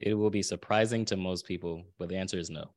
[0.00, 2.70] It will be surprising to most people, but the answer is no.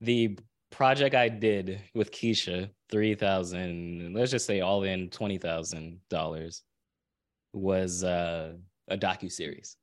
[0.00, 0.38] The
[0.70, 6.62] project I did with Keisha, three thousand, let's just say all in twenty thousand dollars,
[7.52, 8.52] was uh,
[8.88, 9.76] a docu series.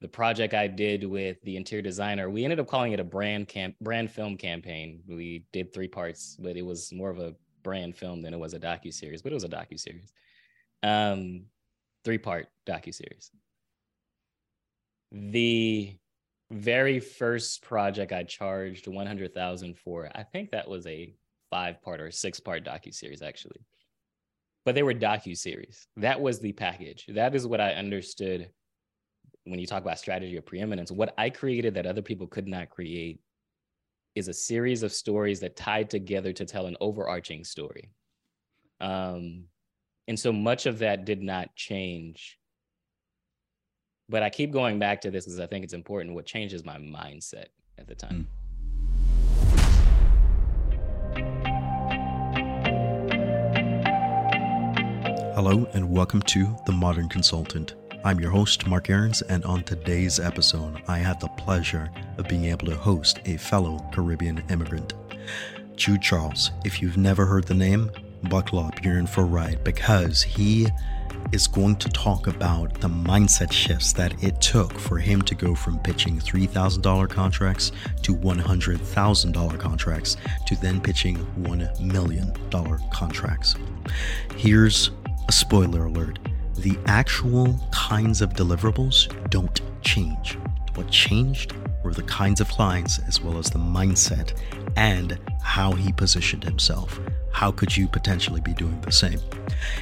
[0.00, 3.48] The project I did with the interior designer, we ended up calling it a brand
[3.48, 5.02] camp brand film campaign.
[5.06, 8.54] We did three parts, but it was more of a brand film than it was
[8.54, 9.20] a docu series.
[9.20, 10.12] But it was a docu series,
[10.82, 11.42] um,
[12.04, 13.30] three part docu series.
[15.12, 15.96] The
[16.50, 21.14] very first project I charged 100,000 for, I think that was a
[21.50, 23.60] five part or six part docu series actually.
[24.64, 25.86] But they were docu series.
[25.96, 27.06] That was the package.
[27.08, 28.50] That is what I understood
[29.44, 30.92] when you talk about strategy of preeminence.
[30.92, 33.20] What I created that other people could not create
[34.14, 37.90] is a series of stories that tied together to tell an overarching story.
[38.80, 39.44] Um,
[40.08, 42.39] and so much of that did not change
[44.10, 46.16] but I keep going back to this because I think it's important.
[46.16, 47.46] What changes my mindset
[47.78, 48.26] at the time.
[48.26, 48.40] Mm.
[55.36, 57.76] Hello, and welcome to The Modern Consultant.
[58.04, 62.46] I'm your host, Mark Aarons, and on today's episode, I had the pleasure of being
[62.46, 64.94] able to host a fellow Caribbean immigrant,
[65.76, 66.50] Jude Charles.
[66.64, 67.92] If you've never heard the name,
[68.24, 70.66] buckle up, you're in for a ride because he
[71.32, 75.54] is going to talk about the mindset shifts that it took for him to go
[75.54, 82.32] from pitching $3,000 contracts to $100,000 contracts to then pitching $1 million
[82.90, 83.54] contracts.
[84.36, 84.90] Here's
[85.28, 86.18] a spoiler alert
[86.56, 90.36] the actual kinds of deliverables don't change.
[90.74, 94.32] What changed were the kinds of clients as well as the mindset
[94.76, 97.00] and how he positioned himself.
[97.32, 99.20] How could you potentially be doing the same?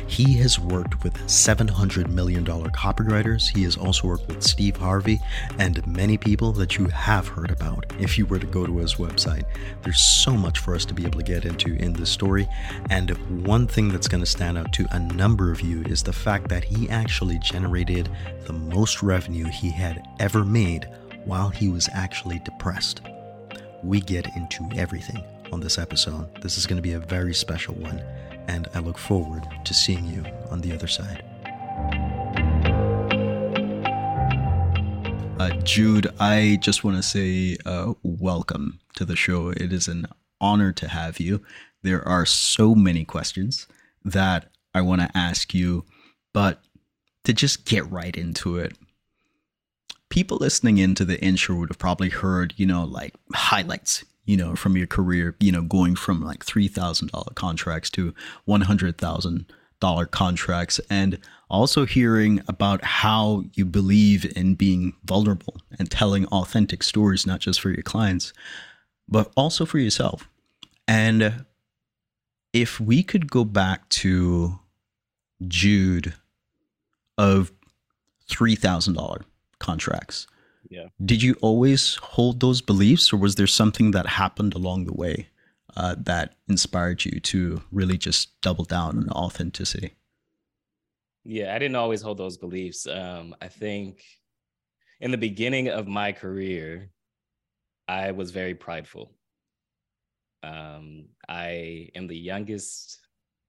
[0.07, 3.55] He has worked with $700 million copywriters.
[3.55, 5.19] He has also worked with Steve Harvey
[5.59, 8.97] and many people that you have heard about if you were to go to his
[8.97, 9.45] website.
[9.83, 12.47] There's so much for us to be able to get into in this story.
[12.91, 13.11] And
[13.47, 16.49] one thing that's going to stand out to a number of you is the fact
[16.49, 18.09] that he actually generated
[18.47, 20.87] the most revenue he had ever made
[21.25, 23.01] while he was actually depressed.
[23.83, 26.43] We get into everything on this episode.
[26.43, 28.03] This is going to be a very special one,
[28.49, 31.25] and I look forward to seeing you on the other side.
[35.39, 39.51] Uh, Jude, I just want to say uh, welcome to the show.
[39.51, 40.07] It is an
[40.41, 41.43] honor to have you.
[41.83, 43.69] There are so many questions
[44.05, 45.85] that I want to ask you,
[46.35, 46.61] but
[47.25, 48.77] to just get right into it,
[50.11, 54.55] people listening into the intro would have probably heard, you know, like highlights, you know,
[54.55, 58.15] from your career, you know, going from like $3,000 contracts to
[58.49, 61.19] $100,000 contracts and
[61.51, 67.61] also hearing about how you believe in being vulnerable and telling authentic stories, not just
[67.61, 68.33] for your clients,
[69.09, 70.29] but also for yourself.
[70.87, 71.45] And
[72.53, 74.59] if we could go back to
[75.47, 76.15] Jude
[77.17, 77.53] of
[78.31, 79.23] $3,000
[79.59, 80.27] contracts,
[80.69, 80.89] yeah.
[81.05, 85.29] Did you always hold those beliefs, or was there something that happened along the way
[85.77, 89.95] uh, that inspired you to really just double down on authenticity?
[91.25, 92.87] Yeah, I didn't always hold those beliefs.
[92.87, 94.03] Um, I think
[95.01, 96.91] in the beginning of my career,
[97.87, 99.13] I was very prideful.
[100.43, 102.99] Um, I am the youngest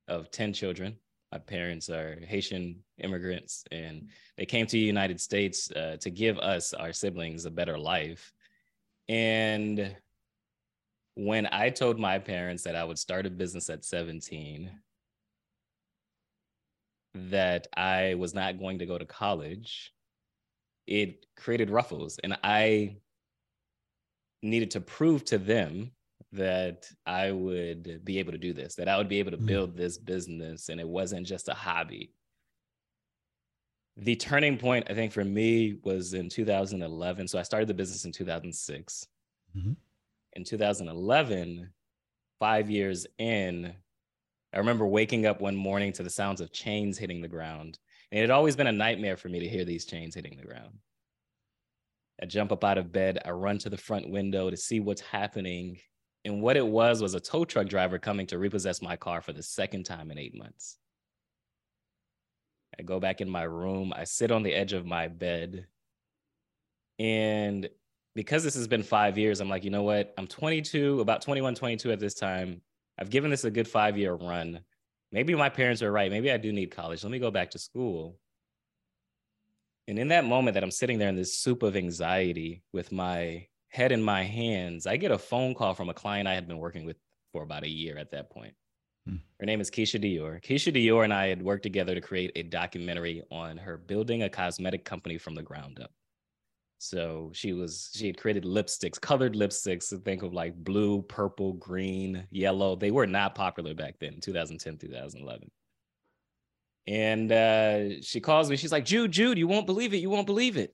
[0.07, 0.97] of 10 children.
[1.31, 6.39] My parents are Haitian immigrants, and they came to the United States uh, to give
[6.39, 8.33] us, our siblings, a better life.
[9.07, 9.95] And
[11.15, 14.71] when I told my parents that I would start a business at 17,
[17.13, 19.93] that I was not going to go to college,
[20.87, 22.19] it created ruffles.
[22.23, 22.97] And I
[24.41, 25.91] needed to prove to them
[26.31, 29.45] that I would be able to do this, that I would be able to mm.
[29.45, 32.13] build this business and it wasn't just a hobby.
[33.97, 37.27] The turning point, I think, for me was in 2011.
[37.27, 39.07] So I started the business in 2006.
[39.57, 39.71] Mm-hmm.
[40.33, 41.69] In 2011,
[42.39, 43.73] five years in,
[44.53, 47.77] I remember waking up one morning to the sounds of chains hitting the ground.
[48.11, 50.45] And it had always been a nightmare for me to hear these chains hitting the
[50.45, 50.79] ground.
[52.21, 55.01] I jump up out of bed, I run to the front window to see what's
[55.01, 55.77] happening
[56.25, 59.33] and what it was was a tow truck driver coming to repossess my car for
[59.33, 60.77] the second time in eight months.
[62.77, 65.67] I go back in my room, I sit on the edge of my bed.
[66.97, 67.69] And
[68.15, 70.13] because this has been five years, I'm like, you know what?
[70.17, 72.61] I'm 22, about 21, 22 at this time.
[72.97, 74.59] I've given this a good five year run.
[75.11, 76.11] Maybe my parents are right.
[76.11, 77.03] Maybe I do need college.
[77.03, 78.19] Let me go back to school.
[79.87, 83.47] And in that moment that I'm sitting there in this soup of anxiety with my
[83.69, 86.57] head in my hands, I get a phone call from a client I had been
[86.57, 86.97] working with
[87.31, 88.53] for about a year at that point.
[89.07, 89.17] Hmm.
[89.39, 90.43] Her name is Keisha Dior.
[90.43, 94.29] Keisha Dior and I had worked together to create a documentary on her building a
[94.29, 95.91] cosmetic company from the ground up.
[96.79, 99.89] So she was she had created lipsticks, colored lipsticks.
[99.89, 102.75] To think of like blue, purple, green, yellow.
[102.75, 105.51] They were not popular back then, 2010, 2011.
[106.87, 108.55] And uh, she calls me.
[108.55, 109.97] She's like, Jude, Jude, you won't believe it.
[109.97, 110.73] You won't believe it.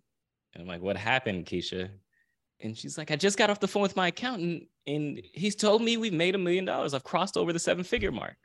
[0.53, 1.89] And I'm like, what happened, Keisha?
[2.61, 5.81] And she's like, I just got off the phone with my accountant, and he's told
[5.81, 6.93] me we've made a million dollars.
[6.93, 8.37] I've crossed over the seven figure mark.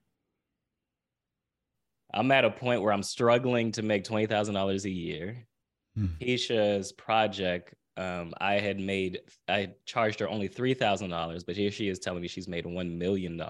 [2.12, 5.46] I'm at a point where I'm struggling to make $20,000 a year.
[5.94, 6.06] Hmm.
[6.20, 12.00] Keisha's project, um, I had made, I charged her only $3,000, but here she is
[12.00, 13.40] telling me she's made $1 million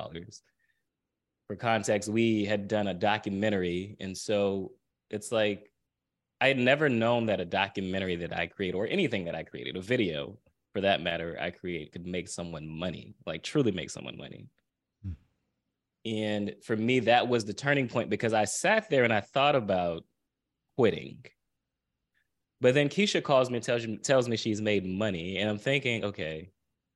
[1.51, 3.97] for context, we had done a documentary.
[3.99, 4.71] And so
[5.11, 5.73] it's like,
[6.41, 9.77] I had never known that a documentary that I create or anything that I created,
[9.77, 10.39] a video
[10.73, 14.47] for that matter, I create could make someone money, like truly make someone money.
[15.05, 15.13] Hmm.
[16.05, 19.57] And for me, that was the turning point because I sat there and I thought
[19.57, 20.05] about
[20.77, 21.25] quitting.
[22.61, 25.39] But then Keisha calls me and tells, tells me she's made money.
[25.39, 26.51] And I'm thinking, okay,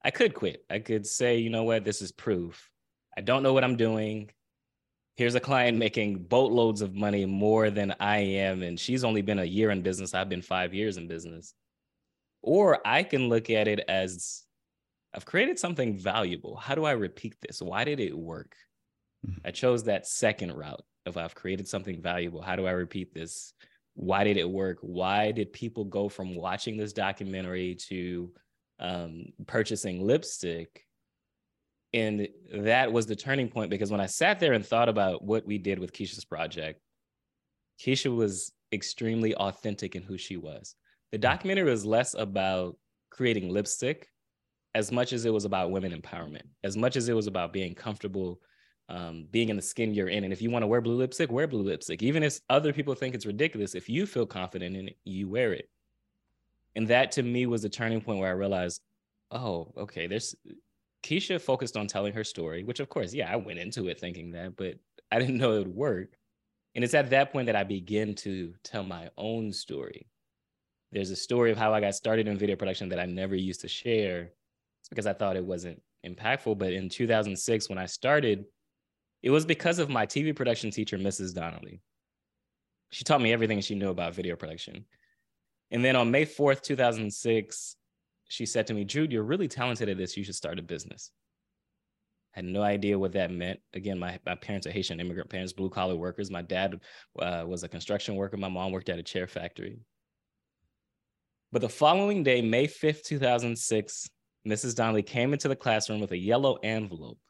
[0.05, 0.65] I could quit.
[0.69, 2.71] I could say, you know what, this is proof.
[3.17, 4.31] I don't know what I'm doing
[5.17, 9.39] here's a client making boatloads of money more than I am, and she's only been
[9.39, 10.15] a year in business.
[10.15, 11.55] I've been five years in business.
[12.45, 14.43] Or I can look at it as
[15.15, 16.57] I've created something valuable.
[16.57, 17.63] How do I repeat this?
[17.63, 18.55] Why did it work?
[19.27, 19.47] Mm-hmm.
[19.47, 22.43] I chose that second route of I've created something valuable.
[22.43, 23.53] How do I repeat this?
[23.95, 24.79] Why did it work?
[24.81, 28.33] Why did people go from watching this documentary to
[28.79, 30.85] um, purchasing lipstick?
[31.95, 35.47] and that was the turning point because when I sat there and thought about what
[35.47, 36.81] we did with Keisha's project,
[37.81, 40.75] Keisha was extremely authentic in who she was.
[41.15, 42.77] The documentary was less about
[43.09, 44.09] creating lipstick
[44.75, 47.73] as much as it was about women empowerment, as much as it was about being
[47.73, 48.41] comfortable
[48.89, 50.25] um, being in the skin you're in.
[50.25, 52.03] And if you want to wear blue lipstick, wear blue lipstick.
[52.03, 55.53] Even if other people think it's ridiculous, if you feel confident in it, you wear
[55.53, 55.71] it.
[56.75, 58.81] And that to me was the turning point where I realized,
[59.31, 60.35] oh, okay, there's
[61.05, 64.33] Keisha focused on telling her story, which of course, yeah, I went into it thinking
[64.33, 64.81] that, but
[65.13, 66.09] I didn't know it would work.
[66.75, 70.09] And it's at that point that I begin to tell my own story.
[70.95, 73.63] There's a story of how I got started in video production that I never used
[73.63, 74.31] to share
[74.91, 76.57] because I thought it wasn't impactful.
[76.57, 78.45] But in 2006, when I started,
[79.21, 81.35] it was because of my TV production teacher, Mrs.
[81.35, 81.81] Donnelly.
[82.93, 84.85] She taught me everything she knew about video production.
[85.73, 87.77] And then on May 4th, 2006,
[88.29, 90.17] she said to me, Jude, you're really talented at this.
[90.17, 91.11] You should start a business.
[92.37, 93.59] I had no idea what that meant.
[93.73, 96.31] Again, my, my parents are Haitian immigrant parents, blue collar workers.
[96.31, 96.81] My dad
[97.19, 98.37] uh, was a construction worker.
[98.37, 99.81] My mom worked at a chair factory.
[101.55, 104.09] But the following day, May 5th, 2006,
[104.45, 104.75] Mrs.
[104.75, 107.21] Donnelly came into the classroom with a yellow envelope.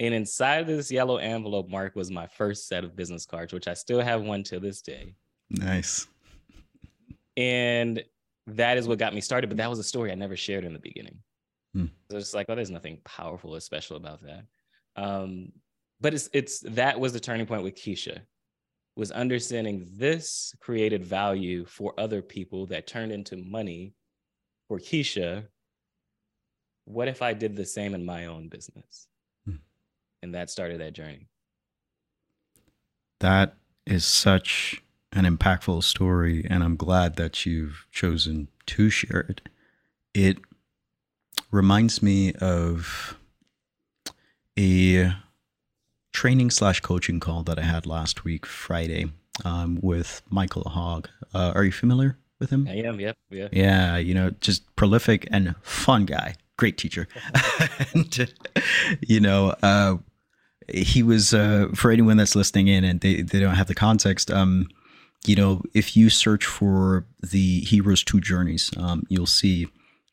[0.00, 3.68] And inside of this yellow envelope, Mark, was my first set of business cards, which
[3.68, 5.14] I still have one to this day.
[5.50, 6.08] Nice.
[7.36, 8.02] And
[8.48, 9.46] that is what got me started.
[9.46, 11.18] But that was a story I never shared in the beginning.
[11.74, 11.86] Hmm.
[12.10, 14.46] So it's like, oh, there's nothing powerful or special about that.
[14.96, 15.52] Um,
[16.00, 18.22] but it's it's that was the turning point with Keisha,
[19.00, 23.94] was understanding this created value for other people that turned into money
[24.68, 25.46] for Keisha.
[26.84, 29.08] What if I did the same in my own business?
[29.46, 29.54] Hmm.
[30.22, 31.28] And that started that journey.
[33.20, 33.54] That
[33.86, 39.40] is such an impactful story, and I'm glad that you've chosen to share it.
[40.12, 40.36] It
[41.50, 43.16] reminds me of
[44.58, 45.14] a
[46.12, 49.10] training slash coaching call that I had last week, Friday,
[49.44, 51.06] um, with Michael Hauge.
[51.34, 52.66] Uh, are you familiar with him?
[52.68, 52.98] I am.
[53.00, 53.16] Yep.
[53.30, 53.48] Yeah.
[53.52, 53.96] Yeah.
[53.96, 56.34] You know, just prolific and fun guy.
[56.56, 57.08] Great teacher.
[57.94, 58.32] and,
[59.00, 59.96] you know, uh,
[60.68, 64.30] he was uh, for anyone that's listening in and they, they don't have the context.
[64.30, 64.68] Um,
[65.26, 69.68] you know, if you search for the Heroes Two Journeys, um, you'll see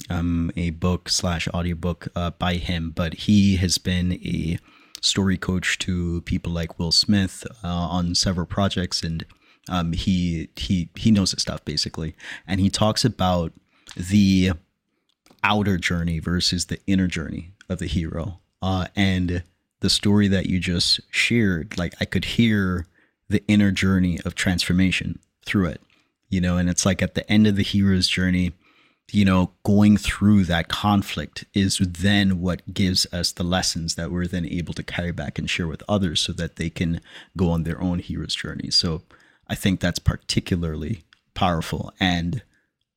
[0.09, 2.91] um, a book slash audiobook uh, by him.
[2.91, 4.59] But he has been a
[5.01, 9.25] story coach to people like Will Smith uh, on several projects, and
[9.69, 12.15] um, he he he knows his stuff basically.
[12.47, 13.53] And he talks about
[13.95, 14.51] the
[15.43, 18.39] outer journey versus the inner journey of the hero.
[18.61, 19.43] Uh, and
[19.79, 22.87] the story that you just shared, like I could hear
[23.29, 25.81] the inner journey of transformation through it,
[26.29, 28.53] you know, and it's like at the end of the hero's journey,
[29.11, 34.27] you know, going through that conflict is then what gives us the lessons that we're
[34.27, 36.99] then able to carry back and share with others so that they can
[37.37, 38.69] go on their own hero's journey.
[38.69, 39.03] So
[39.47, 42.43] I think that's particularly powerful and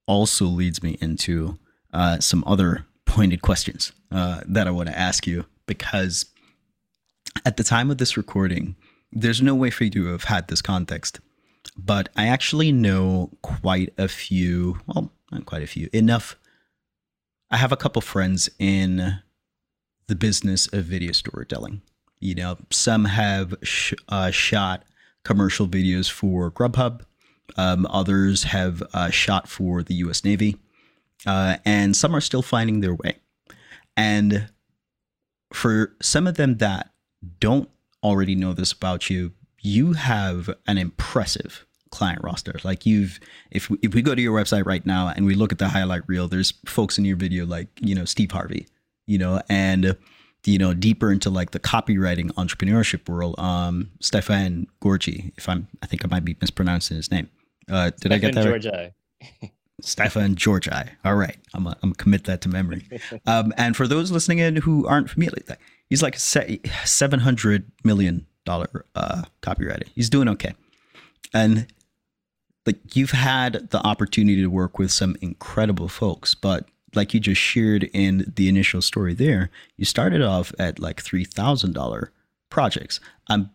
[0.07, 1.59] also leads me into
[1.93, 6.27] uh, some other pointed questions uh, that I want to ask you because
[7.45, 8.75] at the time of this recording,
[9.13, 11.21] there's no way for you to have had this context,
[11.77, 16.37] but I actually know quite a few, well, not quite a few, enough.
[17.51, 19.21] I have a couple friends in
[20.07, 21.83] the business of video storytelling.
[22.21, 24.85] You know, some have sh- uh, shot
[25.25, 27.03] commercial videos for Grubhub,
[27.57, 30.57] um, others have uh, shot for the US Navy,
[31.27, 33.17] uh, and some are still finding their way.
[33.97, 34.49] And
[35.53, 36.91] for some of them that
[37.39, 37.69] don't
[38.03, 42.57] already know this about you, you have an impressive client roster.
[42.65, 43.21] Like you've,
[43.51, 45.69] if we, if we go to your website right now and we look at the
[45.69, 48.67] highlight reel, there's folks in your video like you know Steve Harvey,
[49.07, 49.97] you know, and
[50.45, 55.33] you know deeper into like the copywriting entrepreneurship world, um, Stefan Gorgi.
[55.37, 57.29] If I'm, I think I might be mispronouncing his name.
[57.69, 58.45] Uh, did Stefan I get that?
[58.45, 58.93] Georgi.
[59.43, 59.53] Right?
[59.83, 60.71] Stefan Georgi.
[61.05, 62.87] All right, I'm a, I'm commit that to memory.
[63.27, 65.43] Um, and for those listening in who aren't familiar,
[65.89, 66.19] he's like a
[66.87, 69.87] seven hundred million dollar uh, copywriter.
[69.95, 70.55] He's doing okay,
[71.33, 71.67] and
[72.67, 77.41] like you've had the opportunity to work with some incredible folks, but like you just
[77.41, 82.13] shared in the initial story there, you started off at like three thousand dollar
[82.51, 83.01] projects.
[83.29, 83.51] I'm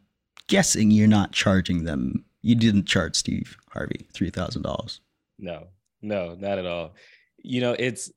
[0.47, 2.25] guessing you're not charging them.
[2.41, 5.01] You didn't charge Steve Harvey three thousand dollars.
[5.37, 5.67] No,
[6.01, 6.95] no, not at all.
[7.43, 8.11] You know, it's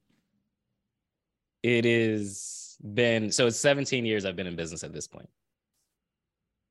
[1.62, 5.28] it is been so it's 17 years I've been in business at this point.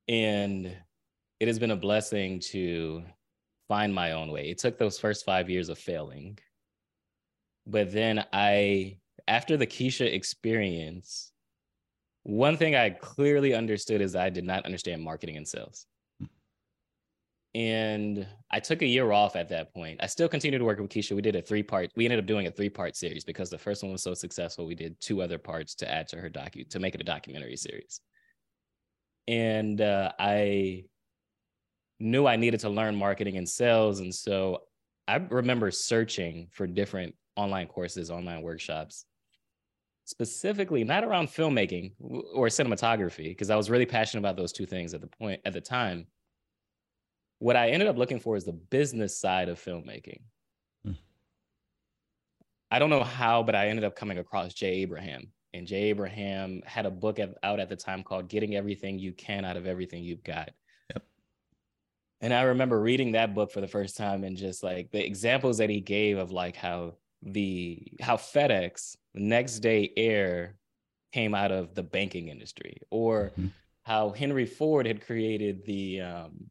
[0.08, 0.76] And
[1.40, 3.04] it has been a blessing to
[3.68, 4.50] find my own way.
[4.50, 6.40] It took those first five years of failing.
[7.66, 8.98] But then I,
[9.28, 11.32] after the Keisha experience,
[12.24, 15.86] one thing I clearly understood is I did not understand marketing and sales
[17.58, 20.00] and I took a year off at that point.
[20.04, 21.16] I still continued to work with Keisha.
[21.16, 21.92] We did a three part.
[21.96, 24.68] We ended up doing a three part series because the first one was so successful.
[24.68, 27.58] We did two other parts to add to her docu to make it a documentary
[27.58, 28.00] series.
[29.28, 30.84] And uh, I
[32.00, 34.64] knew I needed to learn marketing and sales, and so
[35.08, 39.06] I remember searching for different online courses, online workshops,
[40.06, 44.94] specifically not around filmmaking or cinematography, because I was really passionate about those two things
[44.94, 46.08] at the point at the time
[47.40, 50.22] what I ended up looking for is the business side of filmmaking.
[50.84, 50.94] Hmm.
[52.72, 55.32] I don't know how, but I ended up coming across Jay Abraham.
[55.54, 59.46] And Jay Abraham had a book out at the time called Getting Everything You Can
[59.46, 60.50] Out of Everything You've Got.
[62.22, 65.60] And I remember reading that book for the first time and just like the examples
[65.60, 70.56] that he gave of like how the how FedEx next day air
[71.14, 73.48] came out of the banking industry or mm-hmm.
[73.84, 76.48] how Henry Ford had created the um,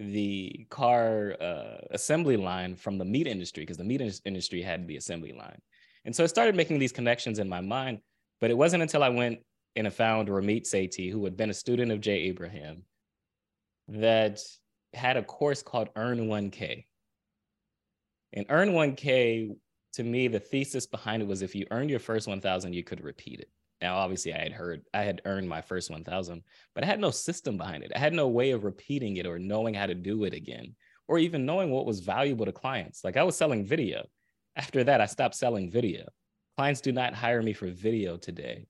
[0.00, 4.86] the car uh, assembly line from the meat industry because the meat in- industry had
[4.88, 5.60] the assembly line.
[6.04, 8.00] And so I started making these connections in my mind,
[8.40, 9.40] but it wasn't until I went
[9.76, 12.82] and I found Ramit Sethi, who had been a student of Jay Abraham,
[13.88, 14.40] that
[14.94, 16.84] had a course called Earn 1K.
[18.34, 19.56] And Earn 1K,
[19.94, 23.02] to me, the thesis behind it was if you earned your first 1,000, you could
[23.02, 23.50] repeat it.
[23.82, 26.42] Now, obviously, I had heard, I had earned my first 1000,
[26.74, 27.92] but I had no system behind it.
[27.94, 30.76] I had no way of repeating it or knowing how to do it again,
[31.08, 33.02] or even knowing what was valuable to clients.
[33.02, 34.06] Like I was selling video.
[34.54, 36.06] After that, I stopped selling video.
[36.56, 38.66] Clients do not hire me for video today.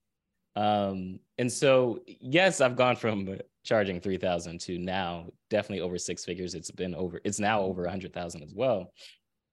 [0.55, 6.55] Um, and so, yes, I've gone from charging 3000 to now definitely over six figures.
[6.55, 8.93] It's been over, it's now over 100,000 as well.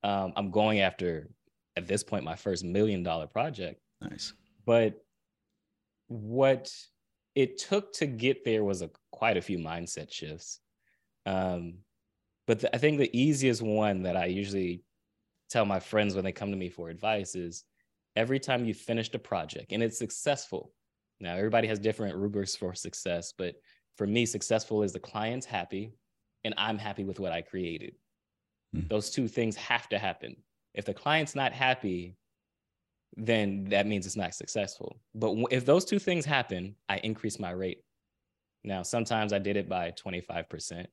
[0.03, 1.29] Um, I'm going after,
[1.75, 3.79] at this point, my first million dollar project.
[4.01, 4.33] Nice.
[4.65, 4.95] But
[6.07, 6.71] what
[7.35, 10.59] it took to get there was a quite a few mindset shifts.
[11.25, 11.75] Um,
[12.47, 14.83] but the, I think the easiest one that I usually
[15.49, 17.63] tell my friends when they come to me for advice is
[18.15, 20.71] every time you finished a project and it's successful.
[21.19, 23.55] Now everybody has different rubrics for success, but
[23.97, 25.91] for me, successful is the client's happy
[26.43, 27.95] and I'm happy with what I created.
[28.75, 28.87] Mm.
[28.89, 30.37] Those two things have to happen.
[30.73, 32.15] If the client's not happy,
[33.17, 34.99] then that means it's not successful.
[35.15, 37.83] But if those two things happen, I increase my rate.
[38.63, 40.85] Now, sometimes I did it by 25%.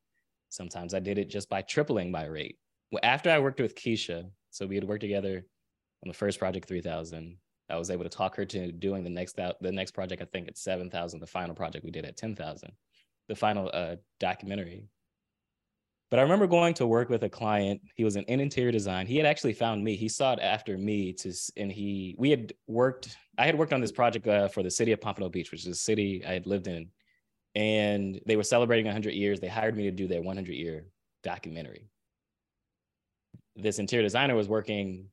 [0.49, 2.59] Sometimes I did it just by tripling my rate.
[2.91, 5.45] Well, after I worked with Keisha, so we had worked together
[6.03, 7.37] on the first project 3000.
[7.69, 10.23] I was able to talk her to doing the next the next project.
[10.23, 11.21] I think at 7,000.
[11.21, 12.71] The final project we did at 10,000.
[13.29, 14.89] The final uh, documentary
[16.11, 17.81] but I remember going to work with a client.
[17.97, 19.07] He was in, in interior design.
[19.07, 19.97] He had actually found me.
[19.97, 23.91] He sought after me to, and he, we had worked, I had worked on this
[23.91, 26.69] project uh, for the city of Pompano Beach, which is a city I had lived
[26.69, 26.89] in.
[27.57, 29.41] And they were celebrating 100 years.
[29.41, 30.87] They hired me to do their 100 year
[31.25, 31.89] documentary.
[33.57, 35.09] this interior designer was working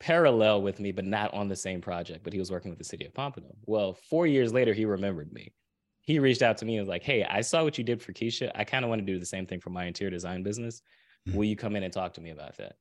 [0.00, 2.84] parallel with me, but not on the same project, but he was working with the
[2.84, 3.54] city of Pompano.
[3.66, 5.52] Well, four years later, he remembered me.
[6.00, 8.12] He reached out to me and was like, Hey, I saw what you did for
[8.12, 8.50] Keisha.
[8.54, 10.82] I kind of want to do the same thing for my interior design business.
[11.28, 11.36] Mm-hmm.
[11.36, 12.76] Will you come in and talk to me about that?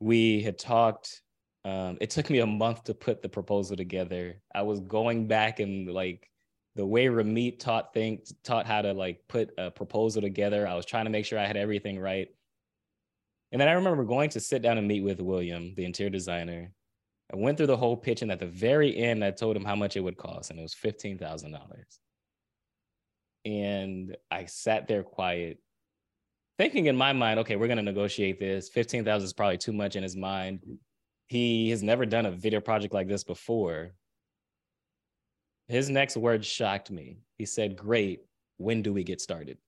[0.00, 1.22] We had talked.
[1.64, 4.40] Um, it took me a month to put the proposal together.
[4.54, 6.30] I was going back and like
[6.74, 10.66] the way Ramit taught things, taught how to like put a proposal together.
[10.66, 12.28] I was trying to make sure I had everything right.
[13.52, 16.72] And then I remember going to sit down and meet with William, the interior designer.
[17.32, 19.76] I went through the whole pitch, and at the very end, I told him how
[19.76, 22.00] much it would cost, and it was fifteen thousand dollars.
[23.44, 25.58] And I sat there quiet,
[26.58, 28.68] thinking in my mind, okay, we're gonna negotiate this.
[28.68, 30.60] Fifteen thousand is probably too much in his mind.
[31.28, 33.92] He has never done a video project like this before.
[35.68, 37.18] His next words shocked me.
[37.38, 38.22] He said, "Great.
[38.56, 39.58] When do we get started?"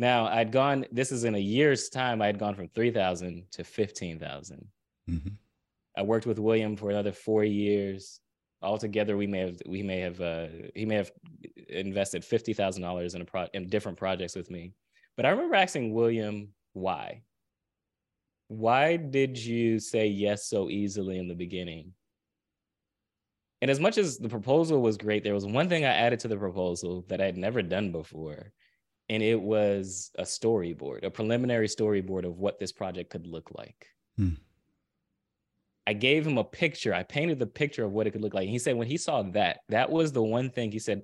[0.00, 3.62] Now I'd gone, this is in a year's time, I had gone from 3,000 to
[3.62, 4.66] 15,000.
[5.10, 5.28] Mm-hmm.
[5.94, 8.18] I worked with William for another four years.
[8.62, 11.10] Altogether, we may have, we may have, uh, he may have
[11.68, 14.72] invested $50,000 in a pro in different projects with me.
[15.18, 17.20] But I remember asking William, why?
[18.48, 21.92] Why did you say yes so easily in the beginning?
[23.60, 26.28] And as much as the proposal was great, there was one thing I added to
[26.28, 28.54] the proposal that I had never done before
[29.10, 33.88] and it was a storyboard, a preliminary storyboard of what this project could look like.
[34.16, 34.34] Hmm.
[35.84, 36.94] I gave him a picture.
[36.94, 38.44] I painted the picture of what it could look like.
[38.44, 41.02] And he said when he saw that, that was the one thing he said.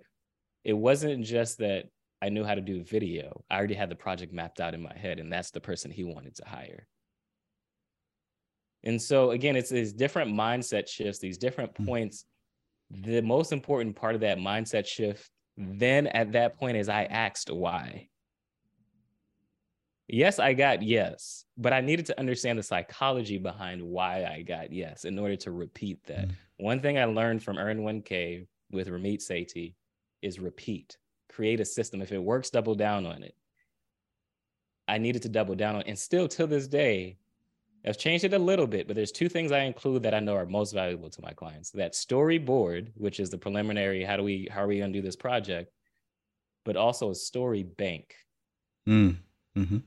[0.62, 1.86] It wasn't just that
[2.22, 3.42] I knew how to do video.
[3.50, 6.04] I already had the project mapped out in my head, and that's the person he
[6.04, 6.86] wanted to hire.
[8.84, 11.86] And so again, it's these different mindset shifts, these different hmm.
[11.86, 12.24] points.
[12.88, 17.50] The most important part of that mindset shift then at that point is I asked
[17.50, 18.08] why.
[20.08, 24.72] Yes, I got yes, but I needed to understand the psychology behind why I got
[24.72, 26.28] yes in order to repeat that.
[26.28, 26.64] Mm-hmm.
[26.64, 29.74] One thing I learned from Earn 1K with Ramit Sethi
[30.22, 30.96] is repeat,
[31.28, 32.02] create a system.
[32.02, 33.34] If it works, double down on it.
[34.86, 37.18] I needed to double down on, and still to this day,
[37.86, 40.34] I've changed it a little bit, but there's two things I include that I know
[40.34, 41.70] are most valuable to my clients.
[41.70, 45.16] That storyboard, which is the preliminary, how do we how are we gonna do this
[45.16, 45.72] project,
[46.64, 48.14] but also a story bank.
[48.88, 49.16] Mm.
[49.56, 49.78] Mm-hmm.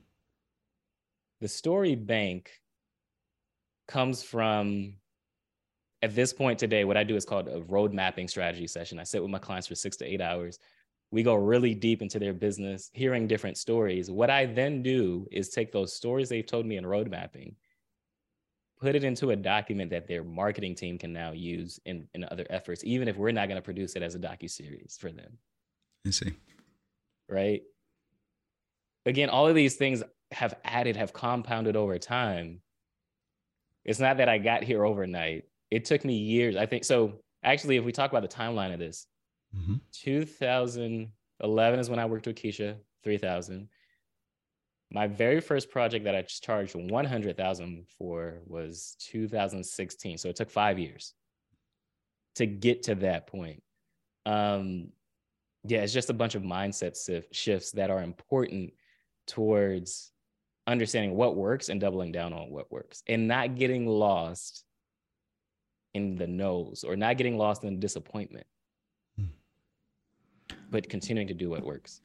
[1.40, 2.50] The story bank
[3.86, 4.94] comes from
[6.02, 8.98] at this point today, what I do is called a road mapping strategy session.
[8.98, 10.58] I sit with my clients for six to eight hours.
[11.10, 14.10] We go really deep into their business, hearing different stories.
[14.10, 17.56] What I then do is take those stories they've told me in road mapping
[18.80, 22.46] put it into a document that their marketing team can now use in, in other
[22.48, 25.38] efforts, even if we're not going to produce it as a docu series for them.
[26.06, 26.32] I see.
[27.28, 27.62] Right.
[29.06, 32.60] Again, all of these things have added, have compounded over time.
[33.84, 35.44] It's not that I got here overnight.
[35.70, 36.56] It took me years.
[36.56, 37.20] I think so.
[37.42, 39.06] Actually, if we talk about the timeline of this,
[39.56, 39.74] mm-hmm.
[39.92, 43.68] 2011 is when I worked with Keisha, 3000
[44.92, 50.18] my very first project that I charged 100,000 for was 2016.
[50.18, 51.14] So it took five years
[52.36, 53.62] to get to that point.
[54.26, 54.88] Um,
[55.64, 58.72] yeah, it's just a bunch of mindset shifts that are important
[59.26, 60.10] towards
[60.66, 64.64] understanding what works and doubling down on what works and not getting lost
[65.94, 68.46] in the noes or not getting lost in disappointment,
[69.16, 69.26] hmm.
[70.70, 72.00] but continuing to do what works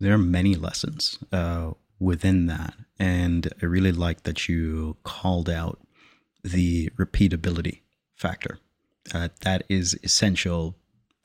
[0.00, 2.74] there are many lessons uh, within that.
[2.98, 5.80] And I really like that you called out
[6.42, 7.80] the repeatability
[8.16, 8.58] factor.
[9.12, 10.76] Uh, that is essential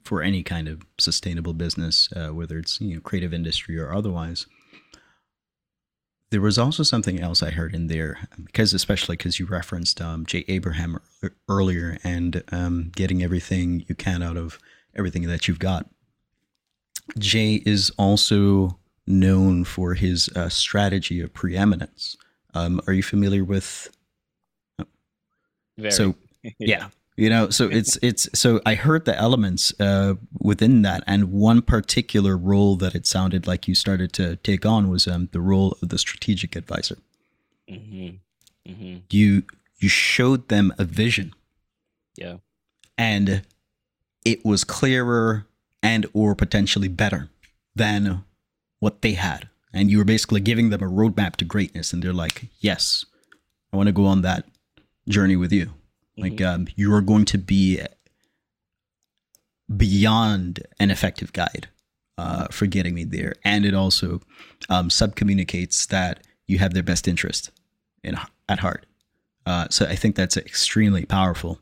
[0.04, 4.46] for any kind of sustainable business, uh, whether it's you know creative industry or otherwise.
[6.30, 10.26] There was also something else I heard in there, because especially because you referenced um,
[10.26, 11.00] Jay Abraham
[11.48, 14.58] earlier and um, getting everything you can out of
[14.96, 15.88] everything that you've got.
[17.18, 22.18] Jay is also known for his uh, strategy of preeminence.
[22.54, 23.89] Um, are you familiar with?
[25.78, 25.92] Very.
[25.92, 26.16] So
[26.60, 31.32] yeah, you know, so it's it's so I heard the elements uh, within that, and
[31.32, 35.42] one particular role that it sounded like you started to take on was um, the
[35.42, 36.98] role of the strategic advisor.
[37.70, 38.72] Mm-hmm.
[38.72, 38.98] Mm-hmm.
[39.10, 39.44] You
[39.78, 41.34] you showed them a vision.
[42.16, 42.38] Yeah,
[42.98, 43.44] and
[44.26, 45.46] it was clearer
[45.84, 47.30] and or potentially better
[47.76, 48.24] than
[48.80, 49.50] what they had.
[49.72, 51.93] And you were basically giving them a roadmap to greatness.
[51.93, 53.06] And they're like, yes,
[53.72, 54.46] I want to go on that
[55.08, 55.65] journey with you.
[55.65, 56.22] Mm-hmm.
[56.22, 57.82] Like, um, you are going to be
[59.76, 61.67] beyond an effective guide.
[62.17, 64.22] uh, for getting me there, and it also
[64.69, 67.52] um, subcommunicates that you have their best interest
[68.04, 68.17] in
[68.50, 68.86] at heart.
[69.46, 71.60] Uh, so I think that's extremely powerful.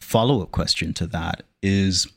[0.00, 2.08] Follow up question to that is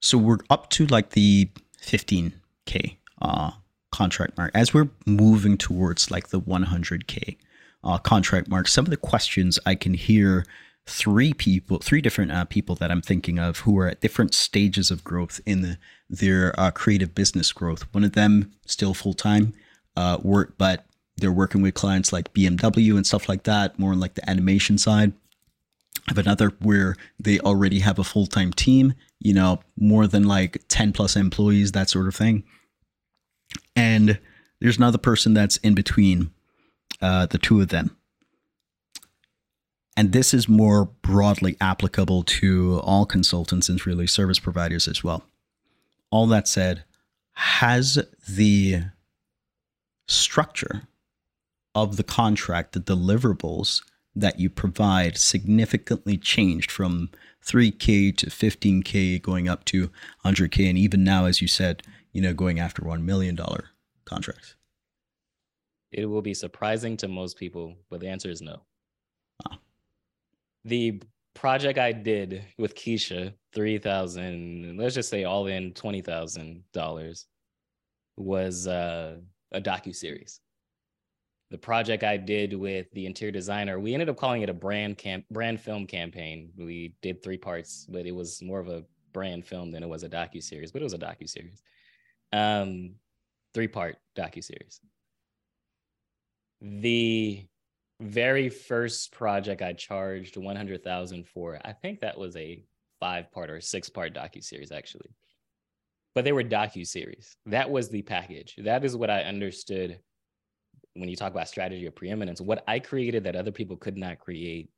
[0.00, 1.50] so we're up to like the
[1.82, 3.50] 15k uh,
[3.92, 4.50] contract mark.
[4.54, 7.36] As we're moving towards like the 100k
[7.82, 10.44] uh, contract mark some of the questions i can hear
[10.86, 14.90] three people three different uh, people that i'm thinking of who are at different stages
[14.90, 17.82] of growth in the, their uh, creative business growth.
[17.92, 19.54] One of them still full-time
[19.96, 20.86] uh, work but
[21.16, 24.78] they're working with clients like bmw and stuff like that more on like the animation
[24.78, 25.12] side
[26.10, 30.92] have another where they already have a full-time team you know more than like 10
[30.92, 32.44] plus employees that sort of thing
[33.74, 34.18] and
[34.60, 36.30] there's another person that's in between
[37.00, 37.96] uh, the two of them.
[39.96, 45.24] And this is more broadly applicable to all consultants and really service providers as well.
[46.10, 46.84] All that said,
[47.34, 48.82] has the
[50.08, 50.82] structure
[51.74, 53.82] of the contract, the deliverables
[54.14, 57.10] that you provide significantly changed from
[57.44, 59.90] 3K to 15K, going up to
[60.24, 63.38] 100K, and even now, as you said, you know, going after $1 million
[64.04, 64.56] contracts?
[65.92, 68.62] It will be surprising to most people, but the answer is no.
[69.44, 69.58] Wow.
[70.64, 71.02] The
[71.34, 77.24] project I did with Keisha, 3000 let's just say all in $20,000,
[78.16, 79.16] was uh,
[79.52, 80.39] a docu series.
[81.50, 84.98] The project I did with the interior designer, we ended up calling it a brand
[84.98, 86.52] camp brand film campaign.
[86.56, 90.04] We did three parts, but it was more of a brand film than it was
[90.04, 91.62] a docu series, but it was a docu series
[92.32, 92.92] um,
[93.54, 94.80] three part docu series.
[96.60, 97.46] The
[98.00, 102.64] very first project I charged one hundred thousand for, I think that was a
[103.00, 105.10] five part or six part docu series actually,
[106.14, 107.36] but they were docu series.
[107.46, 108.56] That was the package.
[108.58, 109.98] That is what I understood
[110.94, 112.40] when you talk about strategy of preeminence.
[112.40, 114.70] What I created that other people could not create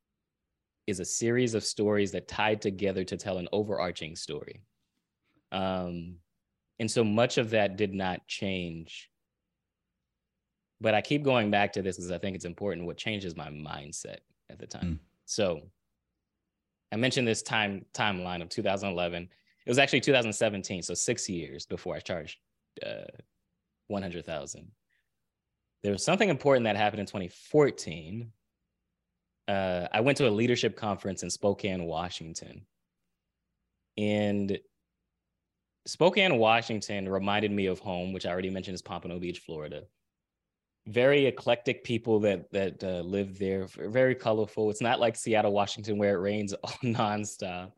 [0.87, 4.63] is a series of stories that tied together to tell an overarching story.
[5.53, 6.17] Um,
[6.79, 9.09] and so much of that did not change.
[10.81, 12.87] But I keep going back to this because I think it's important.
[12.87, 14.19] What changes my mindset
[14.51, 14.85] at the time.
[14.85, 14.99] Mm.
[15.27, 15.61] So
[16.93, 19.29] I mentioned this time timeline of 2011.
[19.65, 22.39] It was actually 2017, so six years before I charged
[22.85, 23.05] uh,
[23.87, 24.71] 100,000.
[25.83, 28.31] There was something important that happened in 2014.
[29.49, 32.65] Uh, I went to a leadership conference in Spokane, Washington,
[33.99, 34.59] and
[35.87, 39.85] Spokane, Washington reminded me of home, which I already mentioned is Pompano Beach, Florida.
[40.87, 43.67] Very eclectic people that that uh, live there.
[43.67, 44.71] Very colorful.
[44.71, 47.73] It's not like Seattle, Washington, where it rains all nonstop.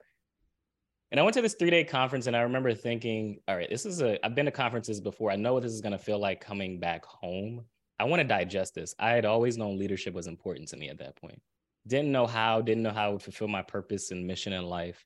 [1.11, 3.87] And I went to this three day conference, and I remember thinking, "All right, this
[3.87, 4.25] is a.
[4.25, 5.31] I've been to conferences before.
[5.31, 7.65] I know what this is going to feel like coming back home.
[7.99, 8.95] I want to digest this.
[8.99, 11.41] I had always known leadership was important to me at that point.
[11.87, 12.61] Didn't know how.
[12.61, 15.05] Didn't know how I would fulfill my purpose and mission in life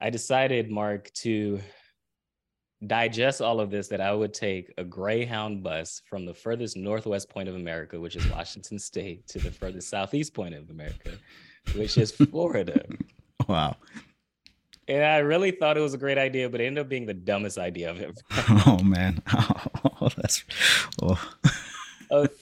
[0.00, 1.60] I decided, Mark, to
[2.86, 7.28] digest all of this that I would take a Greyhound bus from the furthest northwest
[7.28, 11.12] point of America, which is Washington State, to the furthest southeast point of America,
[11.74, 12.84] which is Florida.
[13.48, 13.76] wow.
[14.86, 17.12] And I really thought it was a great idea, but it ended up being the
[17.12, 18.18] dumbest idea of it.
[18.66, 19.20] oh man.
[20.00, 20.44] Oh, that's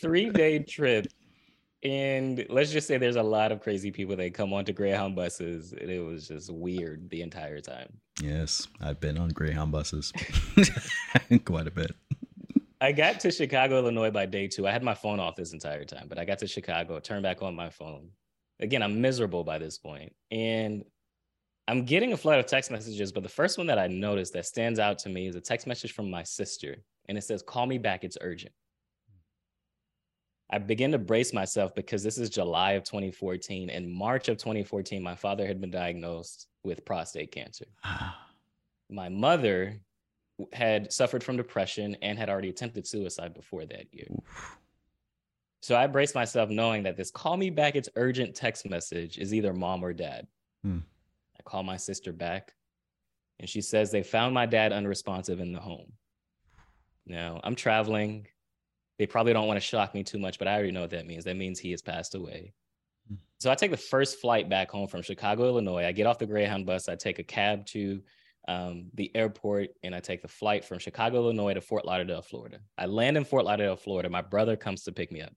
[0.06, 1.06] three day trip
[1.82, 5.72] and let's just say there's a lot of crazy people that come onto Greyhound buses,
[5.72, 7.88] and it was just weird the entire time.
[8.20, 10.12] Yes, I've been on Greyhound buses
[11.44, 11.92] quite a bit.
[12.80, 14.66] I got to Chicago, Illinois by day two.
[14.66, 17.42] I had my phone off this entire time, but I got to Chicago, turned back
[17.42, 18.08] on my phone.
[18.58, 20.82] Again, I'm miserable by this point, and
[21.68, 23.12] I'm getting a flood of text messages.
[23.12, 25.66] But the first one that I noticed that stands out to me is a text
[25.66, 26.76] message from my sister,
[27.08, 28.02] and it says, "Call me back.
[28.02, 28.52] It's urgent."
[30.50, 33.68] I began to brace myself because this is July of 2014.
[33.68, 37.66] In March of 2014, my father had been diagnosed with prostate cancer.
[38.90, 39.80] my mother
[40.52, 44.06] had suffered from depression and had already attempted suicide before that year.
[44.12, 44.58] Oof.
[45.62, 49.34] So I braced myself knowing that this call me back, it's urgent text message is
[49.34, 50.28] either mom or dad.
[50.62, 50.78] Hmm.
[51.36, 52.52] I call my sister back
[53.40, 55.92] and she says they found my dad unresponsive in the home.
[57.06, 58.28] Now I'm traveling
[58.98, 61.06] they probably don't want to shock me too much, but I already know what that
[61.06, 61.24] means.
[61.24, 62.52] That means he has passed away.
[63.08, 63.16] Hmm.
[63.38, 65.84] So I take the first flight back home from Chicago, Illinois.
[65.84, 66.88] I get off the Greyhound bus.
[66.88, 68.02] I take a cab to
[68.48, 72.58] um, the airport and I take the flight from Chicago, Illinois to Fort Lauderdale, Florida.
[72.78, 74.08] I land in Fort Lauderdale, Florida.
[74.08, 75.32] My brother comes to pick me up.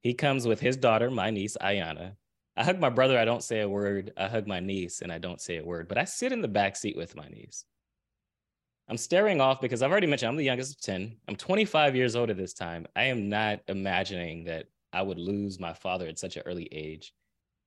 [0.00, 2.14] He comes with his daughter, my niece, Ayana,
[2.56, 4.12] I hug my brother, I don't say a word.
[4.16, 6.48] I hug my niece and I don't say a word, but I sit in the
[6.48, 7.64] back seat with my niece.
[8.88, 11.16] I'm staring off because I've already mentioned I'm the youngest of 10.
[11.26, 12.86] I'm 25 years old at this time.
[12.94, 17.12] I am not imagining that I would lose my father at such an early age.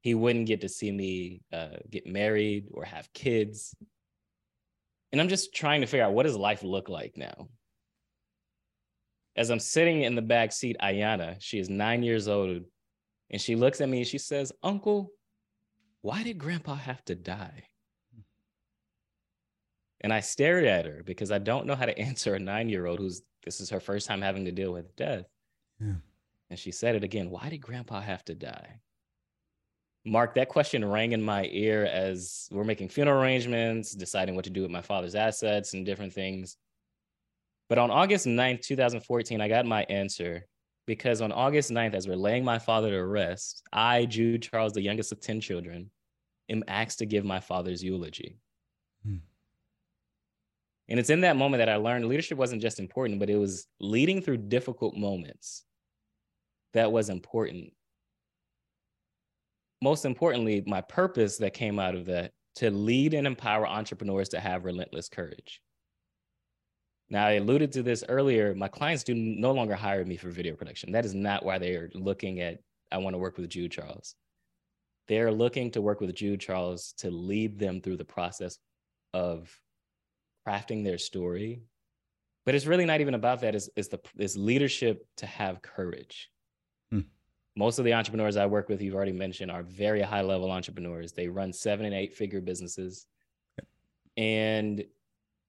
[0.02, 3.76] He wouldn't get to see me uh, get married or have kids.
[5.12, 7.50] And I'm just trying to figure out what does life look like now?
[9.36, 12.64] As I'm sitting in the back seat, Ayana, she is nine years old,
[13.30, 15.12] and she looks at me and she says, Uncle,
[16.02, 17.64] why did grandpa have to die?
[20.02, 22.86] And I stared at her because I don't know how to answer a nine year
[22.86, 25.26] old who's this is her first time having to deal with death.
[25.80, 25.94] Yeah.
[26.50, 28.80] And she said it again Why did grandpa have to die?
[30.06, 34.50] Mark, that question rang in my ear as we're making funeral arrangements, deciding what to
[34.50, 36.56] do with my father's assets and different things.
[37.68, 40.46] But on August 9th, 2014, I got my answer
[40.86, 44.82] because on August 9th, as we're laying my father to rest, I, Jude Charles, the
[44.82, 45.92] youngest of 10 children,
[46.50, 48.40] am asked to give my father's eulogy.
[49.06, 49.18] Hmm.
[50.90, 53.68] And it's in that moment that I learned leadership wasn't just important, but it was
[53.80, 55.64] leading through difficult moments
[56.74, 57.74] that was important.
[59.82, 64.40] Most importantly, my purpose that came out of that to lead and empower entrepreneurs to
[64.40, 65.62] have relentless courage.
[67.10, 68.54] Now, I alluded to this earlier.
[68.56, 70.92] My clients do no longer hire me for video production.
[70.92, 72.60] That is not why they are looking at,
[72.92, 74.16] I want to work with Jude Charles.
[75.08, 78.58] They're looking to work with Jude Charles to lead them through the process
[79.14, 79.56] of
[80.48, 81.62] crafting their story.
[82.46, 83.56] But it's really not even about that.
[83.56, 86.30] It's, it's the it's leadership to have courage.
[86.92, 87.02] Hmm.
[87.58, 91.12] Most of the entrepreneurs I work with, you've already mentioned, are very high level entrepreneurs.
[91.12, 93.06] They run seven and eight figure businesses.
[94.16, 94.84] And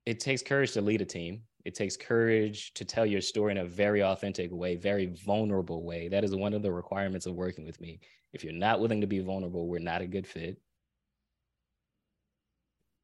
[0.06, 1.42] it takes courage to lead a team.
[1.64, 6.08] It takes courage to tell your story in a very authentic way, very vulnerable way.
[6.08, 8.00] That is one of the requirements of working with me.
[8.32, 10.58] If you're not willing to be vulnerable, we're not a good fit.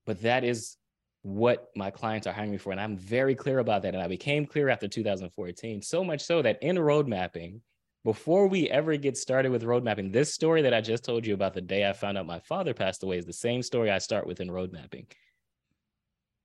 [0.06, 0.76] But that is
[1.24, 2.70] what my clients are hiring me for.
[2.70, 3.94] And I'm very clear about that.
[3.94, 7.60] And I became clear after 2014, so much so that in road mapping,
[8.04, 11.34] before we ever get started with road mapping, this story that I just told you
[11.34, 13.98] about the day I found out my father passed away is the same story I
[13.98, 15.06] start with in road mapping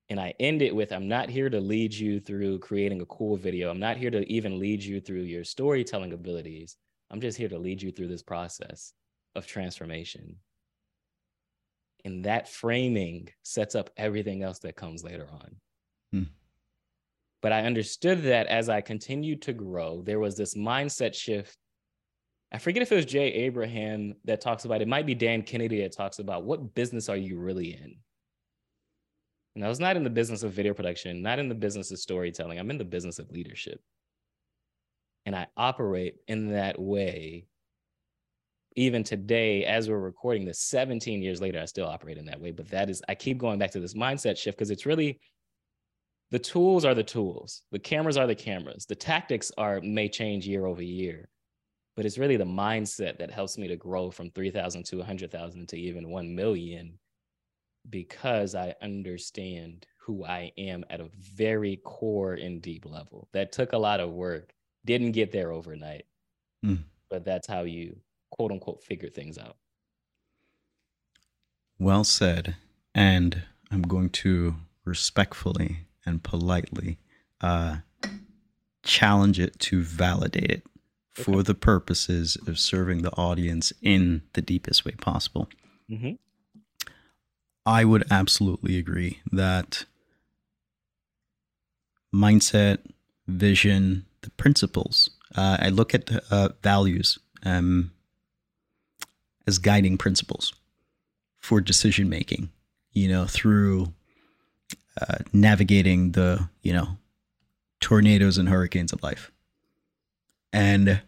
[0.09, 3.37] and I end it with I'm not here to lead you through creating a cool
[3.37, 3.69] video.
[3.69, 6.77] I'm not here to even lead you through your storytelling abilities.
[7.11, 8.93] I'm just here to lead you through this process
[9.35, 10.35] of transformation.
[12.05, 15.55] And that framing sets up everything else that comes later on.
[16.11, 16.23] Hmm.
[17.41, 21.57] But I understood that as I continued to grow, there was this mindset shift.
[22.51, 25.81] I forget if it was Jay Abraham that talks about it, might be Dan Kennedy
[25.81, 27.95] that talks about what business are you really in?
[29.55, 31.99] And I was not in the business of video production, not in the business of
[31.99, 32.59] storytelling.
[32.59, 33.81] I'm in the business of leadership.
[35.25, 37.45] And I operate in that way.
[38.75, 42.51] Even today, as we're recording this 17 years later, I still operate in that way.
[42.51, 45.19] But that is, I keep going back to this mindset shift because it's really
[46.31, 50.47] the tools are the tools, the cameras are the cameras, the tactics are may change
[50.47, 51.29] year over year.
[51.95, 55.77] But it's really the mindset that helps me to grow from 3,000 to 100,000 to
[55.77, 56.97] even 1 million
[57.89, 63.27] because I understand who I am at a very core and deep level.
[63.33, 64.53] That took a lot of work.
[64.85, 66.05] Didn't get there overnight.
[66.65, 66.83] Mm.
[67.09, 67.97] But that's how you
[68.31, 69.57] quote unquote figure things out.
[71.77, 72.55] Well said.
[72.93, 76.97] And I'm going to respectfully and politely
[77.41, 77.77] uh,
[78.83, 80.63] challenge it to validate it
[81.11, 81.43] for okay.
[81.43, 85.47] the purposes of serving the audience in the deepest way possible.
[85.89, 86.13] Mm-hmm.
[87.65, 89.85] I would absolutely agree that
[92.13, 92.79] mindset,
[93.27, 95.09] vision, the principles.
[95.35, 97.91] Uh, I look at uh, values um,
[99.47, 100.53] as guiding principles
[101.39, 102.49] for decision making.
[102.93, 103.93] You know, through
[104.99, 106.97] uh, navigating the you know
[107.79, 109.31] tornadoes and hurricanes of life,
[110.51, 111.01] and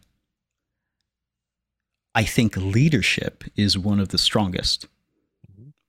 [2.14, 4.88] I think leadership is one of the strongest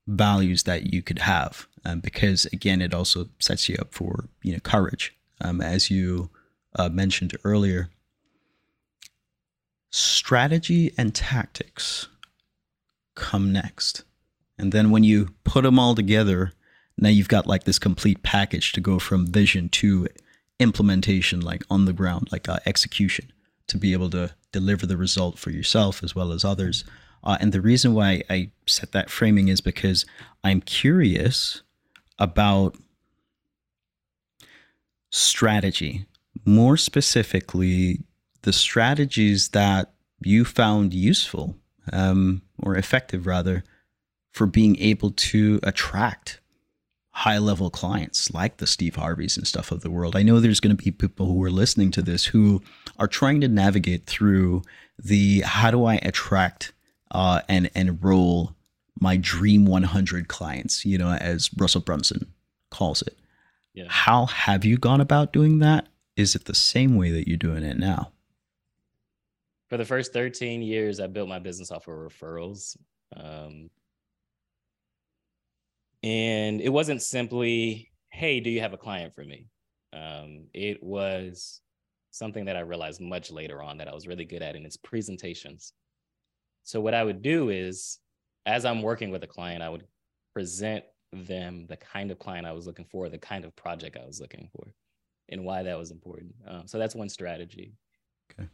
[0.06, 4.52] values that you could have um, because again it also sets you up for you
[4.52, 6.30] know courage um, as you
[6.76, 7.88] uh, mentioned earlier
[9.90, 12.08] strategy and tactics
[13.14, 14.04] come next.
[14.58, 16.52] And then when you put them all together
[16.98, 20.08] now you've got like this complete package to go from vision to
[20.58, 23.32] implementation like on the ground like uh, execution
[23.66, 26.84] to be able to deliver the result for yourself as well as others.
[27.24, 30.04] Uh, and the reason why I set that framing is because
[30.44, 31.62] I'm curious
[32.18, 32.76] about
[35.10, 36.06] strategy,
[36.44, 38.00] more specifically,
[38.42, 41.56] the strategies that you found useful
[41.92, 43.64] um, or effective rather,
[44.32, 46.40] for being able to attract
[47.10, 50.16] high level clients like the Steve Harveys and stuff of the world.
[50.16, 52.62] I know there's going to be people who are listening to this who
[52.98, 54.62] are trying to navigate through
[54.98, 56.72] the how do I attract
[57.10, 58.56] uh, and enroll
[58.98, 62.32] my dream 100 clients, you know, as Russell Brunson
[62.70, 63.18] calls it.
[63.74, 63.84] Yeah.
[63.88, 65.88] How have you gone about doing that?
[66.16, 68.11] Is it the same way that you're doing it now?
[69.72, 72.76] For the first 13 years, I built my business off of referrals.
[73.16, 73.70] Um,
[76.02, 79.46] and it wasn't simply, hey, do you have a client for me?
[79.94, 81.62] Um, it was
[82.10, 84.76] something that I realized much later on that I was really good at, and it's
[84.76, 85.72] presentations.
[86.64, 87.98] So, what I would do is,
[88.44, 89.86] as I'm working with a client, I would
[90.34, 94.04] present them the kind of client I was looking for, the kind of project I
[94.04, 94.74] was looking for,
[95.30, 96.34] and why that was important.
[96.46, 97.72] Um, so, that's one strategy.
[98.30, 98.50] Okay.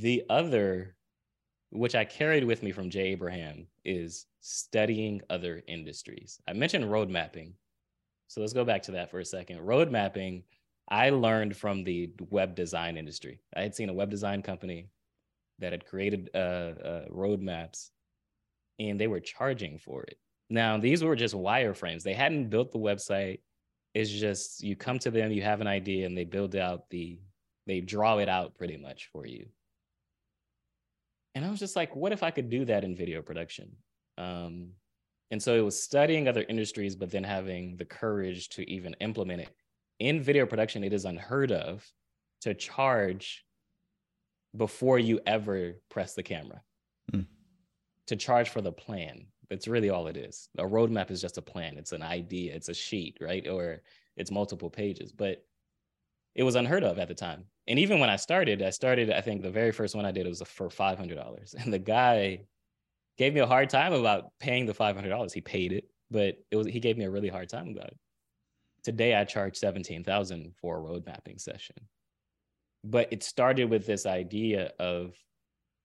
[0.00, 0.96] The other
[1.70, 6.40] which I carried with me from Jay Abraham, is studying other industries.
[6.48, 7.54] I mentioned road mapping.
[8.28, 9.60] So let's go back to that for a second.
[9.60, 10.44] Road mapping,
[10.88, 13.40] I learned from the web design industry.
[13.56, 14.88] I had seen a web design company
[15.58, 17.90] that had created uh, uh, road maps
[18.78, 20.18] and they were charging for it.
[20.50, 22.02] Now, these were just wireframes.
[22.02, 23.40] They hadn't built the website.
[23.92, 27.18] It's just you come to them, you have an idea, and they build out the,
[27.66, 29.48] they draw it out pretty much for you
[31.38, 33.70] and I was just like, what if I could do that in video production?
[34.18, 34.70] Um,
[35.30, 39.42] and so it was studying other industries, but then having the courage to even implement
[39.42, 39.50] it.
[40.00, 41.88] In video production, it is unheard of
[42.40, 43.44] to charge
[44.56, 46.60] before you ever press the camera,
[47.12, 47.24] mm.
[48.08, 49.24] to charge for the plan.
[49.48, 50.48] That's really all it is.
[50.58, 53.46] A roadmap is just a plan, it's an idea, it's a sheet, right?
[53.46, 53.82] Or
[54.16, 55.44] it's multiple pages, but
[56.34, 59.20] it was unheard of at the time and even when I started, I started, I
[59.20, 61.54] think the very first one I did was for $500.
[61.62, 62.40] And the guy
[63.18, 65.32] gave me a hard time about paying the $500.
[65.32, 67.98] He paid it, but it was, he gave me a really hard time about it.
[68.84, 71.76] Today I charge 17,000 for a road mapping session.
[72.84, 75.14] But it started with this idea of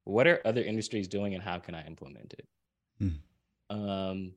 [0.06, 2.48] what are other industries doing and how can I implement it?
[3.00, 3.76] Hmm.
[3.76, 4.32] Um,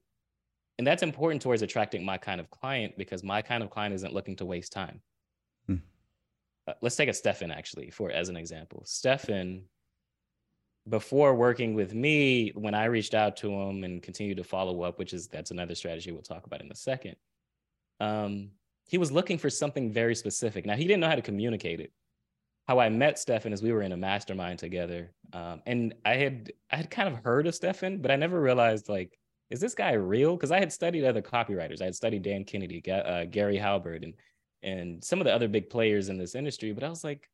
[0.78, 4.12] and that's important towards attracting my kind of client because my kind of client isn't
[4.12, 5.00] looking to waste time.
[6.66, 8.82] Uh, let's take a Stefan actually for as an example.
[8.84, 9.62] Stefan,
[10.88, 14.98] before working with me, when I reached out to him and continued to follow up,
[14.98, 17.16] which is that's another strategy we'll talk about in a second.
[18.00, 18.50] Um,
[18.84, 20.64] he was looking for something very specific.
[20.64, 21.92] Now he didn't know how to communicate it.
[22.68, 26.52] How I met Stefan is we were in a mastermind together, um, and I had
[26.70, 29.16] I had kind of heard of Stefan, but I never realized like,
[29.50, 30.34] is this guy real?
[30.36, 31.80] Because I had studied other copywriters.
[31.80, 34.14] I had studied Dan Kennedy, uh, Gary Halbert, and
[34.62, 36.72] and some of the other big players in this industry.
[36.72, 37.28] But I was like,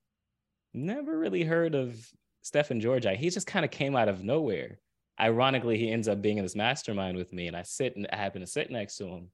[0.74, 1.96] never really heard of
[2.42, 3.16] Stefan Georgi.
[3.16, 4.78] He just kind of came out of nowhere.
[5.20, 8.16] Ironically, he ends up being in this mastermind with me, and I sit and I
[8.16, 9.28] happen to sit next to him,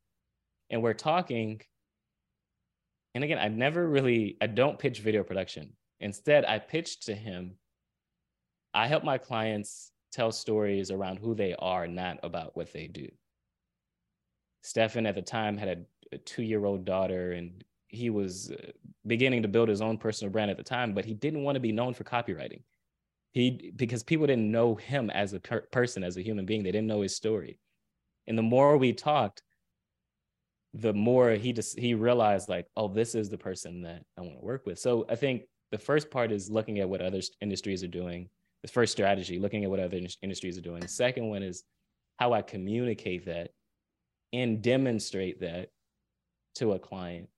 [0.71, 1.61] and we're talking.
[3.15, 5.73] And again, I never really I don't pitch video production.
[6.01, 7.55] Instead, I pitched to him.
[8.75, 13.09] I help my clients tell stories around who they are, not about what they do.
[14.63, 18.71] Stefan at the time had a, a two-year-old daughter and he was uh,
[19.07, 21.61] beginning to build his own personal brand at the time, but he didn't want to
[21.61, 22.63] be known for copywriting.
[23.33, 26.63] He because people didn't know him as a per- person, as a human being.
[26.63, 27.59] They didn't know his story.
[28.27, 29.43] And the more we talked,
[30.75, 34.39] the more he just he realized like, oh, this is the person that I want
[34.39, 34.79] to work with.
[34.79, 38.29] So I think the first part is looking at what other industries are doing.
[38.63, 40.81] The first strategy, looking at what other industries are doing.
[40.81, 41.63] The second one is
[42.19, 43.51] how I communicate that
[44.33, 45.69] and demonstrate that
[46.57, 47.29] to a client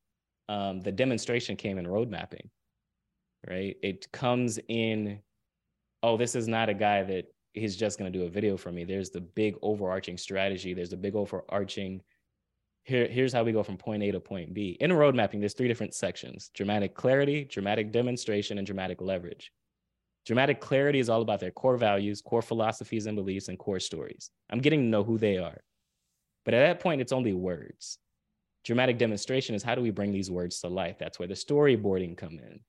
[0.50, 2.50] um, the demonstration came in road mapping,
[3.48, 3.76] right?
[3.84, 5.20] It comes in,
[6.02, 8.72] oh, this is not a guy that he's just going to do a video for
[8.72, 8.82] me.
[8.82, 10.74] There's the big overarching strategy.
[10.74, 12.02] There's the big overarching.
[12.82, 14.76] Here, here's how we go from point A to point B.
[14.80, 19.52] In road mapping, there's three different sections: dramatic clarity, dramatic demonstration, and dramatic leverage.
[20.26, 24.30] Dramatic clarity is all about their core values, core philosophies and beliefs, and core stories.
[24.50, 25.60] I'm getting to know who they are.
[26.44, 27.98] But at that point, it's only words
[28.64, 30.98] dramatic demonstration is how do we bring these words to life?
[30.98, 32.60] That's where the storyboarding come in.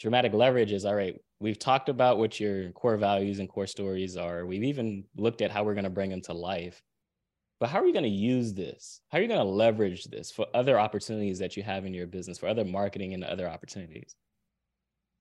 [0.00, 1.18] Dramatic leverage is all right.
[1.40, 4.44] We've talked about what your core values and core stories are.
[4.44, 6.82] We've even looked at how we're going to bring them to life.
[7.60, 9.00] But how are you going to use this?
[9.08, 12.08] How are you going to leverage this for other opportunities that you have in your
[12.08, 14.16] business, for other marketing and other opportunities?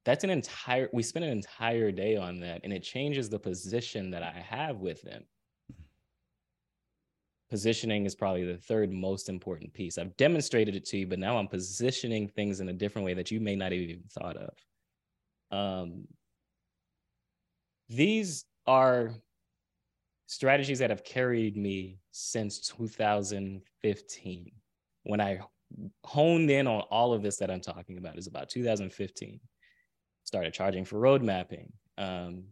[0.06, 4.10] That's an entire, we spend an entire day on that, and it changes the position
[4.12, 5.24] that I have with them
[7.52, 9.98] positioning is probably the third most important piece.
[9.98, 13.30] I've demonstrated it to you, but now I'm positioning things in a different way that
[13.30, 14.54] you may not even thought of.
[15.52, 16.08] Um,
[17.90, 19.12] these are
[20.28, 24.52] strategies that have carried me since 2015
[25.04, 25.40] when i
[26.06, 29.42] honed in on all of this that i'm talking about is about 2015
[30.24, 32.44] started charging for road mapping um,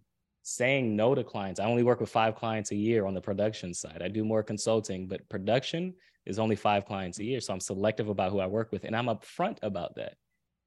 [0.49, 1.59] saying no to clients.
[1.59, 4.01] I only work with five clients a year on the production side.
[4.03, 5.93] I do more consulting but production
[6.25, 8.95] is only five clients a year so i'm selective about who i work with and
[8.95, 10.15] i'm upfront about that.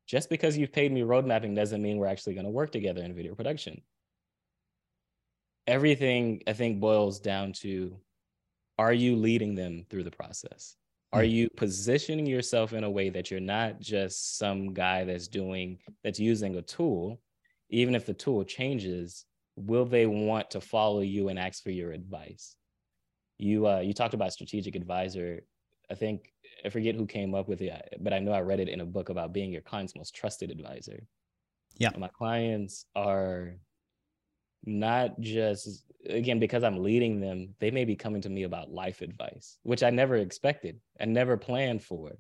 [0.07, 3.03] Just because you've paid me road mapping doesn't mean we're actually going to work together
[3.03, 3.81] in video production.
[5.67, 7.97] Everything I think boils down to
[8.79, 10.77] are you leading them through the process?
[11.13, 11.31] Are hmm.
[11.31, 16.19] you positioning yourself in a way that you're not just some guy that's doing, that's
[16.19, 17.21] using a tool,
[17.71, 19.25] even if the tool changes,
[19.57, 22.57] will they want to follow you and ask for your advice?
[23.39, 25.41] You uh, you talked about strategic advisor.
[25.91, 26.33] I think
[26.65, 28.87] I forget who came up with it, but I know I read it in a
[28.87, 31.05] book about being your client's most trusted advisor.
[31.79, 33.57] Yeah, my clients are
[34.65, 39.03] not just again because i'm leading them they may be coming to me about life
[39.03, 42.13] advice which i never expected and never planned for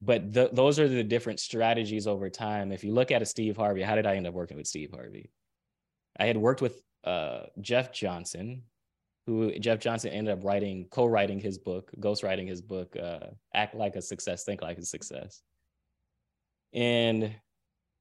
[0.00, 3.56] but th- those are the different strategies over time if you look at a steve
[3.56, 5.30] harvey how did i end up working with steve harvey
[6.18, 8.62] i had worked with uh, jeff johnson
[9.26, 13.96] who jeff johnson ended up writing co-writing his book ghostwriting his book uh, act like
[13.96, 15.42] a success think like a success
[16.72, 17.34] and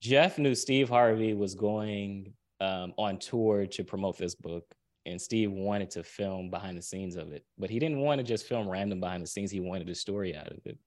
[0.01, 4.63] Jeff knew Steve Harvey was going um, on tour to promote this book,
[5.05, 8.23] and Steve wanted to film behind the scenes of it, but he didn't want to
[8.23, 9.51] just film random behind the scenes.
[9.51, 10.77] He wanted a story out of it.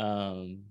[0.00, 0.62] Um,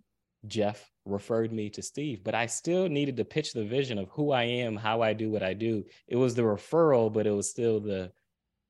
[0.48, 4.32] Jeff referred me to Steve, but I still needed to pitch the vision of who
[4.32, 5.84] I am, how I do what I do.
[6.08, 8.12] It was the referral, but it was still the,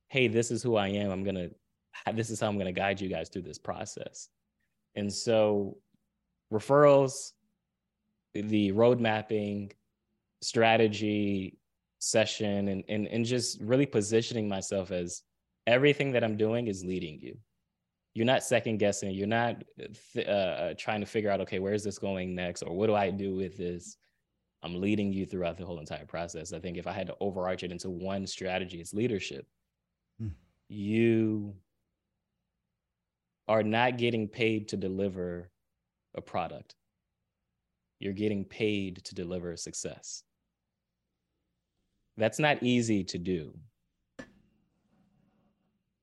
[0.08, 1.12] hey, this is who I am.
[1.12, 1.50] I'm gonna,
[2.14, 4.30] this is how I'm gonna guide you guys through this process.
[4.96, 5.78] And so,
[6.52, 7.32] referrals,
[8.34, 9.72] the road mapping
[10.42, 11.58] strategy
[12.00, 15.24] session and, and and just really positioning myself as
[15.68, 17.38] everything that I'm doing is leading you.
[18.20, 19.12] You're not second guessing.
[19.12, 19.64] You're not
[20.14, 22.88] th- uh, uh, trying to figure out, okay, where is this going next, or what
[22.88, 23.96] do I do with this?
[24.62, 26.52] I'm leading you throughout the whole entire process.
[26.52, 29.48] I think if I had to overarch it into one strategy, it's leadership.
[30.20, 30.28] Hmm.
[30.68, 31.56] You
[33.48, 35.50] are not getting paid to deliver
[36.14, 36.76] a product
[38.00, 40.24] you're getting paid to deliver success.
[42.18, 43.58] That's not easy to do.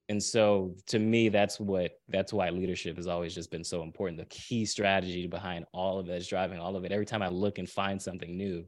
[0.08, 4.18] And so to me, that's what that's why leadership has always just been so important.
[4.18, 6.92] The key strategy behind all of it is driving all of it.
[6.92, 8.64] Every time I look and find something new,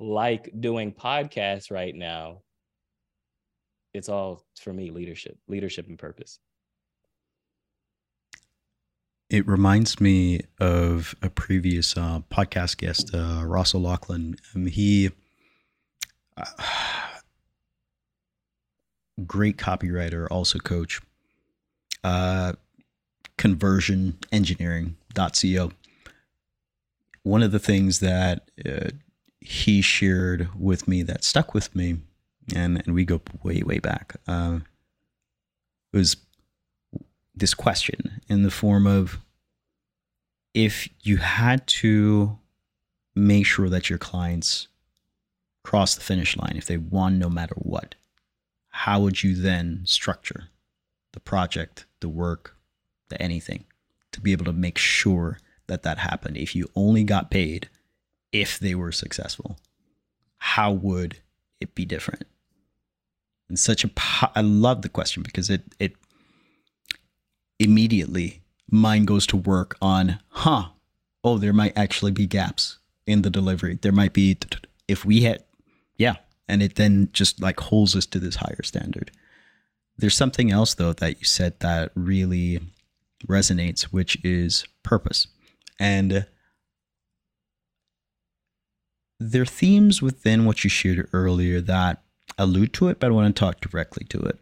[0.00, 2.42] like doing podcasts right now,
[3.92, 6.40] it's all for me leadership, leadership and purpose.
[9.30, 14.36] It reminds me of a previous uh, podcast guest, uh, Ross O'Loughlin.
[14.54, 15.10] Um, he,
[16.36, 16.44] uh,
[19.26, 21.00] great copywriter, also coach,
[22.02, 22.52] uh,
[23.36, 25.72] conversion engineering.co.
[27.22, 28.90] One of the things that uh,
[29.40, 31.98] he shared with me that stuck with me,
[32.54, 34.60] and, and we go way, way back, uh,
[35.92, 36.16] was
[37.34, 39.18] this question in the form of
[40.52, 42.38] if you had to
[43.14, 44.68] make sure that your clients
[45.62, 47.94] cross the finish line, if they won no matter what,
[48.78, 50.48] how would you then structure
[51.12, 52.56] the project, the work,
[53.08, 53.64] the anything
[54.10, 56.36] to be able to make sure that that happened?
[56.36, 57.68] If you only got paid
[58.32, 59.58] if they were successful,
[60.38, 61.18] how would
[61.60, 62.26] it be different?
[63.48, 63.90] And such a,
[64.34, 65.92] I love the question because it, it
[67.60, 70.70] immediately mind goes to work on, huh,
[71.22, 73.78] oh, there might actually be gaps in the delivery.
[73.80, 74.36] There might be,
[74.88, 75.44] if we had,
[75.96, 76.16] yeah.
[76.48, 79.10] And it then just like holds us to this higher standard.
[79.96, 82.60] There's something else, though, that you said that really
[83.26, 85.28] resonates, which is purpose.
[85.78, 86.26] And
[89.20, 92.02] there are themes within what you shared earlier that
[92.36, 94.38] allude to it, but I want to talk directly to it.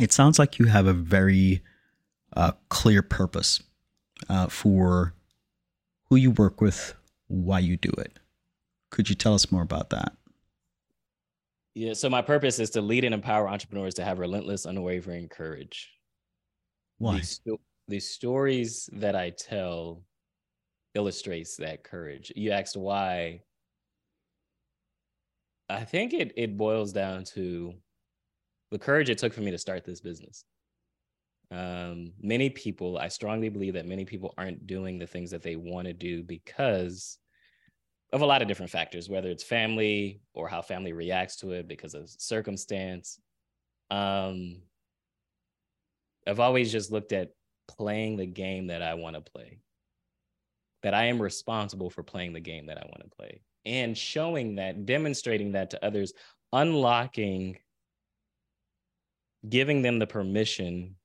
[0.00, 1.62] It sounds like you have a very
[2.36, 3.62] uh, clear purpose
[4.28, 5.14] uh, for
[6.08, 6.94] who you work with,
[7.26, 8.18] why you do it.
[8.90, 10.12] Could you tell us more about that?
[11.74, 15.90] Yeah, so my purpose is to lead and empower entrepreneurs to have relentless, unwavering courage.
[16.98, 17.18] Why?
[17.18, 20.02] The, sto- these stories that I tell
[20.94, 22.32] illustrates that courage.
[22.34, 23.42] You asked why.
[25.68, 27.74] I think it it boils down to
[28.72, 30.44] the courage it took for me to start this business
[31.50, 35.56] um, many people, I strongly believe that many people aren't doing the things that they
[35.56, 37.18] want to do because
[38.12, 41.68] of a lot of different factors, whether it's family or how family reacts to it
[41.68, 43.20] because of circumstance.
[43.90, 44.62] Um,
[46.26, 47.30] I've always just looked at
[47.68, 49.60] playing the game that I want to play,
[50.82, 54.56] that I am responsible for playing the game that I want to play, and showing
[54.56, 56.12] that, demonstrating that to others,
[56.52, 57.58] unlocking,
[59.48, 60.96] giving them the permission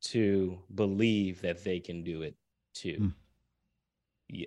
[0.00, 2.36] to believe that they can do it
[2.74, 2.98] too.
[3.00, 3.12] Mm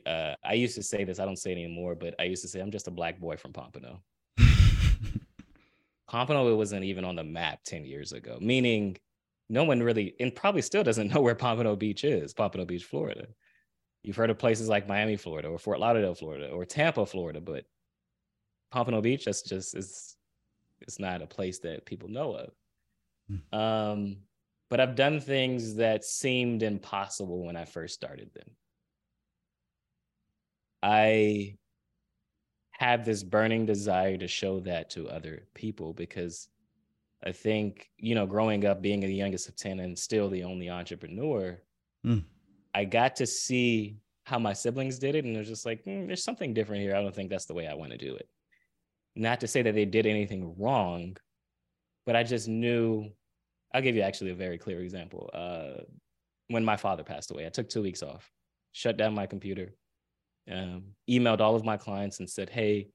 [0.06, 2.48] uh, I used to say this, I don't say it anymore, but I used to
[2.48, 4.02] say I'm just a black boy from Pompano.
[6.08, 8.98] Pompano wasn't even on the map 10 years ago, meaning
[9.50, 13.28] no one really, and probably still doesn't know where Pompano Beach is, Pompano Beach, Florida.
[14.04, 17.66] You've heard of places like Miami, Florida, or Fort Lauderdale, Florida, or Tampa, Florida, but
[18.72, 20.16] Pompano Beach, that's just, it's,
[20.82, 22.52] it's not a place that people know of.
[23.32, 23.58] Mm.
[23.58, 24.18] Um,
[24.70, 28.50] but I've done things that seemed impossible when I first started them.
[30.84, 31.58] I
[32.72, 36.50] have this burning desire to show that to other people because
[37.24, 40.70] I think, you know, growing up being the youngest of 10 and still the only
[40.70, 41.62] entrepreneur,
[42.06, 42.24] mm.
[42.74, 45.26] I got to see how my siblings did it.
[45.26, 46.96] And it was just like, mm, there's something different here.
[46.96, 48.28] I don't think that's the way I want to do it.
[49.16, 51.18] Not to say that they did anything wrong,
[52.06, 53.10] but I just knew.
[53.74, 55.30] I'll give you actually a very clear example.
[55.34, 55.84] Uh,
[56.48, 58.30] when my father passed away, I took two weeks off,
[58.74, 59.74] shut down my computer,
[60.50, 62.88] um, emailed all of my clients and said, Hey,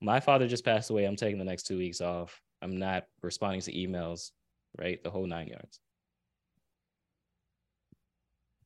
[0.00, 1.04] my father just passed away.
[1.04, 2.40] I'm taking the next two weeks off.
[2.62, 4.30] I'm not responding to emails,
[4.78, 5.02] right?
[5.02, 5.80] The whole nine yards.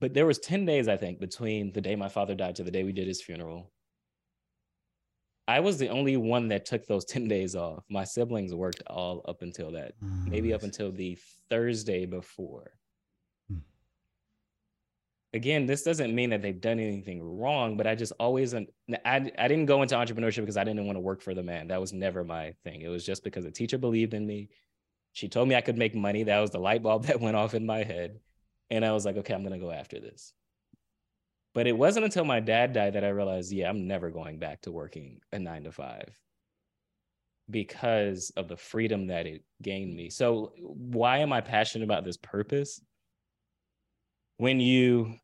[0.01, 2.71] But there was 10 days, I think, between the day my father died to the
[2.71, 3.71] day we did his funeral.
[5.47, 7.85] I was the only one that took those 10 days off.
[7.91, 11.19] My siblings worked all up until that, mm, maybe up until the
[11.51, 12.80] Thursday before
[15.33, 18.67] again, this doesn't mean that they've done anything wrong, but I just always, I,
[19.05, 21.69] I didn't go into entrepreneurship because I didn't want to work for the man.
[21.69, 22.83] That was never my thing.
[22.83, 24.49] It was just because a teacher believed in me.
[25.13, 26.25] She told me I could make money.
[26.25, 28.19] That was the light bulb that went off in my head.
[28.71, 30.33] And I was like, okay, I'm going to go after this.
[31.53, 34.63] But it wasn't until my dad died that I realized, yeah, I'm never going back
[34.63, 36.17] to working a nine to five
[37.51, 40.11] because of the freedom that it gained me.
[40.11, 42.81] So, why am I passionate about this purpose?
[44.41, 45.17] When you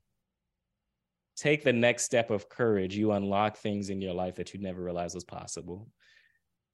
[1.37, 4.83] take the next step of courage, you unlock things in your life that you never
[4.83, 5.89] realized was possible.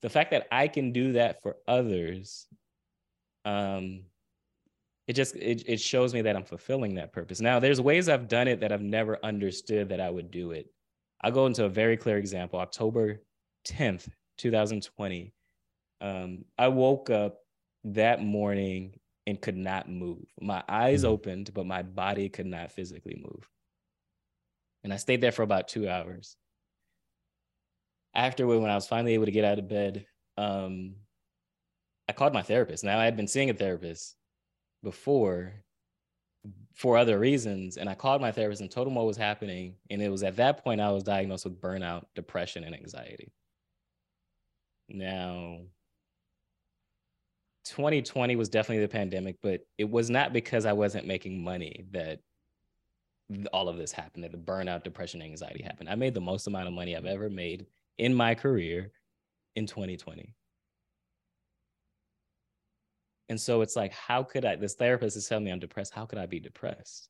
[0.00, 2.48] The fact that I can do that for others,
[3.44, 4.06] um,
[5.06, 7.40] it just it, it shows me that I'm fulfilling that purpose.
[7.40, 10.66] Now, there's ways I've done it that I've never understood that I would do it.
[11.20, 12.58] I'll go into a very clear example.
[12.58, 13.22] October
[13.68, 15.32] 10th, 2020.
[16.00, 17.38] Um, I woke up
[17.84, 20.24] that morning and could not move.
[20.40, 21.12] My eyes mm-hmm.
[21.12, 23.48] opened, but my body could not physically move.
[24.84, 26.36] And I stayed there for about two hours.
[28.14, 30.06] Afterward, when I was finally able to get out of bed,
[30.36, 30.96] um,
[32.08, 32.84] I called my therapist.
[32.84, 34.16] Now I had been seeing a therapist
[34.82, 35.54] before
[36.74, 37.76] for other reasons.
[37.76, 39.76] And I called my therapist and told him what was happening.
[39.90, 43.32] And it was at that point I was diagnosed with burnout, depression, and anxiety.
[44.88, 45.58] Now,
[47.64, 52.20] 2020 was definitely the pandemic, but it was not because I wasn't making money that
[53.52, 55.88] all of this happened, that the burnout, depression, anxiety happened.
[55.88, 57.66] I made the most amount of money I've ever made
[57.98, 58.90] in my career
[59.54, 60.34] in 2020.
[63.28, 64.56] And so it's like, how could I?
[64.56, 65.94] This therapist is telling me I'm depressed.
[65.94, 67.08] How could I be depressed?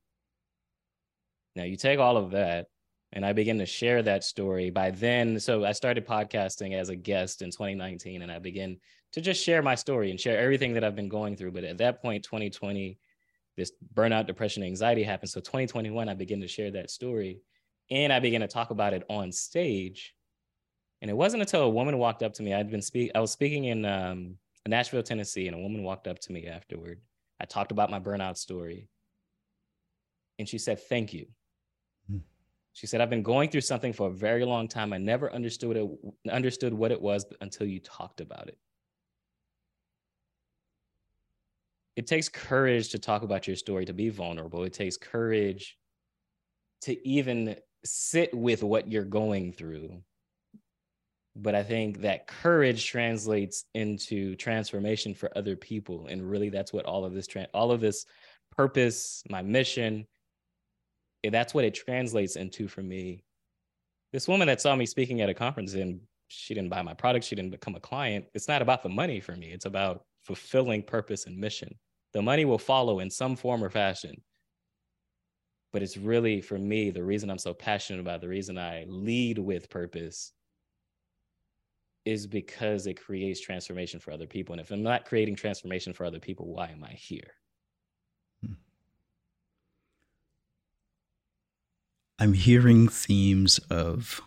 [1.56, 2.66] Now, you take all of that,
[3.12, 4.70] and I begin to share that story.
[4.70, 8.78] By then, so I started podcasting as a guest in 2019, and I began
[9.12, 11.52] to just share my story and share everything that I've been going through.
[11.52, 12.98] But at that point, 2020,
[13.56, 15.30] this burnout, depression, anxiety happened.
[15.30, 17.40] So 2021, I began to share that story
[17.90, 20.14] and I began to talk about it on stage.
[21.02, 22.54] And it wasn't until a woman walked up to me.
[22.54, 23.10] I'd been speak.
[23.14, 24.36] I was speaking in um,
[24.66, 27.00] Nashville, Tennessee, and a woman walked up to me afterward.
[27.40, 28.88] I talked about my burnout story,
[30.38, 31.26] and she said, "Thank you."
[32.08, 32.18] Hmm.
[32.72, 34.92] She said, "I've been going through something for a very long time.
[34.92, 35.90] I never understood it.
[36.30, 38.58] Understood what it was until you talked about it."
[41.96, 44.64] It takes courage to talk about your story, to be vulnerable.
[44.64, 45.76] It takes courage
[46.82, 50.02] to even sit with what you're going through.
[51.34, 56.06] But I think that courage translates into transformation for other people.
[56.08, 58.04] And really, that's what all of this, all of this
[58.54, 60.06] purpose, my mission,
[61.24, 63.24] eh, that's what it translates into for me.
[64.12, 67.24] This woman that saw me speaking at a conference and she didn't buy my product,
[67.24, 68.26] she didn't become a client.
[68.34, 69.52] It's not about the money for me.
[69.52, 71.74] It's about fulfilling purpose and mission.
[72.12, 74.22] The money will follow in some form or fashion.
[75.72, 79.38] But it's really for me, the reason I'm so passionate about the reason I lead
[79.38, 80.32] with purpose
[82.04, 84.52] is because it creates transformation for other people.
[84.52, 87.30] And if I'm not creating transformation for other people, why am I here?
[88.44, 88.52] Hmm.
[92.18, 94.20] I'm hearing themes of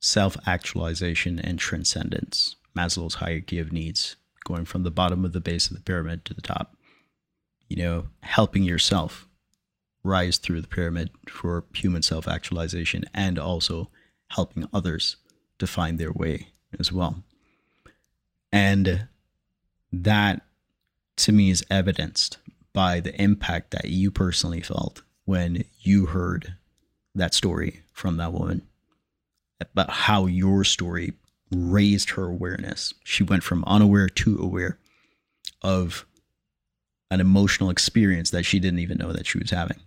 [0.00, 5.66] self actualization and transcendence, Maslow's hierarchy of needs, going from the bottom of the base
[5.68, 6.76] of the pyramid to the top.
[7.68, 9.28] You know, helping yourself
[10.04, 13.90] rise through the pyramid for human self actualization and also
[14.30, 15.16] helping others
[15.58, 16.48] to find their way
[16.78, 17.24] as well.
[18.52, 19.08] And
[19.92, 20.42] that
[21.16, 22.38] to me is evidenced
[22.72, 26.54] by the impact that you personally felt when you heard
[27.14, 28.62] that story from that woman
[29.60, 31.12] about how your story
[31.50, 32.94] raised her awareness.
[33.04, 34.78] She went from unaware to aware
[35.62, 36.04] of
[37.10, 39.78] an emotional experience that she didn't even know that she was having.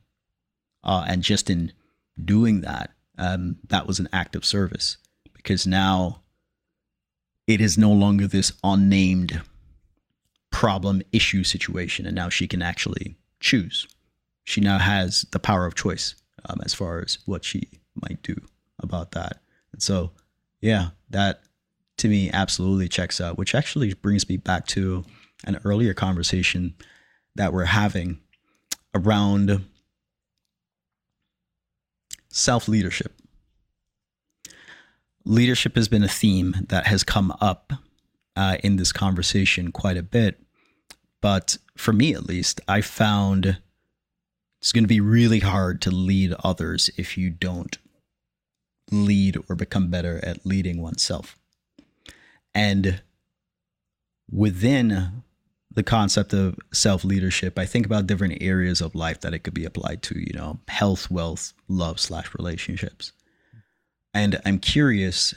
[0.83, 1.71] Uh, and just in
[2.23, 4.97] doing that, um, that was an act of service
[5.33, 6.21] because now
[7.47, 9.41] it is no longer this unnamed
[10.51, 12.05] problem issue situation.
[12.05, 13.87] And now she can actually choose.
[14.43, 18.35] She now has the power of choice um, as far as what she might do
[18.79, 19.41] about that.
[19.73, 20.11] And so,
[20.59, 21.41] yeah, that
[22.01, 25.05] to me absolutely checks out, which actually brings me back to
[25.45, 26.75] an earlier conversation
[27.35, 28.19] that we're having
[28.93, 29.65] around
[32.29, 33.13] self leadership.
[35.23, 37.73] Leadership has been a theme that has come up
[38.35, 40.41] uh, in this conversation quite a bit.
[41.21, 43.59] But for me, at least, I found
[44.59, 47.77] it's going to be really hard to lead others if you don't
[48.91, 51.37] lead or become better at leading oneself.
[52.53, 53.01] And
[54.29, 55.23] within
[55.73, 59.53] the concept of self leadership, I think about different areas of life that it could
[59.53, 63.13] be applied to, you know, health, wealth, love, slash relationships.
[64.13, 65.33] And I'm curious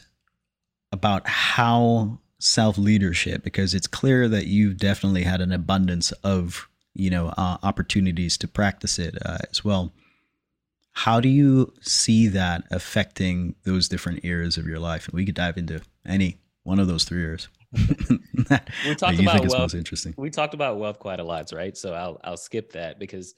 [0.93, 7.11] about how self leadership, because it's clear that you've definitely had an abundance of, you
[7.11, 9.93] know, uh, opportunities to practice it uh, as well.
[10.93, 15.07] How do you see that affecting those different areas of your life?
[15.07, 17.49] And we could dive into any one of those three years.
[17.73, 19.75] we talked about wealth.
[19.75, 20.15] interesting.
[20.17, 21.77] We talked about wealth quite a lot, right?
[21.77, 23.35] So I'll I'll skip that because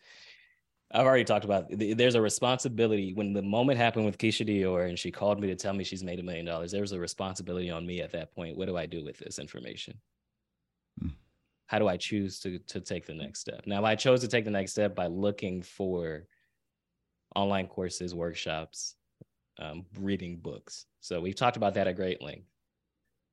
[0.90, 1.66] I've already talked about.
[1.70, 5.56] There's a responsibility when the moment happened with Keisha Dior and she called me to
[5.56, 6.72] tell me she's made a million dollars.
[6.72, 8.56] There was a responsibility on me at that point.
[8.56, 9.98] What do I do with this information?
[11.00, 11.08] Hmm.
[11.66, 13.62] How do I choose to to take the next step?
[13.66, 16.26] Now I chose to take the next step by looking for
[17.34, 18.94] online courses, workshops,
[19.58, 20.86] um, reading books.
[21.00, 22.46] So we've talked about that at great length.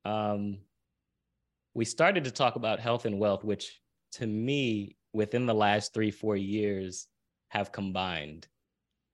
[0.06, 0.60] Um,
[1.74, 3.80] we started to talk about health and wealth, which
[4.14, 7.08] to me, within the last three, four years,
[7.50, 8.48] have combined.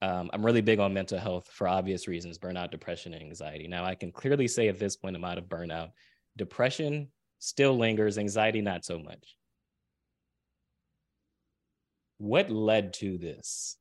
[0.01, 3.67] Um, I'm really big on mental health for obvious reasons burnout, depression, and anxiety.
[3.67, 5.91] Now, I can clearly say at this point, I'm out of burnout.
[6.37, 7.09] Depression
[7.39, 9.35] still lingers, anxiety, not so much.
[12.17, 13.77] What led to this?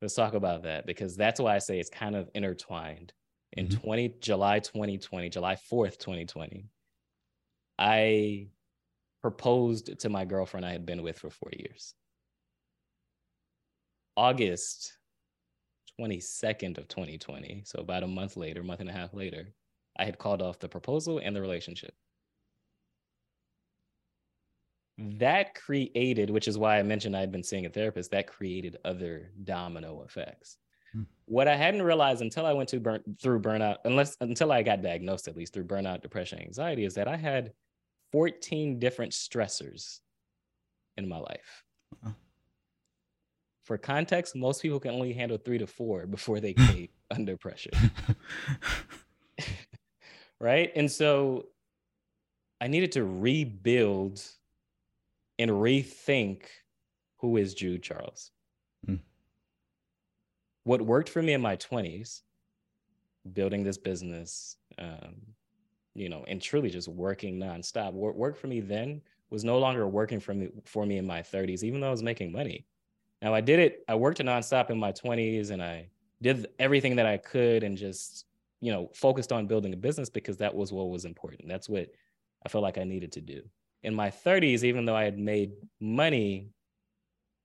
[0.00, 3.12] Let's talk about that because that's why I say it's kind of intertwined.
[3.54, 3.80] In mm-hmm.
[3.80, 6.66] 20 July 2020, July 4th, 2020,
[7.78, 8.48] I
[9.20, 11.94] proposed to my girlfriend I had been with for four years.
[14.16, 14.96] August
[16.00, 19.52] 22nd of 2020, so about a month later, month and a half later,
[19.98, 21.94] I had called off the proposal and the relationship.
[24.98, 28.78] That created, which is why I mentioned I had been seeing a therapist, that created
[28.84, 30.58] other domino effects.
[30.92, 31.02] Hmm.
[31.26, 34.82] What I hadn't realized until I went to burn through burnout, unless until I got
[34.82, 37.52] diagnosed at least through burnout, depression, anxiety, is that I had
[38.12, 40.00] 14 different stressors
[40.96, 41.64] in my life.
[43.64, 47.70] For context, most people can only handle three to four before they cave under pressure.
[50.40, 50.72] right.
[50.74, 51.46] And so
[52.60, 54.22] I needed to rebuild
[55.38, 56.42] and rethink
[57.18, 58.32] who is Jude Charles.
[60.64, 62.22] What worked for me in my 20s,
[63.32, 65.16] building this business, um,
[65.94, 67.92] you know, and truly just working nonstop.
[67.92, 71.22] Work, work for me then was no longer working for me for me in my
[71.22, 72.66] 30s, even though I was making money.
[73.22, 75.90] Now I did it, I worked nonstop in my 20s and I
[76.22, 78.26] did everything that I could and just,
[78.60, 81.48] you know, focused on building a business because that was what was important.
[81.48, 81.88] That's what
[82.44, 83.42] I felt like I needed to do.
[83.82, 86.50] In my 30s, even though I had made money,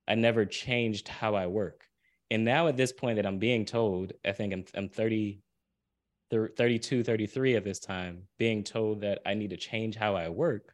[0.08, 1.85] I never changed how I work.
[2.30, 5.40] And now at this point that I'm being told, I think I'm, I'm 30,
[6.30, 10.72] 32, 33 at this time, being told that I need to change how I work,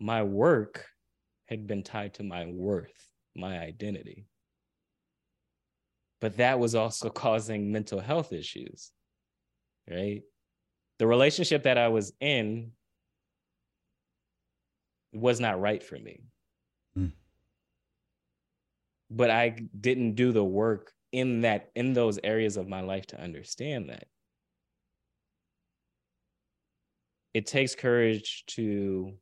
[0.00, 0.86] my work
[1.46, 4.26] had been tied to my worth, my identity.
[6.20, 8.92] but that was also causing mental health issues.
[9.88, 10.22] Right?
[10.98, 12.72] The relationship that I was in
[15.12, 16.24] was not right for me.
[19.10, 23.20] But I didn't do the work in that in those areas of my life to
[23.20, 24.06] understand that.
[27.34, 29.12] It takes courage to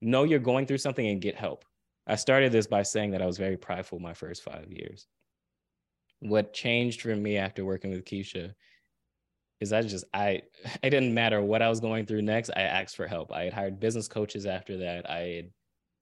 [0.00, 1.64] know you're going through something and get help.
[2.06, 5.06] I started this by saying that I was very prideful my first 5 years.
[6.20, 8.54] What changed for me after working with Keisha
[9.60, 10.42] is I just I
[10.82, 12.50] it didn't matter what I was going through next.
[12.56, 13.32] I asked for help.
[13.32, 15.08] I had hired business coaches after that.
[15.08, 15.50] I had,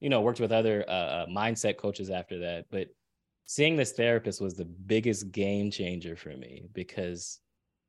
[0.05, 2.65] you know, worked with other uh, uh, mindset coaches after that.
[2.69, 2.89] But
[3.47, 7.39] seeing this therapist was the biggest game changer for me because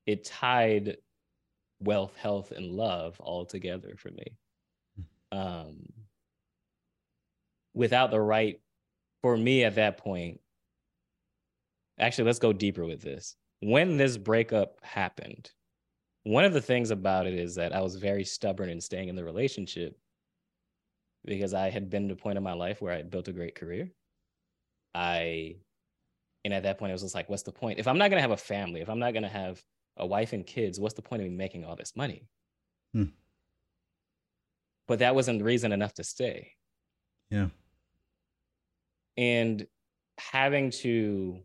[0.06, 0.96] it tied
[1.78, 4.24] wealth, health, and love all together for me.
[5.30, 5.38] Hmm.
[5.38, 5.76] Um,
[7.74, 8.62] without the right,
[9.20, 10.40] for me at that point,
[12.00, 13.36] actually, let's go deeper with this.
[13.60, 15.50] When this breakup happened,
[16.22, 19.16] one of the things about it is that I was very stubborn in staying in
[19.16, 19.98] the relationship
[21.26, 23.32] because I had been to a point in my life where I had built a
[23.32, 23.90] great career.
[24.94, 25.56] I,
[26.44, 27.78] and at that point, I was just like, what's the point?
[27.78, 29.62] If I'm not going to have a family, if I'm not going to have
[29.96, 32.28] a wife and kids, what's the point of me making all this money?
[32.94, 33.04] Hmm.
[34.88, 36.52] But that wasn't reason enough to stay.
[37.30, 37.48] Yeah.
[39.16, 39.66] And
[40.18, 41.40] having to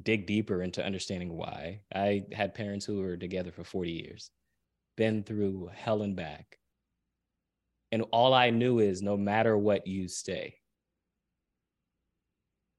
[0.00, 1.80] dig deeper into understanding why.
[1.94, 4.30] I had parents who were together for 40 years,
[4.96, 6.58] been through hell and back.
[7.92, 10.56] And all I knew is no matter what, you stay.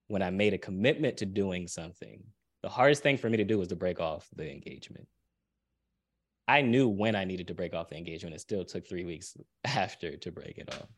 [0.07, 2.23] When I made a commitment to doing something,
[2.61, 5.07] the hardest thing for me to do was to break off the engagement.
[6.47, 8.35] I knew when I needed to break off the engagement.
[8.35, 10.89] It still took three weeks after to break it off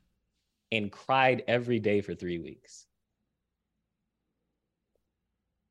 [0.72, 2.88] and cried every day for three weeks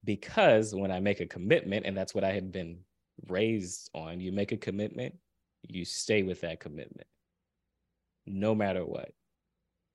[0.05, 2.79] because when I make a commitment, and that's what I had been
[3.29, 5.15] raised on, you make a commitment,
[5.63, 7.07] you stay with that commitment,
[8.27, 9.13] no matter what.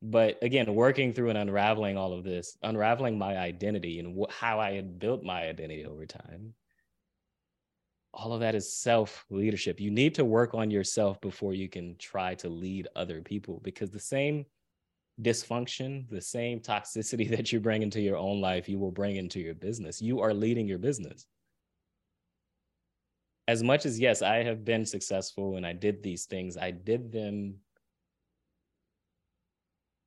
[0.01, 4.59] But again, working through and unraveling all of this, unraveling my identity and wh- how
[4.59, 6.53] I had built my identity over time,
[8.13, 9.79] all of that is self leadership.
[9.79, 13.91] You need to work on yourself before you can try to lead other people because
[13.91, 14.45] the same
[15.21, 19.39] dysfunction, the same toxicity that you bring into your own life, you will bring into
[19.39, 20.01] your business.
[20.01, 21.27] You are leading your business.
[23.47, 27.11] As much as, yes, I have been successful and I did these things, I did
[27.11, 27.55] them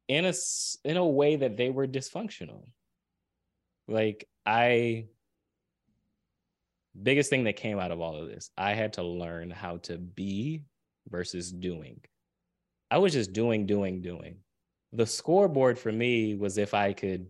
[0.08, 0.32] in a,
[0.84, 2.66] in a way that they were dysfunctional.
[3.88, 5.06] Like, I,
[7.00, 9.98] biggest thing that came out of all of this, I had to learn how to
[9.98, 10.64] be
[11.08, 12.00] versus doing.
[12.90, 14.36] I was just doing, doing, doing
[14.92, 17.26] the scoreboard for me was if I could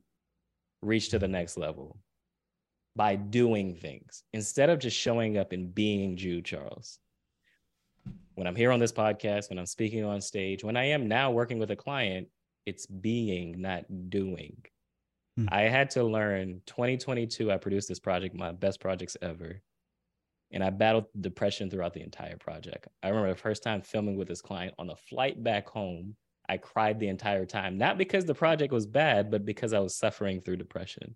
[0.83, 1.97] reach to the next level
[2.97, 6.99] by doing things instead of just showing up and being Jude Charles.
[8.35, 11.31] When I'm here on this podcast, when I'm speaking on stage, when I am now
[11.31, 12.29] working with a client,
[12.67, 14.63] it's being, not doing.
[15.37, 15.47] Hmm.
[15.51, 19.61] I had to learn 2022, I produced this project, my best projects ever.
[20.51, 22.89] And I battled depression throughout the entire project.
[23.03, 26.15] I remember the first time filming with this client on the flight back home
[26.49, 29.95] I cried the entire time, not because the project was bad, but because I was
[29.95, 31.15] suffering through depression.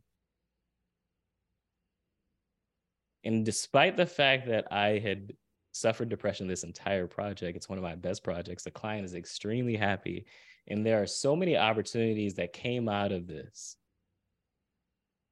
[3.25, 5.33] And despite the fact that I had
[5.73, 8.63] suffered depression this entire project, it's one of my best projects.
[8.63, 10.27] The client is extremely happy.
[10.69, 13.77] And there are so many opportunities that came out of this.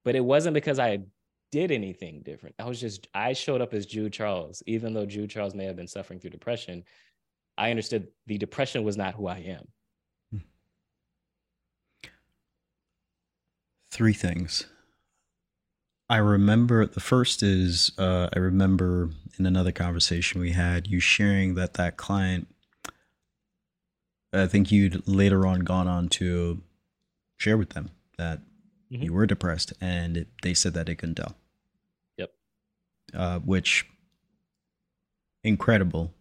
[0.04, 1.00] But it wasn't because I
[1.50, 2.54] did anything different.
[2.58, 5.76] I was just, I showed up as Jude Charles, even though Jude Charles may have
[5.76, 6.84] been suffering through depression.
[7.56, 9.66] I understood the depression was not who I am.
[13.94, 14.66] three things.
[16.10, 21.54] I remember the first is uh, I remember in another conversation we had you sharing
[21.54, 22.48] that that client.
[24.34, 26.60] I think you'd later on gone on to
[27.36, 28.40] share with them that
[28.92, 29.02] mm-hmm.
[29.02, 31.36] you were depressed, and it, they said that they couldn't tell.
[32.16, 32.30] Yep.
[33.14, 33.86] Uh, which
[35.42, 36.12] incredible.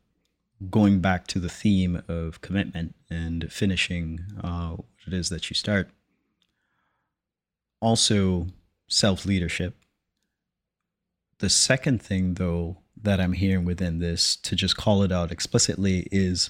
[0.69, 5.55] Going back to the theme of commitment and finishing uh, what it is that you
[5.55, 5.89] start
[7.83, 8.47] also
[8.87, 9.75] self leadership.
[11.39, 16.07] The second thing, though, that I'm hearing within this to just call it out explicitly
[16.11, 16.49] is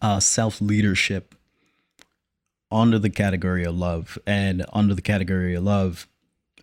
[0.00, 1.34] uh, self leadership
[2.70, 6.06] under the category of love and under the category of love,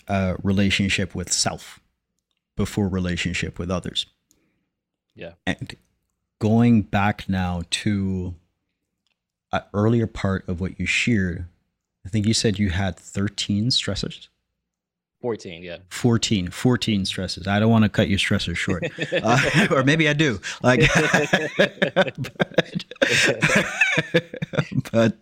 [0.07, 1.79] uh, relationship with self
[2.55, 4.05] before relationship with others.
[5.15, 5.33] Yeah.
[5.45, 5.75] And
[6.39, 8.35] going back now to
[9.51, 11.45] an earlier part of what you shared
[12.07, 14.29] I think you said you had 13 stressors.
[15.21, 15.77] 14, yeah.
[15.89, 17.47] 14, 14 stresses.
[17.47, 18.85] I don't want to cut your stressors short.
[19.11, 20.39] uh, or maybe I do.
[20.61, 20.81] Like
[21.57, 22.15] but,
[24.91, 25.17] but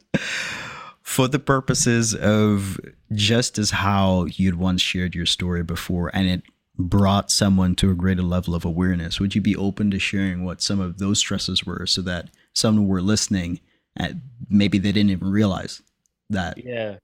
[1.02, 2.80] for the purposes of
[3.14, 6.44] just as how you'd once shared your story before and it
[6.78, 10.62] brought someone to a greater level of awareness, would you be open to sharing what
[10.62, 13.62] some of those stresses were so that some were listening
[13.96, 15.82] and maybe they didn't even realize
[16.30, 16.98] that yeah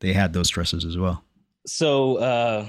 [0.00, 1.24] they had those stresses as well?
[1.66, 2.68] So uh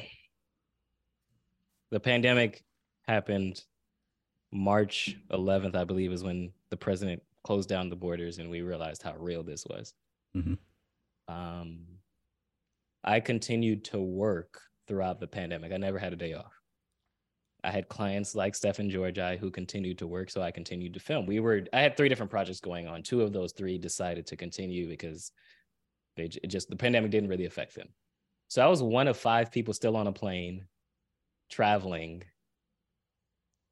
[1.91, 2.63] the pandemic
[3.07, 3.63] happened
[4.51, 9.01] march 11th i believe is when the president closed down the borders and we realized
[9.01, 9.93] how real this was.
[10.35, 11.33] Mm-hmm.
[11.33, 11.79] um
[13.03, 15.71] i continued to work throughout the pandemic.
[15.73, 16.53] I never had a day off.
[17.63, 21.25] I had clients like Stefan Georgi who continued to work so i continued to film.
[21.25, 23.03] We were i had three different projects going on.
[23.03, 25.31] Two of those three decided to continue because
[26.15, 27.87] they it just the pandemic didn't really affect them
[28.47, 30.65] so I was one of five people still on a plane
[31.49, 32.23] traveling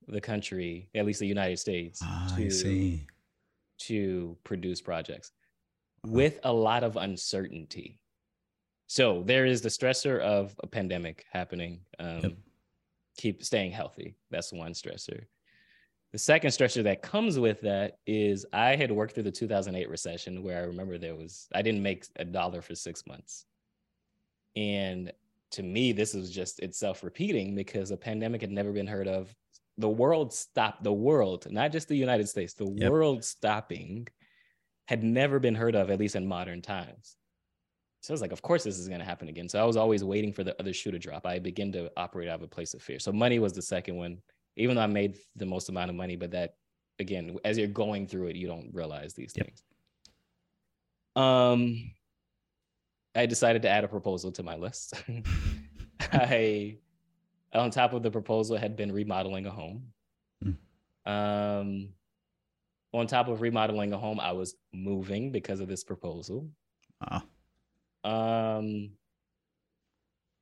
[0.08, 3.08] the country, at least the United States, ah, to, I see.
[3.80, 5.32] to produce projects
[6.06, 8.00] with a lot of uncertainty.
[8.88, 11.80] So there is the stressor of a pandemic happening.
[12.00, 12.32] Um, yep.
[13.18, 14.16] Keep staying healthy.
[14.30, 15.24] That's one stressor.
[16.12, 20.44] The second stressor that comes with that is I had worked through the 2008 recession
[20.44, 23.46] where I remember there was, I didn't make a dollar for six months.
[24.56, 25.12] And
[25.52, 29.34] to me, this was just itself repeating because a pandemic had never been heard of.
[29.78, 32.92] The world stopped, the world, not just the United States, the yep.
[32.92, 34.08] world stopping
[34.88, 37.18] had never been heard of, at least in modern times.
[38.02, 39.50] So I was like, of course this is going to happen again.
[39.50, 41.26] So I was always waiting for the other shoe to drop.
[41.26, 43.00] I began to operate out of a place of fear.
[43.00, 44.20] So money was the second one,
[44.58, 46.54] even though I made the most amount of money, but that
[47.00, 49.48] again, as you're going through it, you don't realize these yep.
[49.48, 49.64] things.
[51.16, 51.92] Um,
[53.16, 54.94] I decided to add a proposal to my list.
[56.12, 56.78] I,
[57.54, 59.84] on top of the proposal, had been remodeling a home.
[60.44, 60.56] Mm.
[61.06, 61.90] Um,
[62.94, 66.50] on top of remodeling a home, I was moving because of this proposal.
[67.02, 67.22] Uh.
[68.04, 68.92] Um,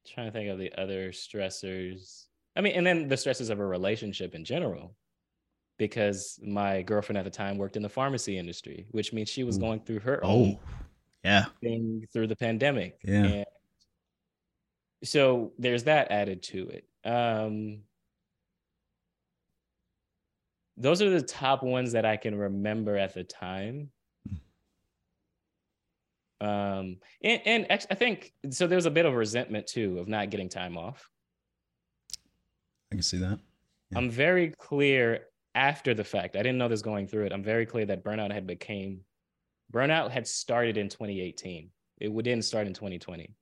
[0.06, 2.26] trying to think of the other stressors.
[2.56, 4.96] I mean, and then the stresses of a relationship in general,
[5.78, 9.58] because my girlfriend at the time worked in the pharmacy industry, which means she was
[9.58, 10.30] going through her oh.
[10.30, 10.60] own
[11.24, 12.98] yeah thing through the pandemic.
[13.04, 13.24] Yeah.
[13.24, 13.46] And
[15.04, 16.86] so there's that added to it.
[17.06, 17.80] Um,
[20.78, 23.90] those are the top ones that I can remember at the time.
[26.42, 28.68] Um, and, and I think so.
[28.68, 31.10] There's a bit of resentment too of not getting time off.
[32.92, 33.40] I can see that.
[33.92, 33.98] Yeah.
[33.98, 36.36] I'm very clear after the fact.
[36.36, 37.32] I didn't know this going through it.
[37.32, 39.02] I'm very clear that burnout had became
[39.74, 41.70] burnout had started in 2018.
[42.00, 43.34] It didn't start in 2020.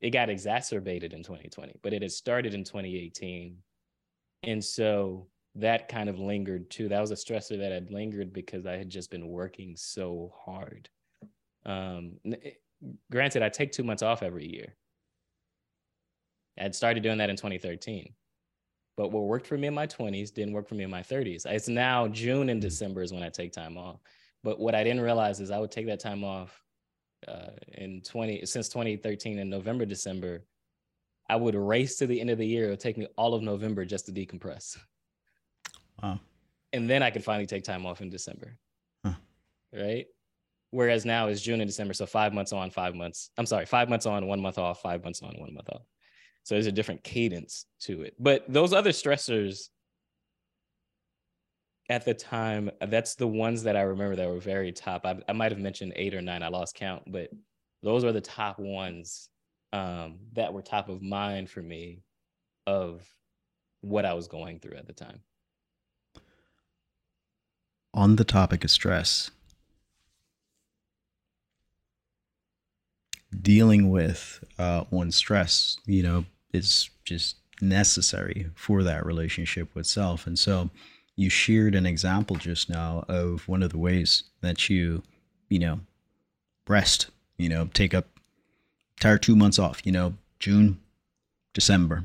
[0.00, 3.56] It got exacerbated in 2020, but it had started in 2018.
[4.42, 6.88] And so that kind of lingered too.
[6.88, 10.88] That was a stressor that had lingered because I had just been working so hard.
[11.64, 12.18] Um,
[13.10, 14.74] granted, I take two months off every year.
[16.58, 18.12] I had started doing that in 2013.
[18.96, 21.46] But what worked for me in my 20s didn't work for me in my 30s.
[21.46, 24.00] It's now June and December is when I take time off.
[24.44, 26.62] But what I didn't realize is I would take that time off
[27.26, 30.44] uh, in 20 since 2013 in November, December.
[31.28, 32.66] I would race to the end of the year.
[32.66, 34.76] It would take me all of November just to decompress.
[36.02, 36.20] Wow.
[36.74, 38.58] And then I could finally take time off in December.
[39.02, 39.14] Huh.
[39.72, 40.06] Right.
[40.70, 41.94] Whereas now is June and December.
[41.94, 43.30] So five months on, five months.
[43.38, 45.86] I'm sorry, five months on, one month off, five months on, one month off.
[46.42, 48.14] So there's a different cadence to it.
[48.18, 49.68] But those other stressors
[51.88, 55.04] at the time, that's the ones that I remember that were very top.
[55.04, 56.42] I, I might have mentioned eight or nine.
[56.42, 57.30] I lost count, but
[57.82, 59.28] those were the top ones
[59.72, 62.02] um, that were top of mind for me
[62.66, 63.06] of
[63.82, 65.20] what I was going through at the time.
[67.92, 69.30] On the topic of stress,
[73.42, 80.26] dealing with uh, one's stress, you know, is just necessary for that relationship with self.
[80.26, 80.70] And so,
[81.16, 85.02] you shared an example just now of one of the ways that you,
[85.48, 85.80] you know,
[86.66, 88.06] rest, you know, take up
[88.98, 90.80] entire two months off, you know, June,
[91.52, 92.04] December.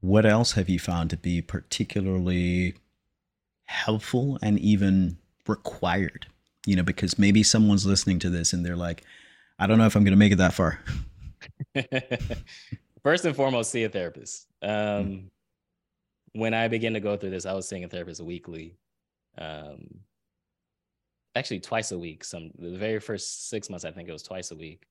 [0.00, 2.74] What else have you found to be particularly
[3.64, 6.26] helpful and even required?
[6.66, 9.02] You know, because maybe someone's listening to this and they're like,
[9.58, 10.80] I don't know if I'm going to make it that far.
[13.02, 14.46] First and foremost, see a therapist.
[14.62, 15.30] Um,
[16.38, 18.76] when I began to go through this, I was seeing a therapist weekly.
[19.36, 20.00] Um,
[21.34, 22.24] actually twice a week.
[22.24, 24.86] Some the very first six months, I think it was twice a week.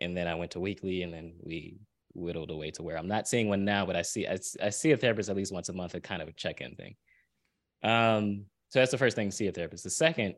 [0.00, 1.78] and then I went to weekly, and then we
[2.14, 4.92] whittled away to where I'm not seeing one now, but I see I, I see
[4.92, 6.94] a therapist at least once a month, a kind of a check-in thing.
[7.82, 9.84] Um, so that's the first thing, see a therapist.
[9.84, 10.34] The second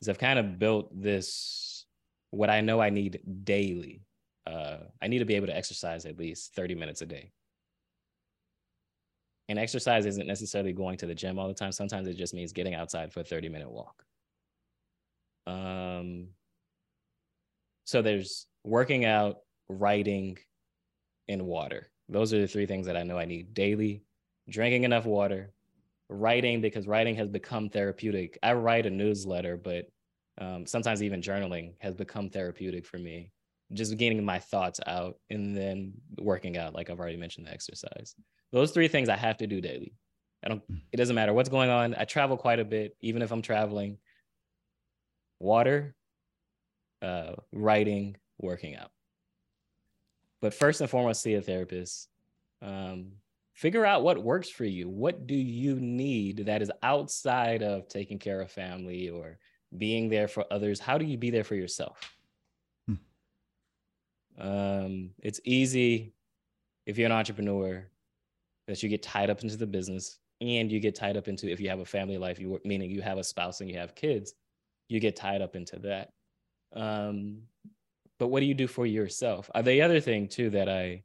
[0.00, 1.86] is I've kind of built this
[2.30, 4.02] what I know I need daily.
[4.46, 7.32] Uh, I need to be able to exercise at least 30 minutes a day.
[9.50, 11.72] And exercise isn't necessarily going to the gym all the time.
[11.72, 14.04] Sometimes it just means getting outside for a 30 minute walk.
[15.44, 16.28] Um,
[17.84, 19.38] so there's working out,
[19.68, 20.38] writing,
[21.28, 21.90] and water.
[22.08, 24.04] Those are the three things that I know I need daily.
[24.48, 25.52] Drinking enough water,
[26.08, 28.38] writing because writing has become therapeutic.
[28.44, 29.86] I write a newsletter, but
[30.38, 33.32] um, sometimes even journaling has become therapeutic for me.
[33.72, 38.14] Just getting my thoughts out and then working out, like I've already mentioned, the exercise.
[38.52, 39.94] Those three things I have to do daily.
[40.44, 40.62] I don't.
[40.64, 40.76] Hmm.
[40.92, 41.94] It doesn't matter what's going on.
[41.96, 43.98] I travel quite a bit, even if I'm traveling.
[45.38, 45.94] Water,
[47.02, 48.90] uh, writing, working out.
[50.40, 52.08] But first and foremost, see a therapist.
[52.62, 53.12] Um,
[53.54, 54.88] figure out what works for you.
[54.88, 59.38] What do you need that is outside of taking care of family or
[59.76, 60.80] being there for others?
[60.80, 62.00] How do you be there for yourself?
[64.40, 66.14] Um, it's easy
[66.86, 67.86] if you're an entrepreneur
[68.66, 71.60] that you get tied up into the business and you get tied up into if
[71.60, 74.34] you have a family life, you meaning you have a spouse and you have kids,
[74.88, 76.12] you get tied up into that.
[76.72, 77.42] Um,
[78.18, 79.50] but what do you do for yourself?
[79.54, 81.04] Uh, the other thing too that I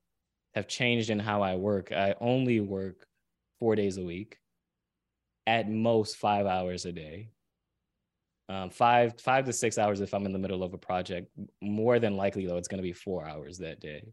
[0.53, 3.07] have changed in how I work, I only work
[3.59, 4.39] four days a week,
[5.47, 7.29] at most five hours a day.
[8.47, 11.29] Um, five five to six hours if I'm in the middle of a project.
[11.61, 14.03] More than likely though, it's going to be four hours that day.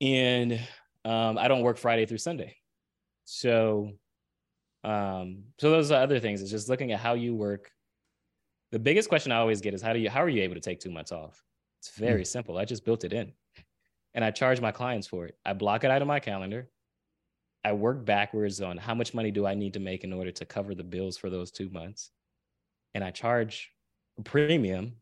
[0.00, 0.58] And
[1.04, 2.56] um, I don't work Friday through Sunday,
[3.24, 3.92] so
[4.82, 6.40] um, so those are other things.
[6.40, 7.70] It's just looking at how you work
[8.74, 10.60] the biggest question I always get is how do you how are you able to
[10.60, 11.40] take two months off?
[11.78, 12.26] It's very mm.
[12.26, 12.58] simple.
[12.58, 13.32] I just built it in.
[14.14, 15.36] And I charge my clients for it.
[15.46, 16.68] I block it out of my calendar.
[17.64, 20.44] I work backwards on how much money do I need to make in order to
[20.44, 22.10] cover the bills for those two months.
[22.94, 23.70] And I charge
[24.18, 24.94] a premium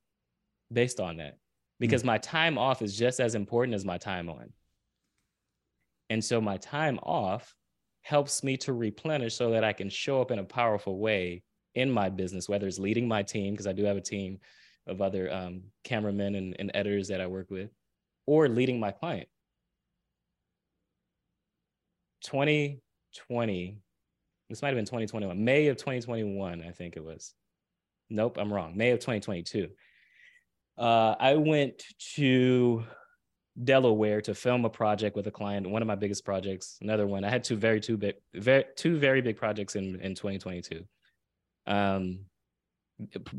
[0.72, 1.38] based on that
[1.78, 2.06] because mm.
[2.06, 4.52] my time off is just as important as my time on.
[6.10, 7.54] And so my time off
[8.02, 11.42] helps me to replenish so that I can show up in a powerful way
[11.74, 14.38] in my business, whether it's leading my team, because I do have a team
[14.86, 17.70] of other um, cameramen and, and editors that I work with,
[18.26, 19.28] or leading my client.
[22.24, 23.78] 2020,
[24.48, 27.34] this might have been 2021, May of 2021, I think it was.
[28.12, 28.76] Nope, I'm wrong.
[28.76, 29.68] May of 2022.
[30.78, 31.82] Uh, I went
[32.14, 32.84] to
[33.62, 37.24] Delaware to film a project with a client, one of my biggest projects, another one.
[37.24, 40.84] I had two very two big very two very big projects in in 2022
[41.66, 42.20] um,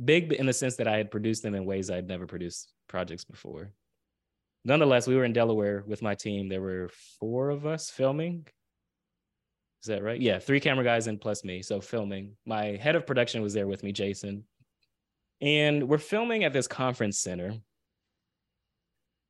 [0.05, 3.24] big in the sense that I had produced them in ways I'd never produced projects
[3.24, 3.71] before.
[4.65, 6.47] Nonetheless, we were in Delaware with my team.
[6.47, 8.47] There were four of us filming.
[9.82, 10.19] Is that right?
[10.19, 11.61] Yeah, three camera guys and plus me.
[11.61, 12.38] So filming.
[12.45, 14.45] My head of production was there with me, Jason.
[15.43, 17.55] And we're filming at this conference center.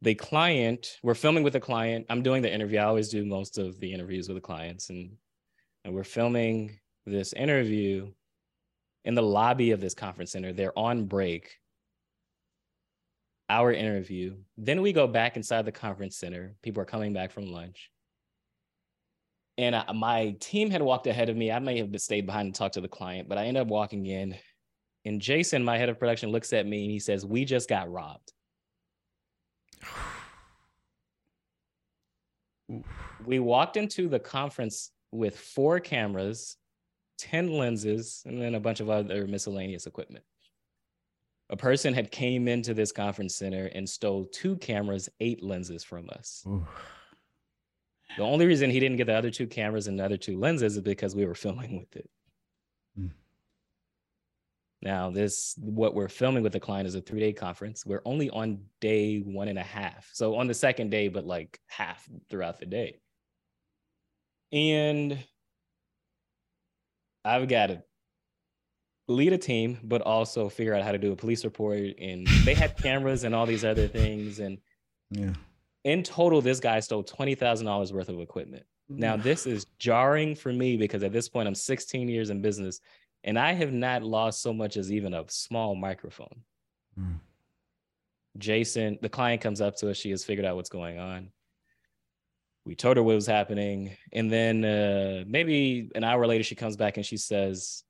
[0.03, 2.05] The client, we're filming with a client.
[2.07, 2.78] I'm doing the interview.
[2.78, 4.91] I always do most of the interviews with the clients.
[4.91, 5.14] And,
[5.84, 8.11] and we're filming this interview
[9.05, 10.53] in the lobby of this conference center.
[10.53, 11.57] They're on break.
[13.49, 14.36] Our interview.
[14.55, 16.53] Then we go back inside the conference center.
[16.61, 17.89] People are coming back from lunch.
[19.57, 21.51] And I, my team had walked ahead of me.
[21.51, 24.05] I may have stayed behind and talked to the client, but I ended up walking
[24.05, 24.36] in.
[25.06, 27.91] And Jason, my head of production, looks at me and he says, We just got
[27.91, 28.32] robbed.
[33.26, 36.58] we walked into the conference with four cameras
[37.24, 40.26] 10 lenses, and then a bunch of other miscellaneous equipment.
[41.49, 46.10] A person had came into this conference center and stole two cameras, eight lenses from
[46.10, 46.43] us.
[46.47, 46.66] Ooh.
[48.18, 50.76] The only reason he didn't get the other two cameras and the other two lenses
[50.76, 52.10] is because we were filming with it.
[52.99, 53.12] Mm.
[54.84, 57.86] Now, this what we're filming with the client is a three-day conference.
[57.86, 60.10] We're only on day one and a half.
[60.12, 63.00] So on the second day, but like half throughout the day.
[64.52, 65.18] And
[67.24, 67.84] I've got to
[69.08, 71.80] lead a team, but also figure out how to do a police report.
[71.98, 74.40] And they had cameras and all these other things.
[74.40, 74.58] And
[75.12, 75.34] yeah.
[75.86, 78.66] in total, this guy stole twenty thousand dollars worth of equipment.
[78.90, 79.24] Now, mm.
[79.24, 82.82] this is jarring for me because at this point, I'm 16 years in business,
[83.24, 86.41] and I have not lost so much as even a small microphone.
[86.99, 87.19] Mm.
[88.38, 89.97] Jason, the client comes up to us.
[89.97, 91.30] She has figured out what's going on
[92.65, 96.78] we told her what was happening and then uh, maybe an hour later she comes
[96.78, 97.84] back and she says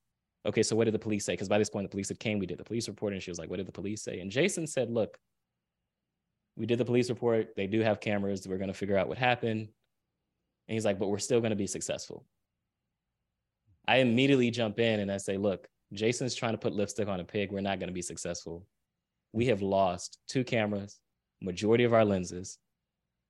[0.48, 2.40] okay so what did the police say because by this point the police had came
[2.40, 4.32] we did the police report and she was like what did the police say and
[4.32, 5.20] jason said look
[6.56, 7.56] we did the police report.
[7.56, 8.48] They do have cameras.
[8.48, 9.68] We're going to figure out what happened.
[10.68, 12.26] And he's like, but we're still going to be successful.
[13.88, 17.24] I immediately jump in and I say, look, Jason's trying to put lipstick on a
[17.24, 17.52] pig.
[17.52, 18.66] We're not going to be successful.
[19.34, 21.00] We have lost two cameras,
[21.42, 22.58] majority of our lenses.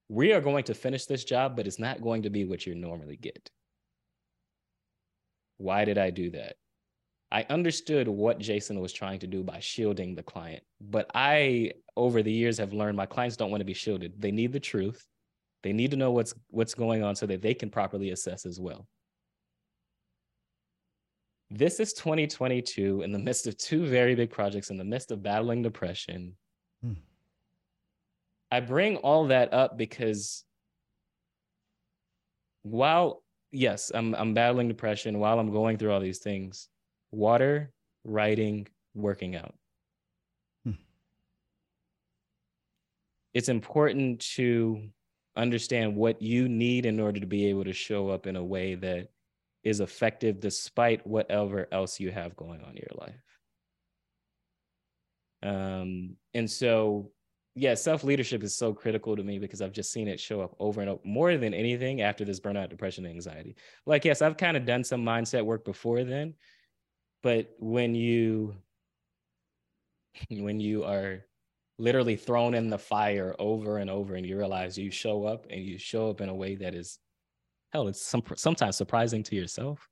[0.09, 2.75] We are going to finish this job, but it's not going to be what you
[2.75, 3.49] normally get.
[5.57, 6.55] Why did I do that?
[7.31, 12.21] I understood what Jason was trying to do by shielding the client, but I, over
[12.21, 14.13] the years, have learned my clients don't want to be shielded.
[14.21, 15.03] They need the truth.
[15.63, 18.59] They need to know what's what's going on so that they can properly assess as
[18.59, 18.87] well.
[21.49, 25.21] This is 2022 in the midst of two very big projects, in the midst of
[25.21, 26.35] battling depression.
[26.81, 26.93] Hmm.
[28.51, 30.43] I bring all that up because
[32.63, 36.69] while yes, I'm I'm battling depression, while I'm going through all these things,
[37.11, 37.71] water,
[38.03, 39.53] writing, working out.
[40.65, 40.71] Hmm.
[43.33, 44.89] It's important to
[45.35, 48.75] understand what you need in order to be able to show up in a way
[48.75, 49.09] that
[49.63, 53.23] is effective despite whatever else you have going on in your life.
[55.43, 57.11] Um, and so,
[57.55, 60.55] yeah, self leadership is so critical to me because I've just seen it show up
[60.59, 63.55] over and over more than anything after this burnout, depression, anxiety.
[63.85, 66.33] Like, yes, I've kind of done some mindset work before then,
[67.21, 68.55] but when you
[70.29, 71.25] when you are
[71.79, 75.61] literally thrown in the fire over and over and you realize you show up and
[75.61, 76.99] you show up in a way that is
[77.73, 79.89] hell it's some, sometimes surprising to yourself.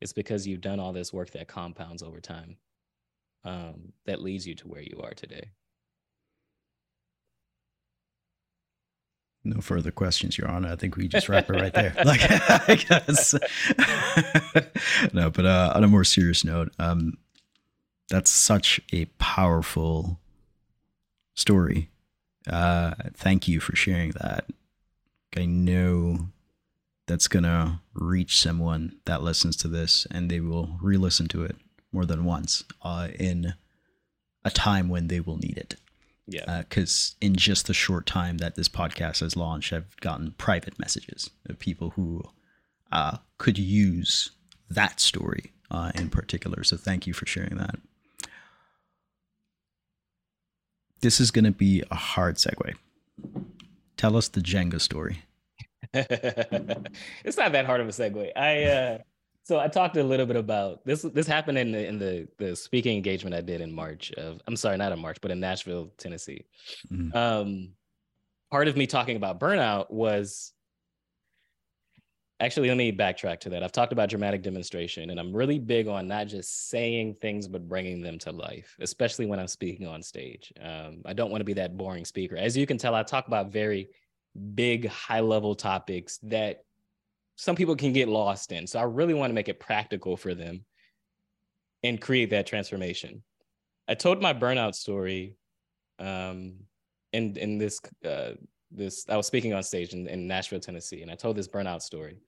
[0.00, 2.56] It's because you've done all this work that compounds over time
[3.44, 5.50] um, that leads you to where you are today.
[9.44, 10.70] No further questions your honor.
[10.70, 11.94] I think we just wrap it right there.
[12.04, 13.34] Like i guess.
[15.12, 17.18] No but uh, on a more serious note um,
[18.08, 20.20] that's such a powerful
[21.34, 21.90] story.
[22.48, 24.46] Uh, thank you for sharing that.
[25.36, 26.28] I know
[27.06, 31.56] that's gonna reach someone that listens to this and they will re-listen to it
[31.92, 33.54] more than once uh, in
[34.44, 35.76] a time when they will need it
[36.26, 36.62] yeah.
[36.62, 40.78] Because uh, in just the short time that this podcast has launched, I've gotten private
[40.78, 42.22] messages of people who
[42.90, 44.30] uh, could use
[44.70, 46.64] that story uh, in particular.
[46.64, 47.76] So thank you for sharing that.
[51.00, 52.74] This is going to be a hard segue.
[53.96, 55.24] Tell us the Jenga story.
[57.24, 58.30] it's not that hard of a segue.
[58.36, 58.98] I uh,
[59.44, 61.02] so I talked a little bit about this.
[61.02, 64.40] This happened in the in the the speaking engagement I did in March of.
[64.46, 66.46] I'm sorry, not in March, but in Nashville, Tennessee.
[66.90, 67.16] Mm-hmm.
[67.16, 67.70] Um,
[68.50, 70.52] part of me talking about burnout was
[72.38, 73.62] actually let me backtrack to that.
[73.62, 77.68] I've talked about dramatic demonstration, and I'm really big on not just saying things but
[77.68, 80.52] bringing them to life, especially when I'm speaking on stage.
[80.62, 82.36] Um, I don't want to be that boring speaker.
[82.36, 83.88] As you can tell, I talk about very
[84.54, 86.64] big, high level topics that
[87.36, 88.66] some people can get lost in.
[88.66, 90.64] So I really want to make it practical for them
[91.82, 93.22] and create that transformation.
[93.88, 95.36] I told my burnout story
[95.98, 96.54] um,
[97.12, 98.32] in in this uh,
[98.70, 101.82] this I was speaking on stage in, in Nashville, Tennessee, and I told this burnout
[101.82, 102.18] story.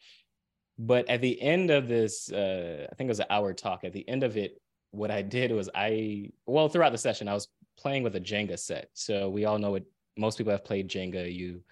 [0.79, 3.85] But at the end of this, uh, I think it was an hour talk.
[3.85, 7.35] At the end of it, what I did was I well throughout the session I
[7.35, 7.49] was
[7.79, 8.89] playing with a Jenga set.
[8.93, 9.85] So we all know what
[10.17, 11.33] most people have played Jenga.
[11.33, 11.63] You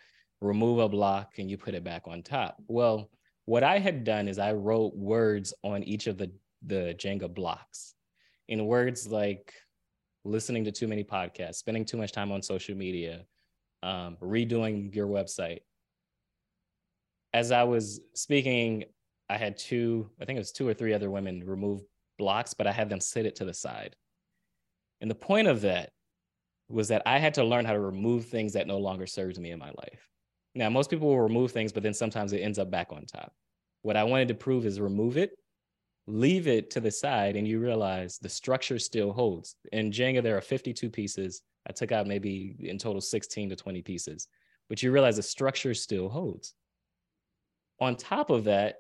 [0.43, 2.57] remove a block and you put it back on top.
[2.67, 3.11] Well,
[3.45, 6.33] what I had done is I wrote words on each of the,
[6.67, 7.95] the Jenga blocks
[8.49, 9.55] in words like
[10.25, 13.25] listening to too many podcasts, spending too much time on social media,
[13.83, 15.61] um, redoing your website.
[17.33, 18.85] As I was speaking,
[19.29, 21.81] I had two, I think it was two or three other women remove
[22.19, 23.97] blocks, but I had them sit it to the side.
[25.01, 25.91] And the point of that
[26.69, 29.51] was that I had to learn how to remove things that no longer served me
[29.51, 30.12] in my life.
[30.55, 33.33] Now, most people will remove things, but then sometimes it ends up back on top.
[33.83, 35.33] What I wanted to prove is remove it,
[36.07, 39.57] leave it to the side, and you realize the structure still holds.
[39.73, 41.43] In Jenga, there are 52 pieces.
[41.69, 44.29] I took out maybe in total 16 to 20 pieces,
[44.69, 46.55] but you realize the structure still holds.
[47.81, 48.77] On top of that,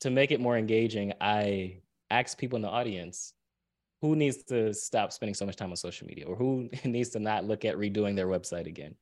[0.00, 3.32] to make it more engaging, I asked people in the audience
[4.00, 7.20] who needs to stop spending so much time on social media or who needs to
[7.20, 8.96] not look at redoing their website again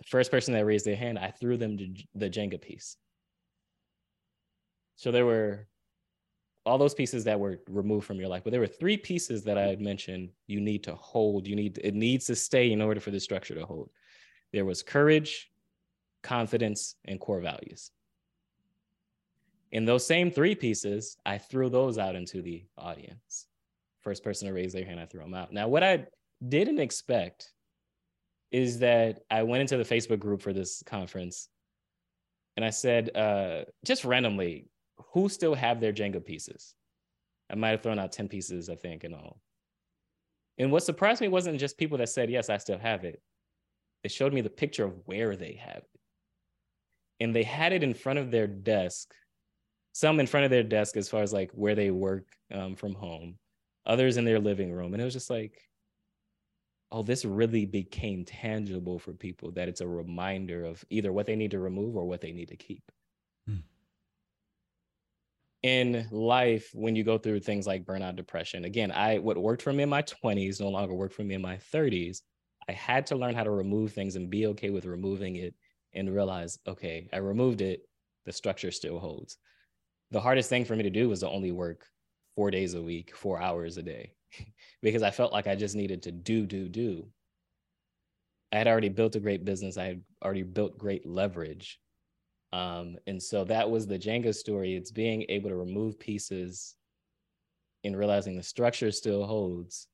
[0.00, 2.96] the first person that raised their hand, I threw them to the Jenga piece.
[4.96, 5.66] So there were
[6.66, 9.58] all those pieces that were removed from your life, but there were three pieces that
[9.58, 11.46] I had mentioned you need to hold.
[11.46, 13.90] You need it needs to stay in order for the structure to hold.
[14.52, 15.50] There was courage,
[16.22, 17.90] confidence, and core values.
[19.72, 23.46] In those same three pieces, I threw those out into the audience.
[24.00, 25.52] First person to raise their hand, I threw them out.
[25.52, 26.06] Now, what I
[26.46, 27.52] didn't expect
[28.50, 31.48] is that I went into the Facebook group for this conference
[32.56, 34.68] and I said, uh, just randomly,
[35.12, 36.74] who still have their Jenga pieces?
[37.50, 39.40] I might have thrown out 10 pieces, I think, and all.
[40.58, 43.22] And what surprised me wasn't just people that said, yes, I still have it.
[44.04, 46.00] It showed me the picture of where they have it.
[47.20, 49.12] And they had it in front of their desk,
[49.92, 52.94] some in front of their desk as far as like where they work um, from
[52.94, 53.36] home,
[53.86, 54.92] others in their living room.
[54.92, 55.69] And it was just like,
[56.92, 61.36] oh, this really became tangible for people that it's a reminder of either what they
[61.36, 62.82] need to remove or what they need to keep.
[63.46, 63.58] Hmm.
[65.62, 69.72] In life, when you go through things like burnout, depression, again, I what worked for
[69.72, 72.22] me in my 20s no longer worked for me in my 30s.
[72.68, 75.54] I had to learn how to remove things and be okay with removing it
[75.92, 77.82] and realize, okay, I removed it,
[78.24, 79.38] the structure still holds.
[80.10, 81.86] The hardest thing for me to do was to only work
[82.36, 84.14] four days a week, four hours a day.
[84.82, 87.08] because I felt like I just needed to do, do, do.
[88.52, 89.76] I had already built a great business.
[89.76, 91.80] I had already built great leverage.
[92.52, 94.74] Um, and so that was the Jenga story.
[94.74, 96.74] It's being able to remove pieces
[97.84, 99.86] and realizing the structure still holds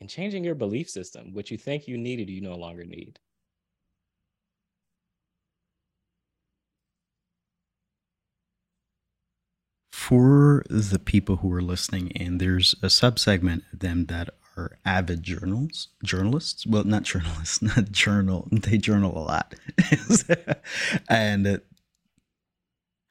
[0.00, 1.32] and changing your belief system.
[1.32, 3.18] What you think you needed, you no longer need.
[10.06, 15.20] For the people who are listening, and there's a subsegment of them that are avid
[15.24, 16.64] journals journalists.
[16.64, 18.46] Well, not journalists, not journal.
[18.52, 19.56] They journal a lot,
[21.08, 21.60] and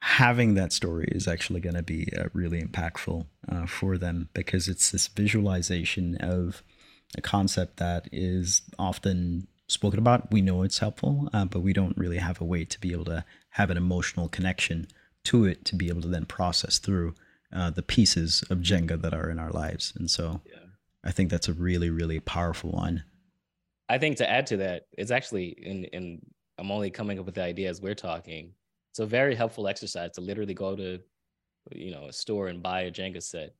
[0.00, 4.66] having that story is actually going to be uh, really impactful uh, for them because
[4.66, 6.62] it's this visualization of
[7.14, 10.32] a concept that is often spoken about.
[10.32, 13.04] We know it's helpful, uh, but we don't really have a way to be able
[13.06, 14.86] to have an emotional connection
[15.26, 17.14] to it to be able to then process through
[17.52, 19.92] uh, the pieces of Jenga that are in our lives.
[19.96, 20.58] And so yeah.
[21.04, 23.04] I think that's a really, really powerful one.
[23.88, 26.20] I think to add to that, it's actually in in
[26.58, 28.52] I'm only coming up with the idea as we're talking.
[28.90, 30.98] It's a very helpful exercise to literally go to,
[31.72, 33.54] you know, a store and buy a Jenga set.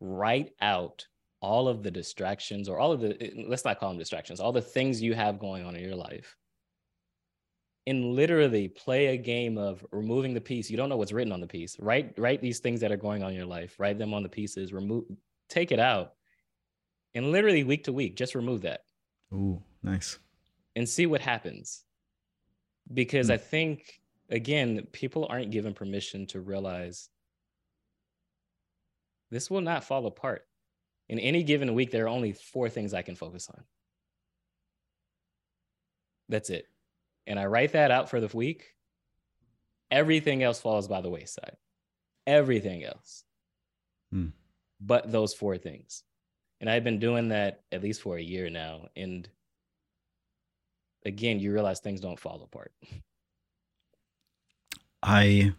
[0.00, 1.06] Write out
[1.40, 4.62] all of the distractions or all of the let's not call them distractions, all the
[4.62, 6.36] things you have going on in your life
[7.86, 10.70] and literally play a game of removing the piece.
[10.70, 11.78] You don't know what's written on the piece.
[11.78, 13.76] Write write these things that are going on in your life.
[13.78, 14.72] Write them on the pieces.
[14.72, 15.04] Remove,
[15.48, 16.14] take it out,
[17.14, 18.80] and literally week to week, just remove that.
[19.32, 20.18] Ooh, nice.
[20.74, 21.84] And see what happens.
[22.92, 23.34] Because mm.
[23.34, 24.00] I think
[24.30, 27.08] again, people aren't given permission to realize
[29.30, 30.42] this will not fall apart.
[31.08, 33.62] In any given week, there are only four things I can focus on.
[36.28, 36.66] That's it
[37.26, 38.74] and I write that out for the week,
[39.90, 41.56] everything else falls by the wayside.
[42.26, 43.24] Everything else.
[44.10, 44.28] Hmm.
[44.80, 46.02] But those four things.
[46.60, 48.88] And I've been doing that at least for a year now.
[48.96, 49.28] And
[51.04, 52.72] again, you realize things don't fall apart.
[55.02, 55.54] I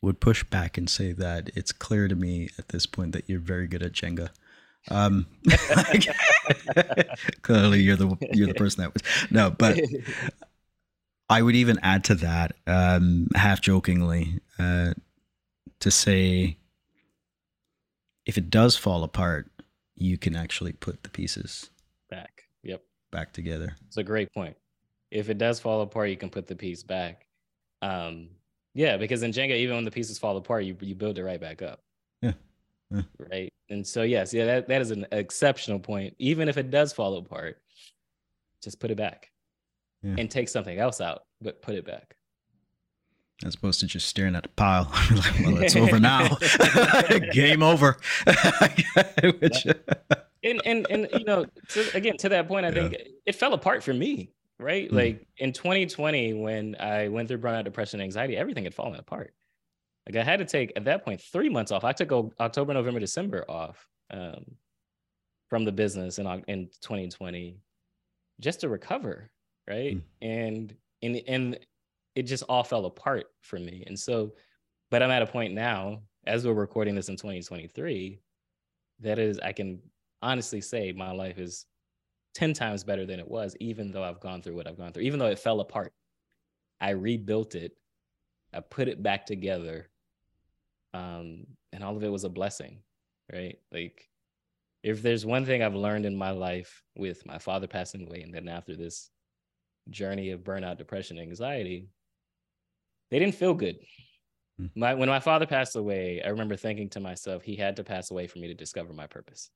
[0.00, 3.40] would push back and say that it's clear to me at this point that you're
[3.40, 4.30] very good at Jenga.
[4.90, 5.26] Um,
[7.42, 9.78] clearly, you're the you're the person that was no, but
[11.28, 14.92] I would even add to that, um, half jokingly, uh,
[15.80, 16.58] to say
[18.26, 19.50] if it does fall apart,
[19.96, 21.70] you can actually put the pieces
[22.10, 22.44] back.
[22.62, 22.82] Yep.
[23.10, 23.76] Back together.
[23.86, 24.56] It's a great point.
[25.10, 27.26] If it does fall apart, you can put the piece back.
[27.82, 28.28] Um,
[28.74, 31.40] yeah, because in Jenga, even when the pieces fall apart, you you build it right
[31.40, 31.80] back up.
[32.22, 32.32] Yeah.
[32.90, 33.02] yeah.
[33.18, 33.52] Right.
[33.68, 36.14] And so yes, yeah, that, that is an exceptional point.
[36.18, 37.60] Even if it does fall apart,
[38.62, 39.31] just put it back
[40.02, 40.14] yeah.
[40.18, 42.16] and take something else out, but put it back.
[43.44, 44.88] As opposed to just staring at the pile.
[45.10, 46.36] like, well, it's over now.
[47.32, 47.96] Game over.
[49.40, 49.66] Which...
[50.44, 52.74] and, and, and, you know, to, again, to that point, I yeah.
[52.74, 52.96] think
[53.26, 54.30] it fell apart for me,
[54.60, 54.88] right?
[54.88, 54.94] Mm.
[54.94, 59.34] Like in 2020, when I went through burnout, depression, anxiety, everything had fallen apart.
[60.06, 61.84] Like I had to take at that point three months off.
[61.84, 64.44] I took October, November, December off um,
[65.48, 67.58] from the business in in 2020
[68.40, 69.30] just to recover
[69.72, 69.96] right?
[69.96, 70.02] Mm.
[70.22, 71.58] And and and
[72.14, 73.84] it just all fell apart for me.
[73.86, 74.32] And so,
[74.90, 78.20] but I'm at a point now, as we're recording this in 2023,
[79.00, 79.80] that is, I can
[80.20, 81.66] honestly say my life is
[82.34, 85.04] 10 times better than it was, even though I've gone through what I've gone through,
[85.04, 85.92] even though it fell apart.
[86.80, 87.72] I rebuilt it,
[88.52, 89.88] I put it back together.
[90.94, 92.78] Um, and all of it was a blessing,
[93.32, 93.58] right?
[93.72, 94.10] Like,
[94.82, 98.34] if there's one thing I've learned in my life with my father passing away, and
[98.34, 99.10] then after this
[99.90, 101.88] journey of burnout, depression, anxiety,
[103.10, 103.76] they didn't feel good.
[104.58, 104.66] Hmm.
[104.74, 108.10] My when my father passed away, I remember thinking to myself, he had to pass
[108.10, 109.50] away for me to discover my purpose.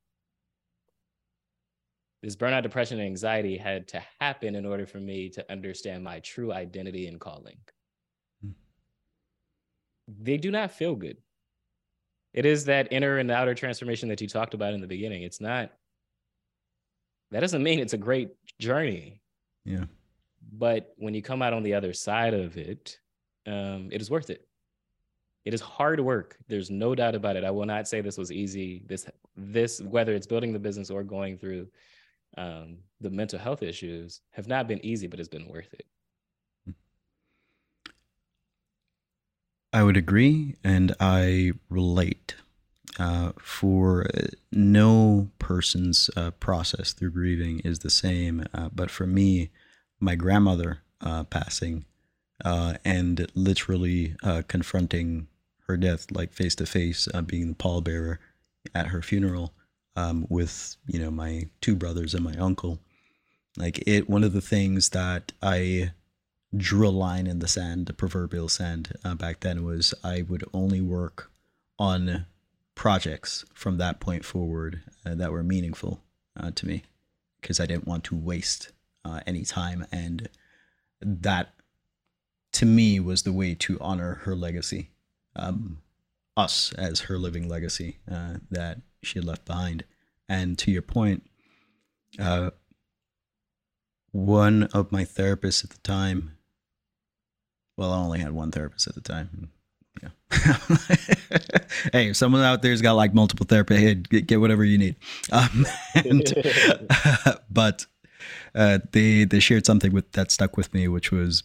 [2.23, 6.19] this burnout, depression, and anxiety had to happen in order for me to understand my
[6.20, 7.59] true identity and calling.
[8.43, 8.51] Hmm.
[10.09, 11.19] They do not feel good.
[12.32, 15.23] It is that inner and outer transformation that you talked about in the beginning.
[15.23, 15.73] It's not,
[17.31, 19.23] that doesn't mean it's a great journey.
[19.65, 19.85] Yeah.
[20.52, 22.98] But when you come out on the other side of it,
[23.47, 24.47] um, it is worth it.
[25.44, 26.36] It is hard work.
[26.48, 27.44] There's no doubt about it.
[27.44, 28.82] I will not say this was easy.
[28.86, 29.06] This,
[29.36, 31.68] this, whether it's building the business or going through
[32.36, 35.86] um, the mental health issues, have not been easy, but it's been worth it.
[39.73, 42.35] I would agree, and I relate.
[42.98, 44.06] Uh, for
[44.51, 49.51] no person's uh, process through grieving is the same, uh, but for me,
[50.01, 51.85] my grandmother uh, passing
[52.44, 55.28] uh, and literally uh, confronting
[55.66, 58.18] her death, like face to face, being the pallbearer
[58.74, 59.52] at her funeral
[59.97, 62.78] um, with you know my two brothers and my uncle.
[63.56, 65.93] Like it, one of the things that I
[66.55, 70.44] drew a line in the sand, the proverbial sand, uh, back then was I would
[70.52, 71.31] only work
[71.78, 72.27] on
[72.74, 76.01] projects from that point forward uh, that were meaningful
[76.39, 76.82] uh, to me
[77.40, 78.73] because I didn't want to waste
[79.07, 79.87] uh, any time.
[79.93, 80.28] And
[81.01, 81.55] that
[82.55, 84.91] to me was the way to honor her legacy,
[85.37, 85.78] um,
[86.37, 89.85] us as her living legacy uh, that she had left behind.
[90.28, 91.28] And to your point,
[92.19, 92.51] uh,
[94.12, 96.37] one of my therapists at the time,
[97.77, 99.51] well, I only had one therapist at the time.
[100.03, 100.09] Yeah.
[101.93, 104.97] hey, if someone out there's got like multiple therapists, hey, get, get whatever you need.
[105.31, 106.23] Um, and,
[107.51, 107.87] but
[108.57, 111.43] uh, they they shared something with that stuck with me, which was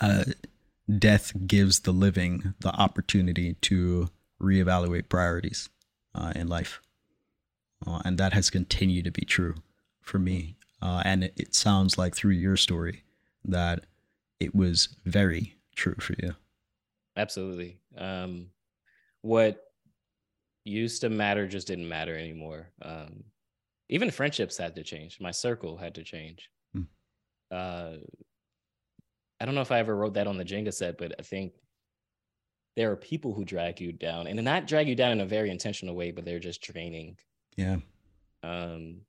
[0.00, 0.24] uh,
[0.98, 4.08] death gives the living the opportunity to
[4.40, 5.70] reevaluate priorities
[6.14, 6.80] uh, in life,
[7.86, 9.54] uh, and that has continued to be true
[10.02, 10.56] for me.
[10.82, 13.04] Uh, and it, it sounds like through your story
[13.44, 13.84] that
[14.38, 16.34] it was very true for you.
[17.16, 17.78] Absolutely.
[17.98, 18.46] Um,
[19.22, 19.62] what
[20.64, 22.68] used to matter just didn't matter anymore.
[22.82, 23.24] Um,
[23.90, 25.18] even friendships had to change.
[25.20, 26.48] My circle had to change.
[26.72, 26.82] Hmm.
[27.50, 27.96] Uh,
[29.40, 31.52] I don't know if I ever wrote that on the Jenga set, but I think
[32.76, 35.50] there are people who drag you down and not drag you down in a very
[35.50, 37.18] intentional way, but they're just draining.
[37.56, 37.78] Yeah.
[38.44, 39.00] Um,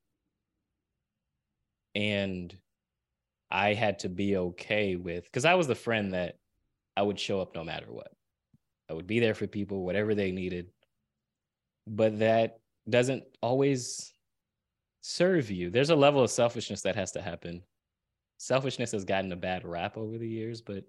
[1.94, 2.54] and
[3.50, 6.38] I had to be okay with because I was the friend that
[6.96, 8.12] I would show up no matter what.
[8.90, 10.70] I would be there for people, whatever they needed.
[11.86, 14.11] But that doesn't always
[15.02, 15.68] serve you.
[15.68, 17.62] There's a level of selfishness that has to happen.
[18.38, 20.84] Selfishness has gotten a bad rap over the years, but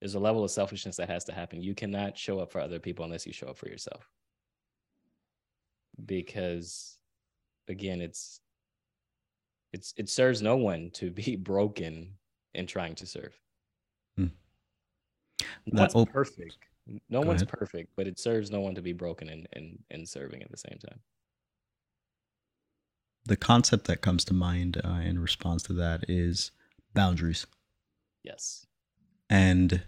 [0.00, 1.60] there's a level of selfishness that has to happen.
[1.62, 4.08] You cannot show up for other people unless you show up for yourself.
[6.06, 6.96] Because
[7.66, 8.40] again, it's
[9.72, 12.14] it's it serves no one to be broken
[12.54, 13.38] in trying to serve.
[14.16, 14.26] Hmm.
[15.66, 16.56] No one's op- perfect.
[17.10, 17.52] No Go one's ahead.
[17.52, 20.56] perfect, but it serves no one to be broken and and and serving at the
[20.56, 21.00] same time
[23.28, 26.50] the concept that comes to mind uh, in response to that is
[26.94, 27.46] boundaries.
[28.24, 28.66] Yes.
[29.30, 29.82] And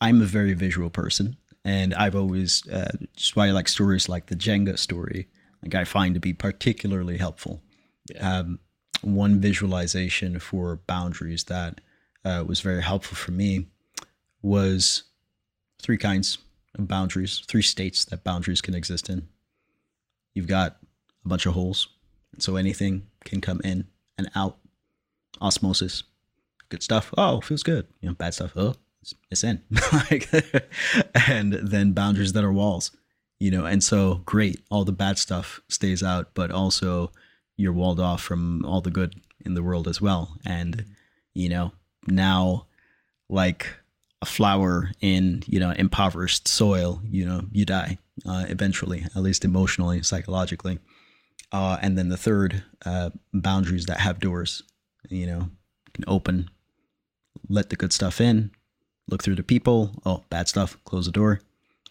[0.00, 4.26] I'm a very visual person, and I've always uh, just why I like stories like
[4.26, 5.28] the Jenga story.
[5.62, 7.62] Like I find to be particularly helpful.
[8.12, 8.38] Yeah.
[8.38, 8.58] Um,
[9.00, 11.80] one visualization for boundaries that
[12.24, 13.66] uh, was very helpful for me
[14.42, 15.04] was
[15.80, 16.38] three kinds
[16.76, 19.28] of boundaries, three states that boundaries can exist in.
[20.34, 20.78] You've got
[21.24, 21.88] a bunch of holes.
[22.38, 23.86] So anything can come in
[24.18, 24.58] and out.
[25.40, 26.04] Osmosis.
[26.68, 27.12] Good stuff.
[27.18, 27.86] Oh, feels good.
[28.00, 28.52] You know, bad stuff.
[28.56, 29.62] Oh, it's, it's in.
[29.92, 30.30] like,
[31.28, 32.90] and then boundaries that are walls.
[33.38, 34.60] You know, and so great.
[34.70, 37.10] All the bad stuff stays out, but also
[37.56, 40.36] you're walled off from all the good in the world as well.
[40.46, 40.84] And,
[41.34, 41.72] you know,
[42.06, 42.66] now
[43.28, 43.68] like
[44.20, 49.44] a flower in, you know, impoverished soil, you know, you die uh, eventually, at least
[49.44, 50.78] emotionally, psychologically.
[51.52, 54.62] Uh, and then the third, uh, boundaries that have doors.
[55.10, 56.50] You know, you can open,
[57.48, 58.50] let the good stuff in,
[59.08, 59.92] look through the people.
[60.06, 61.40] Oh, bad stuff, close the door,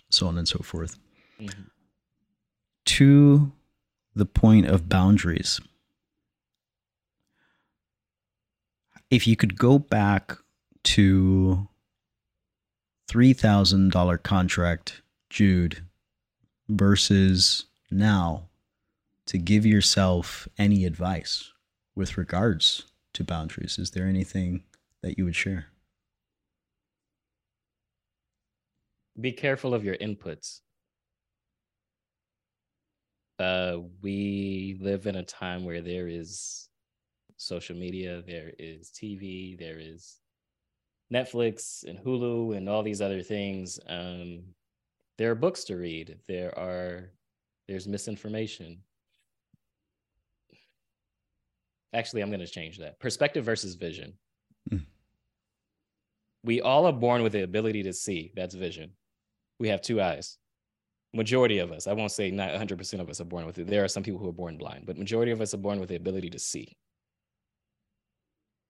[0.09, 0.97] so on and so forth.
[1.39, 1.61] Mm-hmm.
[2.85, 3.51] To
[4.15, 5.61] the point of boundaries,
[9.11, 10.37] if you could go back
[10.83, 11.67] to
[13.11, 15.85] $3,000 contract Jude
[16.69, 18.47] versus now,
[19.31, 21.51] to give yourself any advice
[21.95, 22.83] with regards
[23.13, 23.79] to boundaries.
[23.79, 24.63] Is there anything
[25.01, 25.67] that you would share?
[29.19, 30.61] Be careful of your inputs.
[33.41, 36.69] uh, we live in a time where there is
[37.37, 40.19] social media, there is TV, there is
[41.11, 43.79] Netflix and Hulu and all these other things.
[43.87, 44.43] Um,
[45.17, 46.19] there are books to read.
[46.27, 47.09] There are
[47.67, 48.77] there's misinformation.
[51.93, 52.99] Actually, I'm going to change that.
[52.99, 54.13] Perspective versus vision.
[54.71, 54.85] Mm.
[56.43, 58.31] We all are born with the ability to see.
[58.35, 58.91] That's vision.
[59.59, 60.37] We have two eyes
[61.13, 63.67] majority of us, I won't say not 100% of us are born with it.
[63.67, 65.89] There are some people who are born blind, but majority of us are born with
[65.89, 66.77] the ability to see.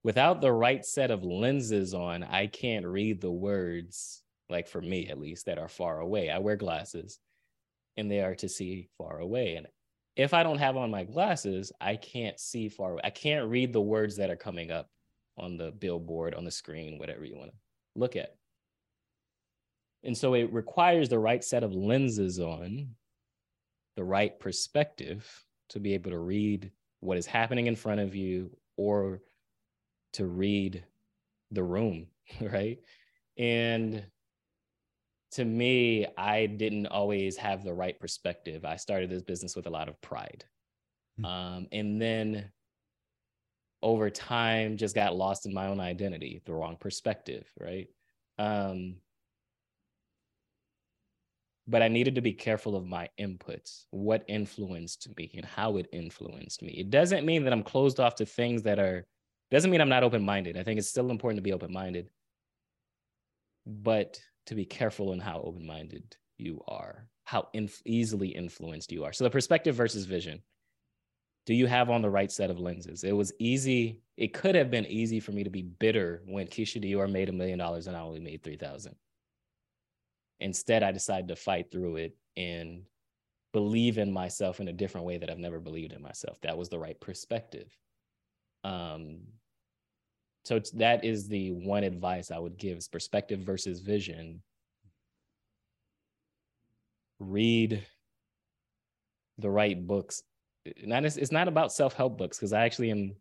[0.03, 5.07] Without the right set of lenses on, I can't read the words, like for me
[5.09, 6.29] at least, that are far away.
[6.31, 7.19] I wear glasses
[7.97, 9.55] and they are to see far away.
[9.55, 9.67] And
[10.15, 13.01] if I don't have on my glasses, I can't see far away.
[13.03, 14.89] I can't read the words that are coming up
[15.37, 17.57] on the billboard, on the screen, whatever you want to
[17.95, 18.35] look at.
[20.03, 22.89] And so it requires the right set of lenses on,
[23.95, 25.29] the right perspective
[25.69, 29.21] to be able to read what is happening in front of you or
[30.13, 30.83] to read
[31.51, 32.07] the room,
[32.41, 32.79] right?
[33.37, 34.03] And
[35.31, 38.65] to me, I didn't always have the right perspective.
[38.65, 40.43] I started this business with a lot of pride.
[41.19, 41.25] Mm-hmm.
[41.25, 42.51] Um, and then
[43.81, 47.87] over time, just got lost in my own identity, the wrong perspective, right?
[48.37, 48.97] Um,
[51.67, 55.87] but I needed to be careful of my inputs, what influenced me and how it
[55.93, 56.71] influenced me.
[56.71, 59.05] It doesn't mean that I'm closed off to things that are,
[59.49, 60.57] doesn't mean I'm not open minded.
[60.57, 62.09] I think it's still important to be open minded,
[63.65, 69.03] but to be careful in how open minded you are, how inf- easily influenced you
[69.03, 69.13] are.
[69.13, 70.41] So the perspective versus vision.
[71.47, 73.03] Do you have on the right set of lenses?
[73.03, 73.99] It was easy.
[74.15, 77.33] It could have been easy for me to be bitter when Keisha Dior made a
[77.33, 78.95] million dollars and I only made 3000
[80.39, 82.83] Instead, I decided to fight through it and
[83.53, 86.39] believe in myself in a different way that I've never believed in myself.
[86.41, 87.75] That was the right perspective.
[88.63, 89.19] Um,
[90.43, 94.41] so that is the one advice I would give is perspective versus vision.
[97.19, 97.85] Read
[99.37, 100.23] the right books.
[100.83, 103.15] Not it's not about self-help books because I actually am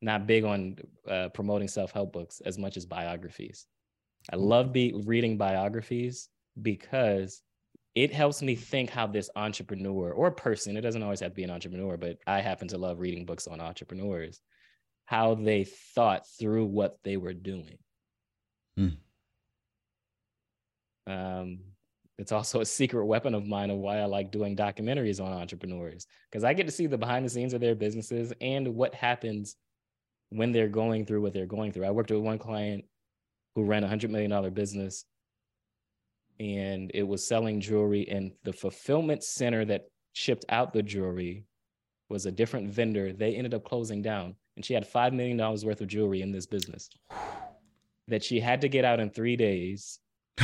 [0.00, 0.76] not big on
[1.08, 3.66] uh, promoting self-help books as much as biographies.
[4.32, 6.28] I love be reading biographies
[6.60, 7.42] because
[7.94, 11.44] it helps me think how this entrepreneur or person, it doesn't always have to be
[11.44, 14.40] an entrepreneur, but I happen to love reading books on entrepreneurs,
[15.06, 17.78] how they thought through what they were doing.
[18.76, 18.88] Hmm.
[21.06, 21.58] Um,
[22.18, 26.06] it's also a secret weapon of mine of why I like doing documentaries on entrepreneurs
[26.30, 29.56] because I get to see the behind the scenes of their businesses and what happens
[30.30, 31.84] when they're going through what they're going through.
[31.84, 32.84] I worked with one client
[33.54, 35.04] who ran a hundred million dollar business
[36.40, 39.82] and it was selling jewelry and the fulfillment center that
[40.12, 41.44] shipped out the jewelry
[42.08, 45.80] was a different vendor they ended up closing down and she had $5 million worth
[45.80, 46.88] of jewelry in this business
[48.08, 49.98] that she had to get out in three days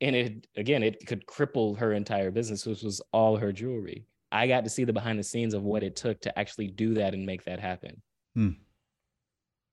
[0.00, 4.46] and it again it could cripple her entire business which was all her jewelry i
[4.46, 7.14] got to see the behind the scenes of what it took to actually do that
[7.14, 8.02] and make that happen
[8.34, 8.50] hmm.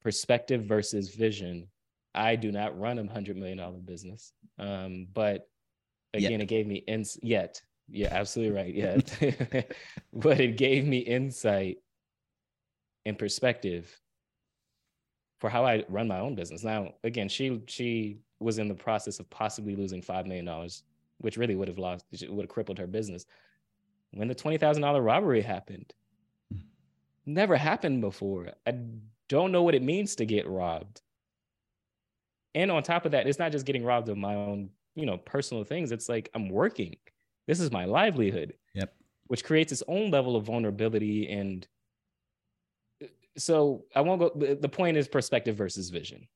[0.03, 1.67] perspective versus vision
[2.13, 4.33] I do not run a hundred million dollar business.
[4.57, 5.47] Um, but
[6.13, 6.41] again, yet.
[6.41, 7.61] it gave me ins yet.
[7.87, 8.73] Yeah, absolutely right.
[8.73, 9.73] Yet.
[10.13, 11.77] but it gave me insight
[13.05, 13.99] and perspective
[15.39, 16.63] for how I run my own business.
[16.63, 20.84] Now, again, she she was in the process of possibly losing five million dollars,
[21.19, 23.26] which really would have lost, would have crippled her business.
[24.11, 25.93] When the twenty thousand dollar robbery happened,
[26.51, 26.59] hmm.
[27.26, 28.51] never happened before.
[28.67, 28.76] I
[29.27, 31.01] don't know what it means to get robbed
[32.55, 35.17] and on top of that it's not just getting robbed of my own you know
[35.17, 36.95] personal things it's like i'm working
[37.47, 38.93] this is my livelihood yep
[39.27, 41.67] which creates its own level of vulnerability and
[43.38, 46.27] so i won't go the point is perspective versus vision.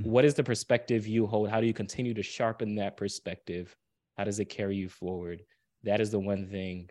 [0.00, 0.10] Mm-hmm.
[0.10, 1.50] what is the perspective you hold?
[1.50, 3.76] How do you continue to sharpen that perspective?
[4.16, 5.42] How does it carry you forward?
[5.82, 6.90] That is the one thing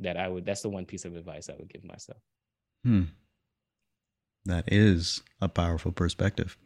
[0.00, 2.18] that i would that's the one piece of advice i would give myself.
[2.84, 3.04] Hmm.
[4.46, 6.58] That is a powerful perspective.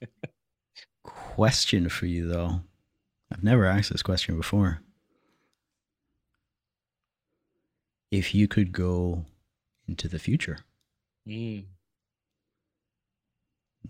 [1.04, 2.60] Question for you though.
[3.32, 4.82] I've never asked this question before.
[8.10, 9.24] If you could go
[9.92, 10.60] into the future,
[11.28, 11.66] mm.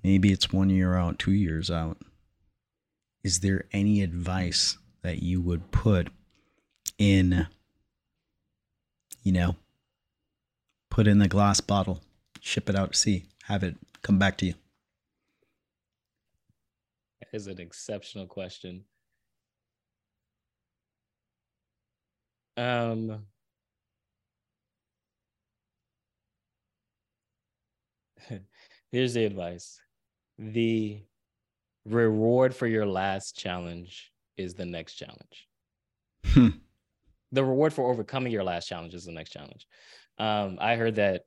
[0.02, 1.98] maybe it's one year out, two years out.
[3.22, 6.08] Is there any advice that you would put
[6.98, 7.46] in,
[9.22, 9.54] you know,
[10.90, 12.02] put in the glass bottle,
[12.40, 14.54] ship it out to sea, have it come back to you?
[17.32, 18.84] is an exceptional question.
[22.56, 23.24] Um,
[28.92, 29.80] here's the advice
[30.38, 31.02] the
[31.84, 35.48] reward for your last challenge is the next challenge.
[36.26, 36.48] Hmm.
[37.32, 39.66] The reward for overcoming your last challenge is the next challenge.
[40.18, 41.22] Um, I heard that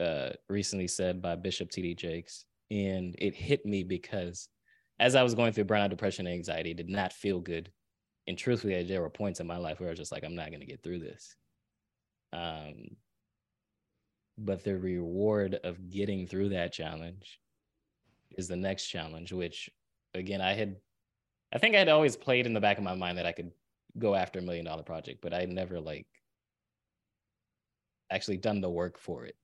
[0.00, 1.96] uh, recently said by Bishop T.D.
[1.96, 4.48] Jakes, and it hit me because
[5.00, 7.70] as I was going through burnout, depression, and anxiety, did not feel good.
[8.26, 10.48] And truthfully, there were points in my life where I was just like, I'm not
[10.48, 11.36] going to get through this.
[12.32, 12.96] Um,
[14.38, 17.40] but the reward of getting through that challenge
[18.36, 19.68] is the next challenge, which
[20.14, 20.76] again, I had,
[21.52, 23.50] I think I had always played in the back of my mind that I could
[23.98, 26.06] go after a million dollar project, but I never like
[28.10, 29.36] actually done the work for it.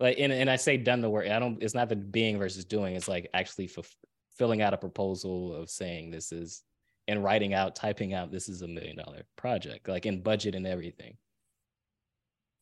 [0.00, 1.28] Like, and, and I say done the work.
[1.28, 1.62] I don't.
[1.62, 2.96] It's not the being versus doing.
[2.96, 3.96] It's like actually f-
[4.36, 6.62] filling out a proposal of saying this is,
[7.06, 10.66] and writing out, typing out this is a million dollar project, like in budget and
[10.66, 11.16] everything.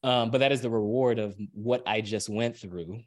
[0.03, 3.01] Um, but that is the reward of what I just went through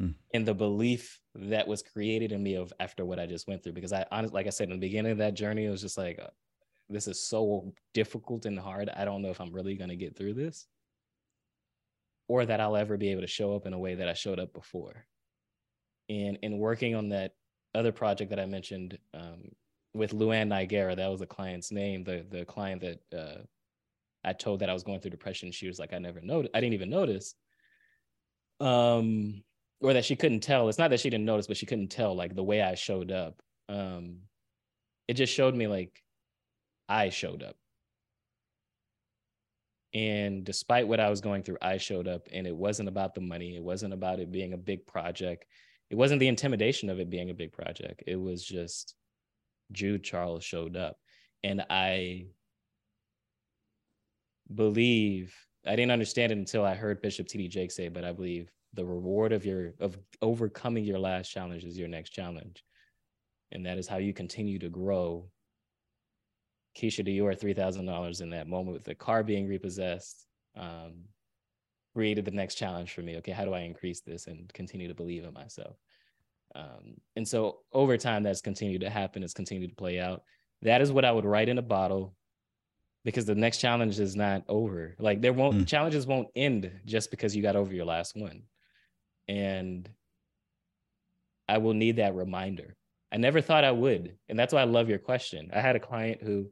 [0.00, 0.14] mm.
[0.32, 3.72] and the belief that was created in me of after what I just went through.
[3.72, 5.98] Because I honestly, like I said, in the beginning of that journey, it was just
[5.98, 6.30] like, uh,
[6.88, 8.88] this is so difficult and hard.
[8.88, 10.66] I don't know if I'm really going to get through this
[12.28, 14.38] or that I'll ever be able to show up in a way that I showed
[14.38, 15.06] up before.
[16.08, 17.34] And in working on that
[17.74, 19.50] other project that I mentioned um,
[19.94, 23.42] with Luann Nigera, that was the client's name, the the client that uh,
[24.24, 25.52] I told that I was going through depression.
[25.52, 26.54] She was like, I never noticed.
[26.54, 27.34] I didn't even notice.
[28.60, 29.42] Um,
[29.80, 30.68] or that she couldn't tell.
[30.68, 33.12] It's not that she didn't notice, but she couldn't tell like the way I showed
[33.12, 33.40] up.
[33.68, 34.18] Um,
[35.06, 36.02] it just showed me like
[36.88, 37.56] I showed up.
[39.94, 43.20] And despite what I was going through, I showed up and it wasn't about the
[43.20, 43.56] money.
[43.56, 45.46] It wasn't about it being a big project.
[45.90, 48.02] It wasn't the intimidation of it being a big project.
[48.06, 48.94] It was just
[49.72, 50.98] Jude Charles showed up.
[51.42, 52.26] And I
[54.54, 55.34] believe
[55.66, 57.48] I didn't understand it until I heard Bishop T.D.
[57.48, 61.78] Jake say, but I believe the reward of your of overcoming your last challenge is
[61.78, 62.64] your next challenge.
[63.52, 65.28] And that is how you continue to grow.
[66.76, 70.26] Keisha, do you are three thousand dollars in that moment with the car being repossessed?
[70.56, 71.04] Um,
[71.94, 73.16] created the next challenge for me.
[73.16, 75.76] Okay, how do I increase this and continue to believe in myself?
[76.54, 79.22] Um, and so over time, that's continued to happen.
[79.22, 80.22] It's continued to play out.
[80.62, 82.14] That is what I would write in a bottle
[83.08, 84.94] because the next challenge is not over.
[84.98, 85.66] Like there won't mm.
[85.66, 88.42] challenges won't end just because you got over your last one.
[89.26, 89.88] And
[91.48, 92.76] I will need that reminder.
[93.10, 94.18] I never thought I would.
[94.28, 95.48] And that's why I love your question.
[95.54, 96.50] I had a client who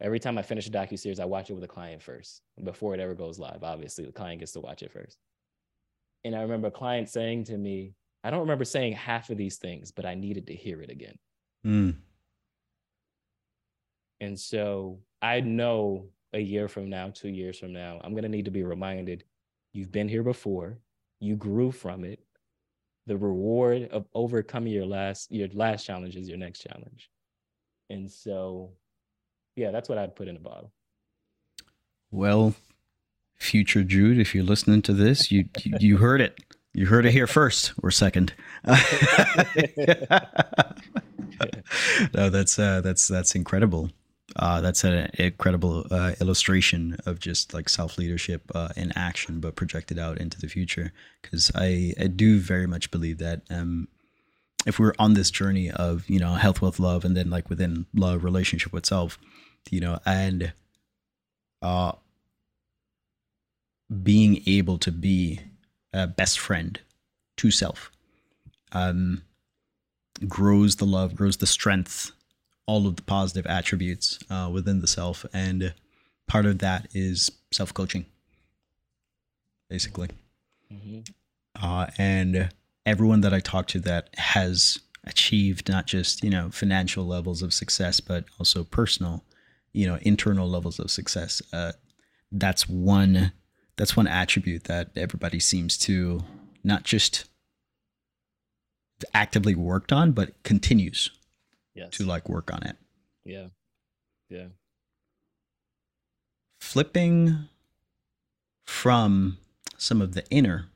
[0.00, 2.92] every time I finish a docu series, I watch it with a client first before
[2.92, 3.62] it ever goes live.
[3.62, 5.18] Obviously, the client gets to watch it first.
[6.24, 7.94] And I remember a client saying to me,
[8.24, 11.14] I don't remember saying half of these things, but I needed to hear it again.
[11.64, 11.94] Mm.
[14.22, 18.28] And so I know a year from now, two years from now, I'm going to
[18.28, 19.24] need to be reminded
[19.72, 20.78] you've been here before,
[21.18, 22.20] you grew from it.
[23.06, 27.10] The reward of overcoming your last your last challenge is your next challenge.
[27.90, 28.70] And so
[29.56, 30.70] yeah, that's what I'd put in a bottle.
[32.12, 32.54] Well,
[33.34, 36.38] future Jude, if you're listening to this, you you, you heard it.
[36.74, 38.34] You heard it here first or second.
[42.14, 43.90] no, that's uh, that's that's incredible.
[44.36, 49.56] Uh, that's an incredible uh, illustration of just like self leadership uh, in action, but
[49.56, 50.92] projected out into the future.
[51.20, 53.88] Because I, I do very much believe that um,
[54.66, 57.86] if we're on this journey of you know health, wealth, love, and then like within
[57.94, 59.18] love, relationship with self,
[59.70, 60.52] you know, and
[61.60, 61.92] uh,
[64.02, 65.40] being able to be
[65.92, 66.80] a best friend
[67.36, 67.90] to self
[68.72, 69.22] um,
[70.26, 72.12] grows the love, grows the strength
[72.66, 75.26] all of the positive attributes uh, within the self.
[75.32, 75.74] And
[76.26, 78.06] part of that is self coaching,
[79.68, 80.08] basically.
[80.72, 81.00] Mm-hmm.
[81.60, 82.50] Uh, and
[82.86, 87.52] everyone that I talk to that has achieved not just, you know, financial levels of
[87.52, 89.24] success, but also personal,
[89.72, 91.42] you know, internal levels of success.
[91.52, 91.72] Uh,
[92.30, 93.32] that's one
[93.76, 96.20] that's one attribute that everybody seems to
[96.62, 97.24] not just
[99.14, 101.10] actively worked on, but continues
[101.74, 101.90] yes.
[101.90, 102.76] to like work on it.
[103.24, 103.46] Yeah.
[104.28, 104.46] Yeah.
[106.60, 107.48] Flipping
[108.64, 109.38] from
[109.76, 110.66] some of the inner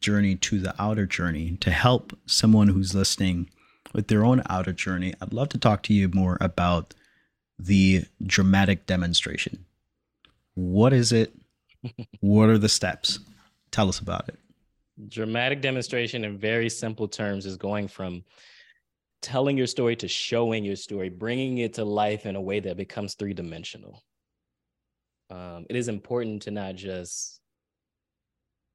[0.00, 3.48] journey to the outer journey to help someone who's listening
[3.94, 6.94] with their own outer journey, I'd love to talk to you more about
[7.58, 9.64] the dramatic demonstration.
[10.54, 11.34] What is it?
[12.20, 13.18] what are the steps?
[13.70, 14.38] Tell us about it.
[15.08, 18.22] Dramatic demonstration, in very simple terms, is going from
[19.22, 22.76] telling your story to showing your story, bringing it to life in a way that
[22.76, 24.04] becomes three dimensional.
[25.30, 27.40] um, it is important to not just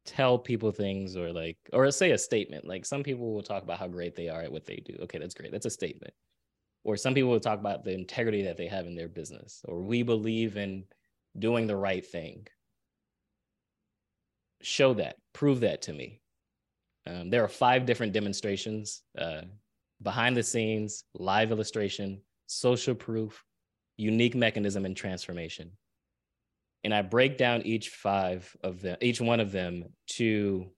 [0.05, 2.65] tell people things or like or say a statement.
[2.65, 4.95] Like some people will talk about how great they are at what they do.
[5.01, 5.51] Okay that's great.
[5.51, 6.13] That's a statement.
[6.83, 9.61] Or some people will talk about the integrity that they have in their business.
[9.65, 10.85] Or we believe in
[11.37, 12.47] doing the right thing.
[14.61, 15.17] Show that.
[15.33, 16.21] Prove that to me.
[17.05, 19.41] Um, there are five different demonstrations uh,
[20.01, 23.43] behind the scenes live illustration social proof
[23.97, 25.71] unique mechanism and transformation
[26.87, 30.71] and I break down each five of them, each one of them to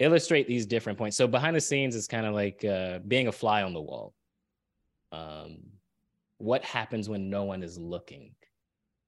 [0.00, 1.16] illustrate these different points.
[1.16, 4.14] So behind the scenes is kind of like uh, being a fly on the wall.
[5.12, 5.58] Um,
[6.38, 8.32] what happens when no one is looking?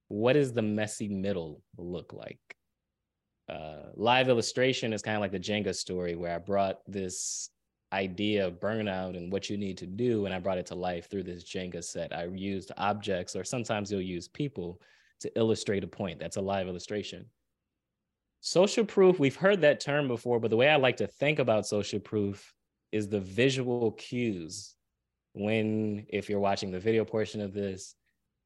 [0.07, 2.39] What does the messy middle look like?
[3.49, 7.49] Uh, live illustration is kind of like the Jenga story where I brought this
[7.93, 11.09] idea of burnout and what you need to do, and I brought it to life
[11.09, 12.15] through this Jenga set.
[12.15, 14.81] I used objects, or sometimes you'll use people
[15.19, 16.19] to illustrate a point.
[16.19, 17.25] That's a live illustration.
[18.39, 21.67] Social proof, we've heard that term before, but the way I like to think about
[21.67, 22.53] social proof
[22.91, 24.75] is the visual cues.
[25.33, 27.95] When, if you're watching the video portion of this,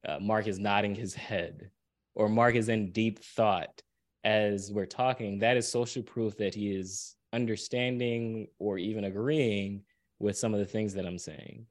[0.07, 1.71] uh, Mark is nodding his head,
[2.13, 3.81] or Mark is in deep thought
[4.23, 9.83] as we're talking, that is social proof that he is understanding or even agreeing
[10.19, 11.65] with some of the things that I'm saying.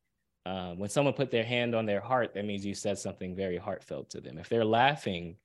[0.46, 3.56] Um, when someone put their hand on their heart, that means you said something very
[3.56, 4.36] heartfelt to them.
[4.36, 5.36] If they're laughing,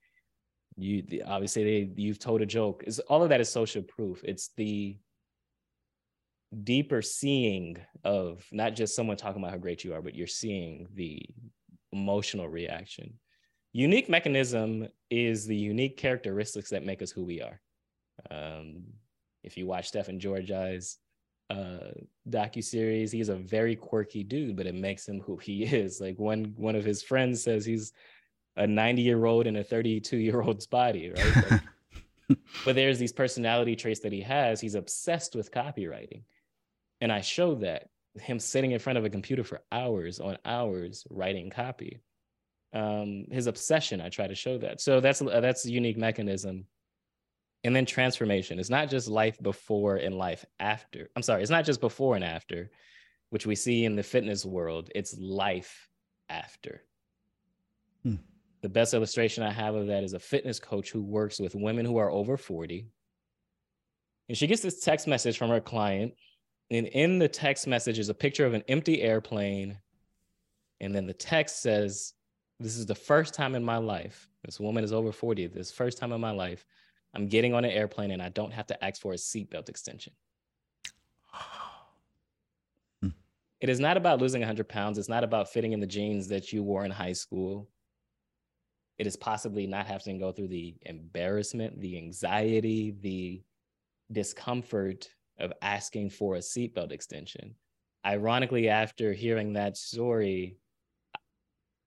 [0.76, 2.84] you obviously they you've told a joke.
[2.86, 4.20] Is all of that is social proof.
[4.24, 4.98] It's the
[6.64, 10.86] deeper seeing of not just someone talking about how great you are, but you're seeing
[10.94, 11.24] the
[11.92, 13.14] emotional reaction.
[13.72, 17.60] Unique mechanism is the unique characteristics that make us who we are.
[18.30, 18.82] Um,
[19.42, 20.98] if you watch Stefan Georgi's
[21.50, 21.90] uh
[22.28, 26.00] docu series he's a very quirky dude but it makes him who he is.
[26.00, 27.92] Like one one of his friends says he's
[28.56, 31.50] a 90 year old in a 32 year old's body right?
[31.50, 34.60] Like, but there's these personality traits that he has.
[34.60, 36.22] He's obsessed with copywriting.
[37.00, 37.88] And i show that
[38.18, 42.00] him sitting in front of a computer for hours on hours writing copy.
[42.72, 44.80] Um his obsession i try to show that.
[44.80, 46.66] So that's that's a unique mechanism
[47.64, 48.58] and then transformation.
[48.58, 51.10] It's not just life before and life after.
[51.14, 52.70] I'm sorry it's not just before and after
[53.30, 54.90] which we see in the fitness world.
[54.94, 55.88] It's life
[56.28, 56.82] after.
[58.02, 58.14] Hmm.
[58.62, 61.84] the best illustration i have of that is a fitness coach who works with women
[61.84, 62.86] who are over 40
[64.30, 66.14] and she gets this text message from her client
[66.70, 69.76] and in the text message is a picture of an empty airplane.
[70.80, 72.14] And then the text says
[72.60, 75.98] this is the first time in my life this woman is over 40 this first
[75.98, 76.64] time in my life
[77.14, 80.12] I'm getting on an airplane and I don't have to ask for a seatbelt extension.
[83.02, 83.08] Hmm.
[83.60, 84.98] It is not about losing 100 pounds.
[84.98, 87.68] It's not about fitting in the jeans that you wore in high school.
[88.98, 93.42] It is possibly not having to go through the embarrassment, the anxiety, the
[94.12, 95.08] discomfort
[95.38, 97.54] of asking for a seatbelt extension.
[98.06, 100.58] Ironically, after hearing that story,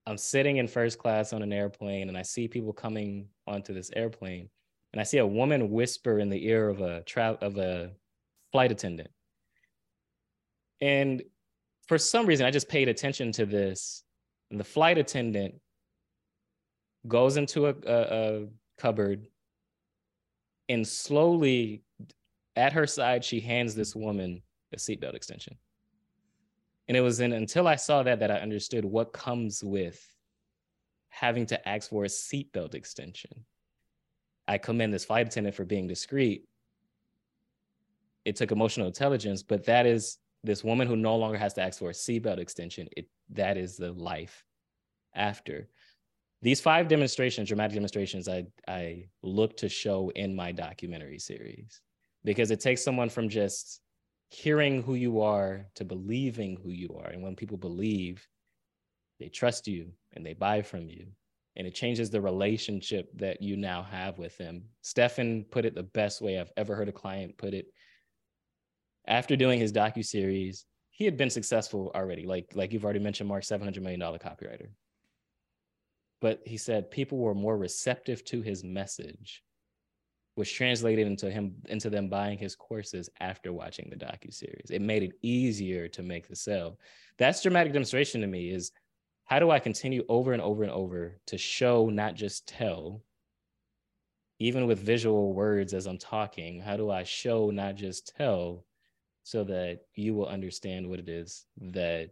[0.06, 3.90] I'm sitting in first class on an airplane and I see people coming onto this
[3.96, 4.50] airplane
[4.94, 7.90] and I see a woman whisper in the ear of a tra- of a
[8.52, 9.10] flight attendant.
[10.80, 11.20] And
[11.88, 14.04] for some reason, I just paid attention to this.
[14.52, 15.56] And the flight attendant
[17.08, 18.46] goes into a, a, a
[18.78, 19.26] cupboard
[20.68, 21.82] and slowly
[22.54, 24.42] at her side, she hands this woman
[24.72, 25.56] a seatbelt extension.
[26.86, 30.00] And it was in until I saw that that I understood what comes with
[31.08, 33.44] having to ask for a seatbelt extension.
[34.46, 36.44] I commend this flight attendant for being discreet.
[38.24, 41.78] It took emotional intelligence, but that is this woman who no longer has to ask
[41.78, 42.88] for a seatbelt extension.
[42.96, 44.44] It that is the life
[45.14, 45.68] after.
[46.42, 51.80] These five demonstrations, dramatic demonstrations, I I look to show in my documentary series
[52.24, 53.80] because it takes someone from just
[54.30, 57.08] hearing who you are to believing who you are.
[57.08, 58.26] And when people believe,
[59.20, 61.06] they trust you and they buy from you
[61.56, 64.64] and it changes the relationship that you now have with them.
[64.82, 67.66] Stefan put it the best way I've ever heard a client put it.
[69.06, 72.24] After doing his docu series, he had been successful already.
[72.24, 74.68] Like like you've already mentioned, Mark, seven hundred million dollar copywriter.
[76.20, 79.42] But he said people were more receptive to his message,
[80.36, 84.70] which translated into him into them buying his courses after watching the docu series.
[84.70, 86.78] It made it easier to make the sale.
[87.18, 88.50] That's dramatic demonstration to me.
[88.50, 88.72] Is
[89.24, 93.02] how do I continue over and over and over to show, not just tell,
[94.38, 96.60] even with visual words as I'm talking?
[96.60, 98.64] How do I show, not just tell,
[99.22, 102.10] so that you will understand what it is that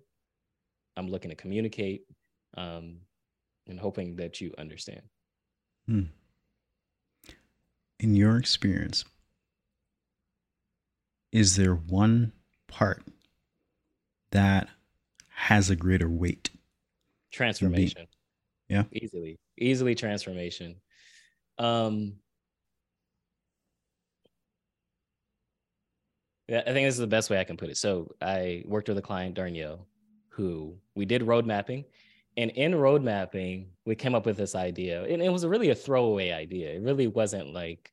[0.96, 2.04] I'm looking to communicate
[2.56, 2.96] um,
[3.68, 5.02] and hoping that you understand?
[5.86, 6.02] Hmm.
[7.98, 9.04] in your experience,
[11.32, 12.32] is there one
[12.68, 13.02] part
[14.30, 14.68] that
[15.34, 16.50] has a greater weight?
[17.32, 18.06] Transformation.
[18.68, 18.84] Yeah.
[18.92, 19.38] Easily.
[19.58, 20.76] Easily transformation.
[21.58, 22.14] Um
[26.48, 27.76] Yeah, I think this is the best way I can put it.
[27.76, 29.86] So I worked with a client, Darnyelle,
[30.28, 31.84] who we did road mapping.
[32.36, 35.04] And in road mapping, we came up with this idea.
[35.04, 36.72] And it was really a throwaway idea.
[36.72, 37.92] It really wasn't like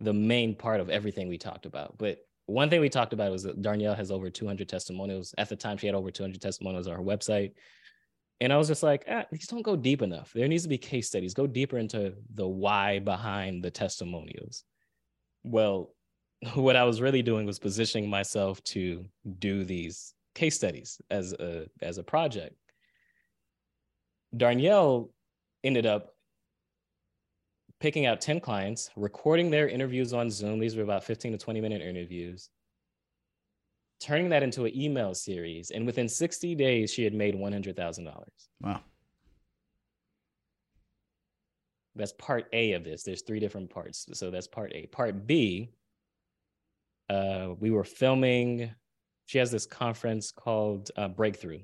[0.00, 1.96] the main part of everything we talked about.
[1.98, 5.34] But one thing we talked about was that Darnyelle has over 200 testimonials.
[5.38, 7.52] At the time, she had over 200 testimonials on her website.
[8.40, 10.32] And I was just like, ah, these don't go deep enough.
[10.34, 11.34] There needs to be case studies.
[11.34, 14.64] Go deeper into the why behind the testimonials.
[15.44, 15.94] Well,
[16.54, 19.04] what I was really doing was positioning myself to
[19.38, 22.56] do these case studies as a as a project.
[24.36, 25.10] Darnyelle
[25.62, 26.14] ended up
[27.80, 30.58] picking out 10 clients, recording their interviews on Zoom.
[30.58, 32.48] These were about 15 to 20 minute interviews,
[34.04, 35.70] turning that into an email series.
[35.70, 38.24] And within 60 days, she had made $100,000.
[38.60, 38.80] Wow.
[41.96, 43.02] That's part A of this.
[43.02, 44.06] There's three different parts.
[44.12, 44.86] So that's part A.
[44.86, 45.70] Part B
[47.10, 48.70] uh, we were filming.
[49.26, 51.60] She has this conference called uh, Breakthrough.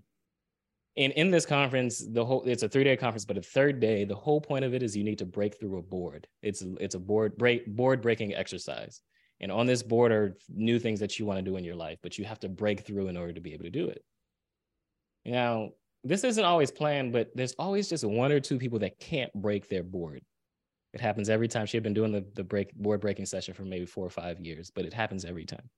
[0.96, 4.14] And in this conference, the whole it's a three-day conference, but the third day, the
[4.14, 6.26] whole point of it is you need to break through a board.
[6.42, 9.00] It's it's a board break board breaking exercise.
[9.40, 11.98] And on this board are new things that you want to do in your life,
[12.02, 14.04] but you have to break through in order to be able to do it.
[15.24, 15.70] Now,
[16.04, 19.68] this isn't always planned, but there's always just one or two people that can't break
[19.68, 20.22] their board.
[20.92, 21.66] It happens every time.
[21.66, 24.40] She had been doing the, the break board breaking session for maybe four or five
[24.40, 25.68] years, but it happens every time.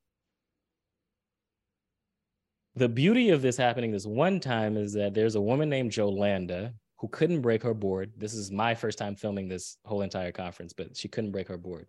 [2.74, 6.72] The beauty of this happening this one time is that there's a woman named Jolanda
[6.98, 8.12] who couldn't break her board.
[8.16, 11.58] This is my first time filming this whole entire conference, but she couldn't break her
[11.58, 11.86] board.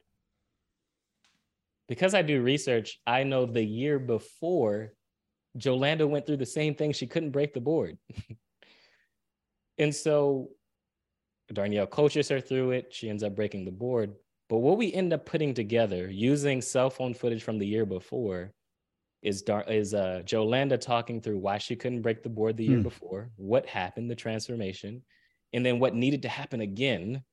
[1.88, 4.94] Because I do research, I know the year before
[5.58, 6.94] Jolanda went through the same thing.
[6.94, 7.98] She couldn't break the board.
[9.78, 10.50] and so
[11.54, 12.94] Darnyelle coaches her through it.
[12.94, 14.14] She ends up breaking the board.
[14.50, 18.54] But what we end up putting together using cell phone footage from the year before
[19.22, 22.80] is Dar- is uh, Jolanda talking through why she couldn't break the board the year
[22.80, 22.84] mm.
[22.84, 25.02] before, what happened, the transformation,
[25.54, 27.24] and then what needed to happen again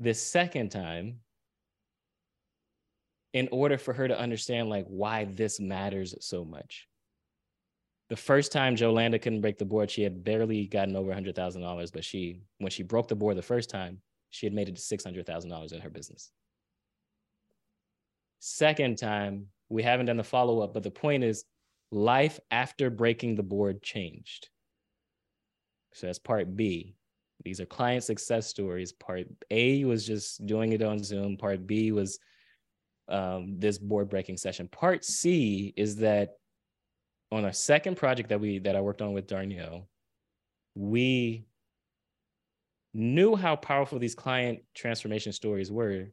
[0.00, 1.18] this second time
[3.38, 6.88] in order for her to understand like why this matters so much
[8.08, 11.62] the first time Jolanda couldn't break the board, she had barely gotten over hundred thousand
[11.62, 11.90] dollars.
[11.90, 14.00] But she, when she broke the board the first time,
[14.30, 16.30] she had made it to six hundred thousand dollars in her business.
[18.40, 21.44] Second time, we haven't done the follow up, but the point is,
[21.90, 24.48] life after breaking the board changed.
[25.92, 26.94] So that's part B.
[27.44, 28.92] These are client success stories.
[28.92, 31.36] Part A was just doing it on Zoom.
[31.36, 32.18] Part B was
[33.08, 34.68] um, this board breaking session.
[34.68, 36.36] Part C is that
[37.30, 39.86] on our second project that we that I worked on with Darnyelle,
[40.74, 41.46] we
[42.94, 46.06] knew how powerful these client transformation stories were,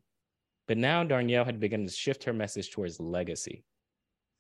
[0.68, 3.64] but now Darnyelle had begun to shift her message towards legacy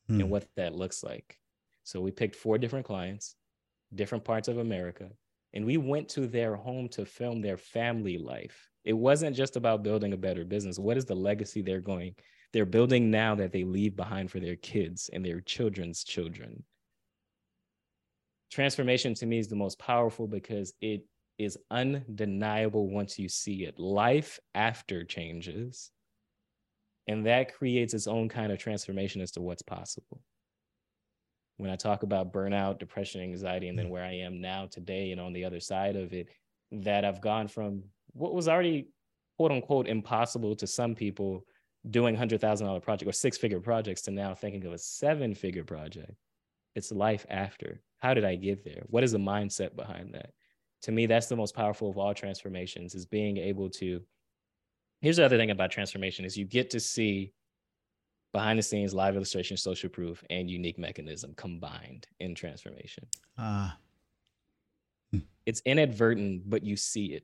[0.07, 0.19] hmm.
[0.19, 1.37] and what that looks like.
[1.83, 3.35] So we picked four different clients,
[3.93, 5.09] different parts of America,
[5.53, 8.69] and we went to their home to film their family life.
[8.83, 10.77] It wasn't just about building a better business.
[10.77, 12.15] What is the legacy they're going
[12.55, 16.63] they're building now that they leave behind for their kids and their children's children.
[18.49, 21.03] Transformation to me is the most powerful because it
[21.37, 23.77] is undeniable once you see it.
[23.77, 25.91] Life after changes.
[27.07, 30.21] And that creates its own kind of transformation as to what's possible.
[31.57, 33.91] When I talk about burnout, depression, anxiety, and then hmm.
[33.91, 36.29] where I am now today and on the other side of it,
[36.71, 37.83] that I've gone from
[38.13, 38.87] what was already
[39.37, 41.45] quote unquote impossible to some people
[41.89, 45.33] doing hundred thousand dollar project or six figure projects to now thinking of a seven
[45.33, 46.13] figure project.
[46.75, 47.81] It's life after.
[47.99, 48.83] How did I get there?
[48.87, 50.31] What is the mindset behind that?
[50.83, 54.01] To me, that's the most powerful of all transformations is being able to.
[55.01, 57.33] Here's the other thing about transformation is you get to see
[58.33, 63.07] behind the scenes live illustration, social proof, and unique mechanism combined in transformation.
[63.37, 63.77] Ah.
[65.13, 65.19] Uh.
[65.45, 67.23] It's inadvertent, but you see it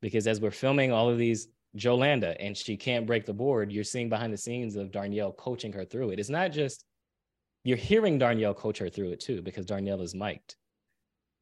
[0.00, 3.84] because as we're filming all of these Jolanda and she can't break the board, you're
[3.84, 6.18] seeing behind the scenes of Darnyelle coaching her through it.
[6.18, 6.84] It's not just
[7.64, 10.56] you're hearing Darnyelle coach her through it too, because Darnyelle is mic'd,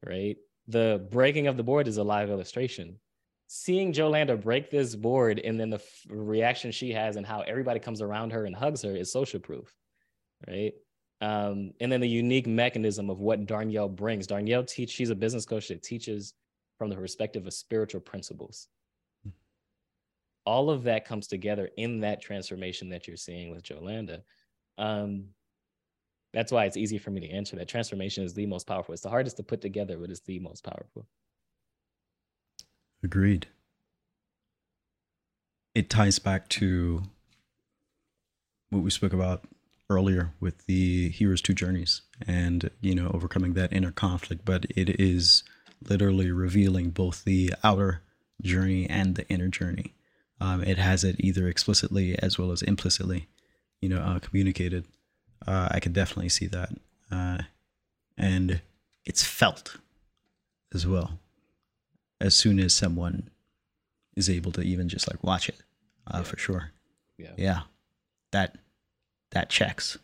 [0.05, 0.35] right?
[0.67, 2.99] The breaking of the board is a live illustration.
[3.47, 7.79] Seeing Jolanda break this board and then the f- reaction she has and how everybody
[7.79, 9.73] comes around her and hugs her is social proof,
[10.45, 10.73] right?
[11.21, 14.27] Um, and then the unique mechanism of what Darnyelle brings.
[14.27, 16.33] Darnyelle teach, she's a business coach that teaches
[16.77, 18.67] from the perspective of spiritual principles
[20.47, 24.21] all of that comes together in that transformation that you're seeing with Jolanda.
[24.77, 25.25] Um,
[26.33, 28.93] that's why it's easy for me to answer that transformation is the most powerful.
[28.93, 31.05] It's the hardest to put together, but it's the most powerful.
[33.03, 33.47] Agreed.
[35.75, 37.03] It ties back to
[38.69, 39.43] what we spoke about
[39.89, 44.89] earlier with the hero's two journeys and you know overcoming that inner conflict but it
[44.99, 45.43] is
[45.87, 48.01] literally revealing both the outer
[48.41, 49.93] journey and the inner journey
[50.39, 53.27] um, it has it either explicitly as well as implicitly
[53.81, 54.85] you know uh, communicated.
[55.45, 56.69] Uh, i can definitely see that.
[57.11, 57.37] Uh,
[58.17, 58.61] and
[59.05, 59.77] it's felt
[60.73, 61.19] as well
[62.19, 63.29] as soon as someone
[64.15, 65.61] is able to even just like watch it
[66.07, 66.23] uh, yeah.
[66.23, 66.71] for sure.
[67.17, 67.31] Yeah.
[67.37, 67.59] Yeah.
[68.31, 68.57] That
[69.31, 69.97] that checks.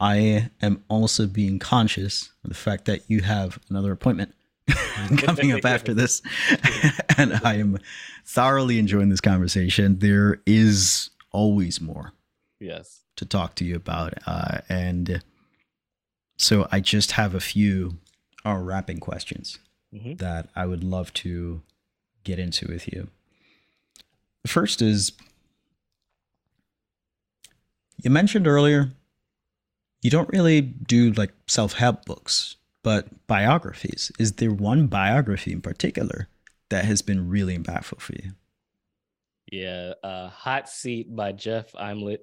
[0.00, 4.34] I am also being conscious of the fact that you have another appointment
[5.16, 6.22] coming up after this.
[7.18, 7.78] and I am
[8.24, 9.98] thoroughly enjoying this conversation.
[9.98, 12.12] There is always more.
[12.60, 13.00] Yes.
[13.16, 14.14] To talk to you about.
[14.26, 15.22] Uh, and
[16.36, 17.98] so I just have a few
[18.44, 19.58] uh, wrapping questions
[19.94, 20.14] mm-hmm.
[20.14, 21.62] that I would love to
[22.24, 23.08] get into with you.
[24.42, 25.12] The first is
[28.02, 28.92] you mentioned earlier
[30.02, 34.10] you don't really do like self help books, but biographies.
[34.18, 36.28] Is there one biography in particular
[36.68, 38.32] that has been really impactful for you?
[39.50, 42.18] Yeah, uh, Hot Seat by Jeff Immelt.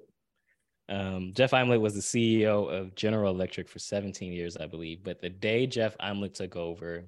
[0.88, 5.04] Um, Jeff Immelt was the CEO of General Electric for 17 years, I believe.
[5.04, 7.04] But the day Jeff Immelt took over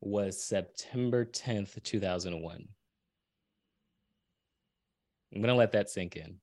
[0.00, 2.68] was September 10th, 2001.
[5.34, 6.36] I'm going to let that sink in.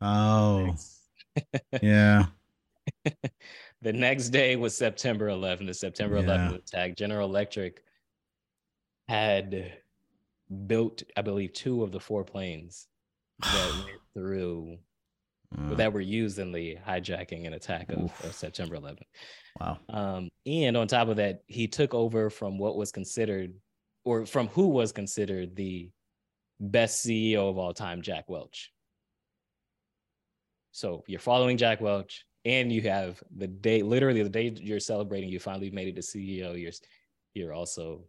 [0.00, 0.76] Oh,
[1.82, 2.26] yeah.
[3.84, 6.96] the next day was September 11th, the September 11th attack.
[6.96, 7.84] General Electric
[9.08, 9.74] had
[10.66, 12.88] built, I believe, two of the four planes
[13.42, 14.78] that went through
[15.56, 19.02] uh, that were used in the hijacking and attack of, of September 11th.
[19.60, 19.78] Wow.
[19.90, 23.52] Um, and on top of that, he took over from what was considered,
[24.06, 25.90] or from who was considered the
[26.58, 28.72] best CEO of all time, Jack Welch.
[30.72, 35.28] So you're following Jack Welch, and you have the day, literally the day you're celebrating,
[35.28, 36.60] you finally made it to CEO.
[36.60, 36.72] You're
[37.34, 38.04] you're also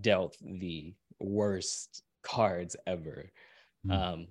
[0.00, 3.30] dealt the worst cards ever.
[3.86, 3.92] Mm.
[3.92, 4.26] Um,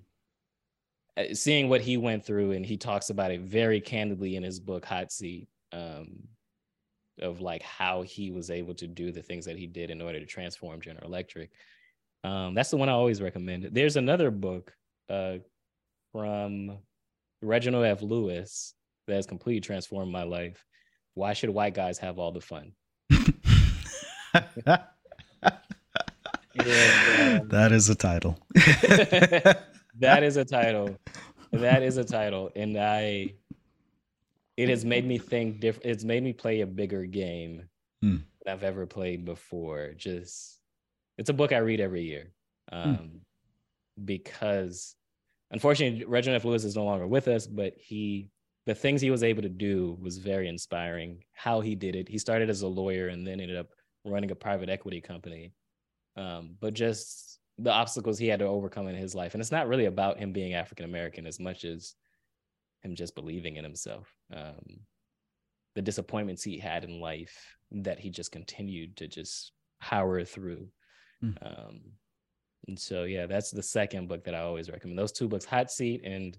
[1.16, 4.60] uh, seeing what he went through, and he talks about it very candidly in his
[4.60, 5.48] book Hot Seat.
[5.72, 6.28] Um,
[7.20, 10.20] of like how he was able to do the things that he did in order
[10.20, 11.50] to transform General Electric.
[12.24, 13.68] Um, that's the one I always recommend.
[13.72, 14.72] There's another book
[15.08, 15.38] uh,
[16.12, 16.78] from
[17.42, 18.02] Reginald F.
[18.02, 18.74] Lewis
[19.06, 20.64] that has completely transformed my life.
[21.14, 22.72] Why should white guys have all the fun?
[23.10, 24.78] and,
[27.42, 28.38] um, that is a title.
[29.98, 30.96] that is a title.
[31.52, 32.50] That is a title.
[32.54, 33.34] And I,
[34.56, 35.86] it has made me think different.
[35.86, 37.68] It's made me play a bigger game
[38.02, 38.16] hmm.
[38.44, 39.92] than I've ever played before.
[39.96, 40.60] Just,
[41.16, 42.32] it's a book I read every year
[42.70, 42.78] hmm.
[42.78, 43.16] um, hmm.
[44.04, 44.94] because
[45.50, 46.44] unfortunately, Reginald F.
[46.44, 48.30] Lewis is no longer with us, but he
[48.66, 51.24] the things he was able to do was very inspiring.
[51.32, 52.06] How he did it.
[52.06, 53.68] He started as a lawyer and then ended up
[54.04, 55.54] running a private equity company.
[56.16, 59.34] Um, but just the obstacles he had to overcome in his life.
[59.34, 61.94] And it's not really about him being African American as much as
[62.82, 64.14] him just believing in himself.
[64.34, 64.80] Um,
[65.74, 70.68] the disappointments he had in life that he just continued to just power through.
[71.22, 71.36] Mm.
[71.40, 71.80] Um,
[72.66, 74.98] and so, yeah, that's the second book that I always recommend.
[74.98, 76.36] Those two books, Hot Seat and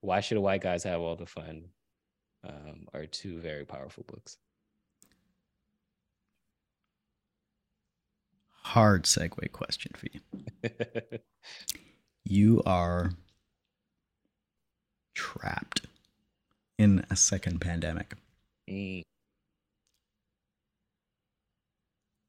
[0.00, 1.64] Why Should White Guys Have All the Fun,
[2.46, 4.38] um, are two very powerful books.
[8.62, 11.18] Hard segue question for you.
[12.24, 13.12] you are
[15.14, 15.86] trapped
[16.78, 18.14] in a second pandemic.
[18.68, 19.02] Mm.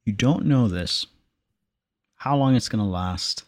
[0.06, 1.06] You don't know this
[2.18, 3.44] how long it's going to last.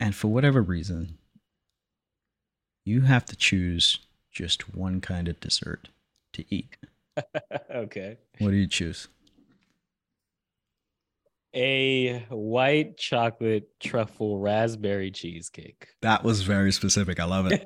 [0.00, 1.18] And for whatever reason,
[2.84, 3.98] you have to choose
[4.32, 5.88] just one kind of dessert
[6.32, 6.76] to eat.
[7.74, 8.16] okay.
[8.38, 9.08] What do you choose?
[11.54, 15.88] A white chocolate truffle raspberry cheesecake.
[16.00, 17.20] That was very specific.
[17.20, 17.62] I love it.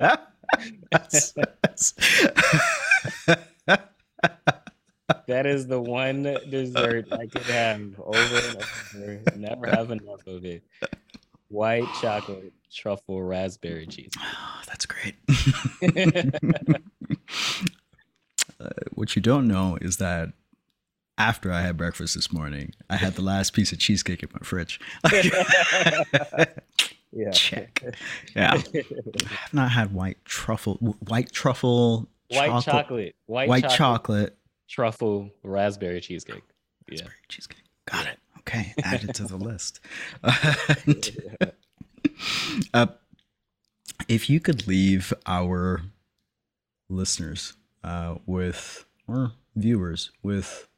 [0.90, 1.32] that's,
[1.62, 1.94] that's
[5.26, 8.64] that is the one dessert I could have over and
[8.96, 9.36] over.
[9.36, 10.62] Never have enough of it.
[11.48, 14.12] White chocolate truffle raspberry cheese.
[14.18, 15.14] Oh, that's great.
[18.60, 20.32] uh, what you don't know is that
[21.18, 22.74] after I had breakfast this morning.
[22.90, 24.80] I had the last piece of cheesecake in my fridge.
[27.12, 27.30] yeah.
[27.32, 27.82] Check.
[28.34, 28.52] Yeah.
[28.54, 30.74] I've not had white truffle,
[31.06, 36.42] white truffle, white chocolate, chocolate white, white chocolate, chocolate, truffle, raspberry cheesecake.
[36.88, 37.26] Raspberry yeah.
[37.28, 37.64] cheesecake.
[37.90, 38.18] Got it.
[38.40, 38.74] Okay.
[38.82, 39.80] Add it to the list.
[42.74, 42.86] uh,
[44.08, 45.82] if you could leave our
[46.88, 50.68] listeners uh, with, or viewers with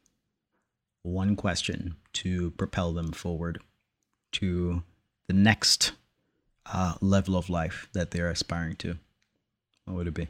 [1.02, 3.60] one question to propel them forward
[4.32, 4.82] to
[5.26, 5.92] the next
[6.66, 8.98] uh, level of life that they're aspiring to,
[9.84, 10.28] what would it be?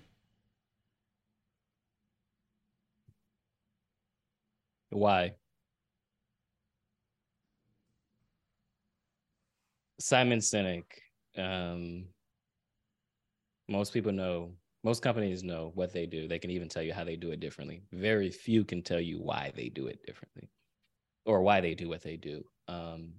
[4.91, 5.35] Why?
[10.01, 10.85] Simon Sinek.
[11.37, 12.07] Um,
[13.69, 14.53] most people know,
[14.83, 16.27] most companies know what they do.
[16.27, 17.83] They can even tell you how they do it differently.
[17.93, 20.49] Very few can tell you why they do it differently
[21.27, 22.45] or why they do what they do.
[22.69, 23.13] Um,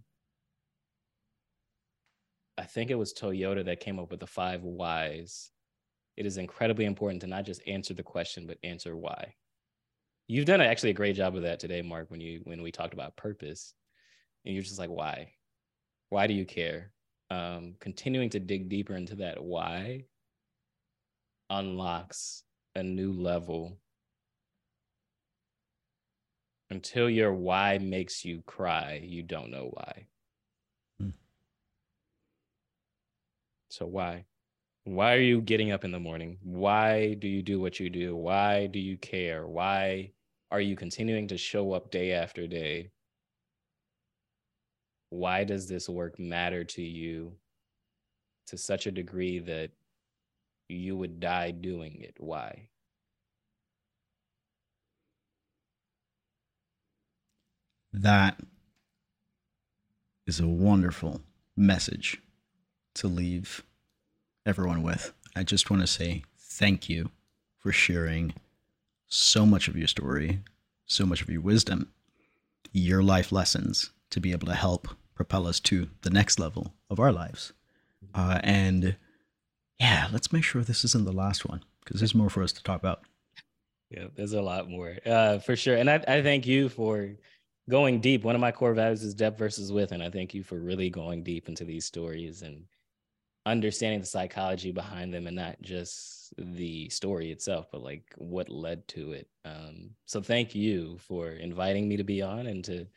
[2.57, 5.51] I think it was Toyota that came up with the five whys.
[6.17, 9.35] It is incredibly important to not just answer the question, but answer why.
[10.31, 12.93] You've done actually a great job of that today, Mark, when you when we talked
[12.93, 13.73] about purpose.
[14.45, 15.31] And you're just like, why?
[16.09, 16.91] Why do you care?
[17.31, 20.05] Um, continuing to dig deeper into that why
[21.49, 22.43] unlocks
[22.75, 23.79] a new level
[26.69, 30.05] until your why makes you cry, you don't know why.
[30.99, 31.09] Hmm.
[33.69, 34.25] So why?
[34.83, 36.37] Why are you getting up in the morning?
[36.43, 38.15] Why do you do what you do?
[38.15, 39.47] Why do you care?
[39.47, 40.11] Why
[40.51, 42.91] are you continuing to show up day after day?
[45.09, 47.33] Why does this work matter to you
[48.47, 49.71] to such a degree that
[50.67, 52.15] you would die doing it?
[52.19, 52.69] Why?
[57.91, 58.39] That
[60.27, 61.21] is a wonderful
[61.55, 62.21] message
[62.95, 63.63] to leave
[64.45, 65.13] everyone with.
[65.35, 67.09] I just want to say thank you
[67.57, 68.33] for sharing
[69.09, 70.39] so much of your story,
[70.85, 71.91] so much of your wisdom,
[72.71, 76.99] your life lessons to be able to help propel us to the next level of
[76.99, 77.51] our lives.
[78.13, 78.95] Uh, and
[79.79, 82.63] yeah, let's make sure this isn't the last one because there's more for us to
[82.63, 83.01] talk about.
[83.89, 85.75] Yeah, there's a lot more uh, for sure.
[85.75, 87.15] And I, I thank you for
[87.69, 88.23] going deep.
[88.23, 90.89] One of my core values is depth versus width, and I thank you for really
[90.89, 92.65] going deep into these stories and
[93.45, 98.87] understanding the psychology behind them, and not just the story itself, but like what led
[98.89, 99.27] to it.
[99.45, 102.87] Um, so thank you for inviting me to be on and to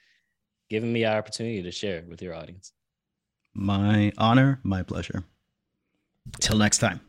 [0.68, 2.72] giving me our opportunity to share with your audience.
[3.54, 5.24] My honor, my pleasure.
[6.40, 7.00] Till next time.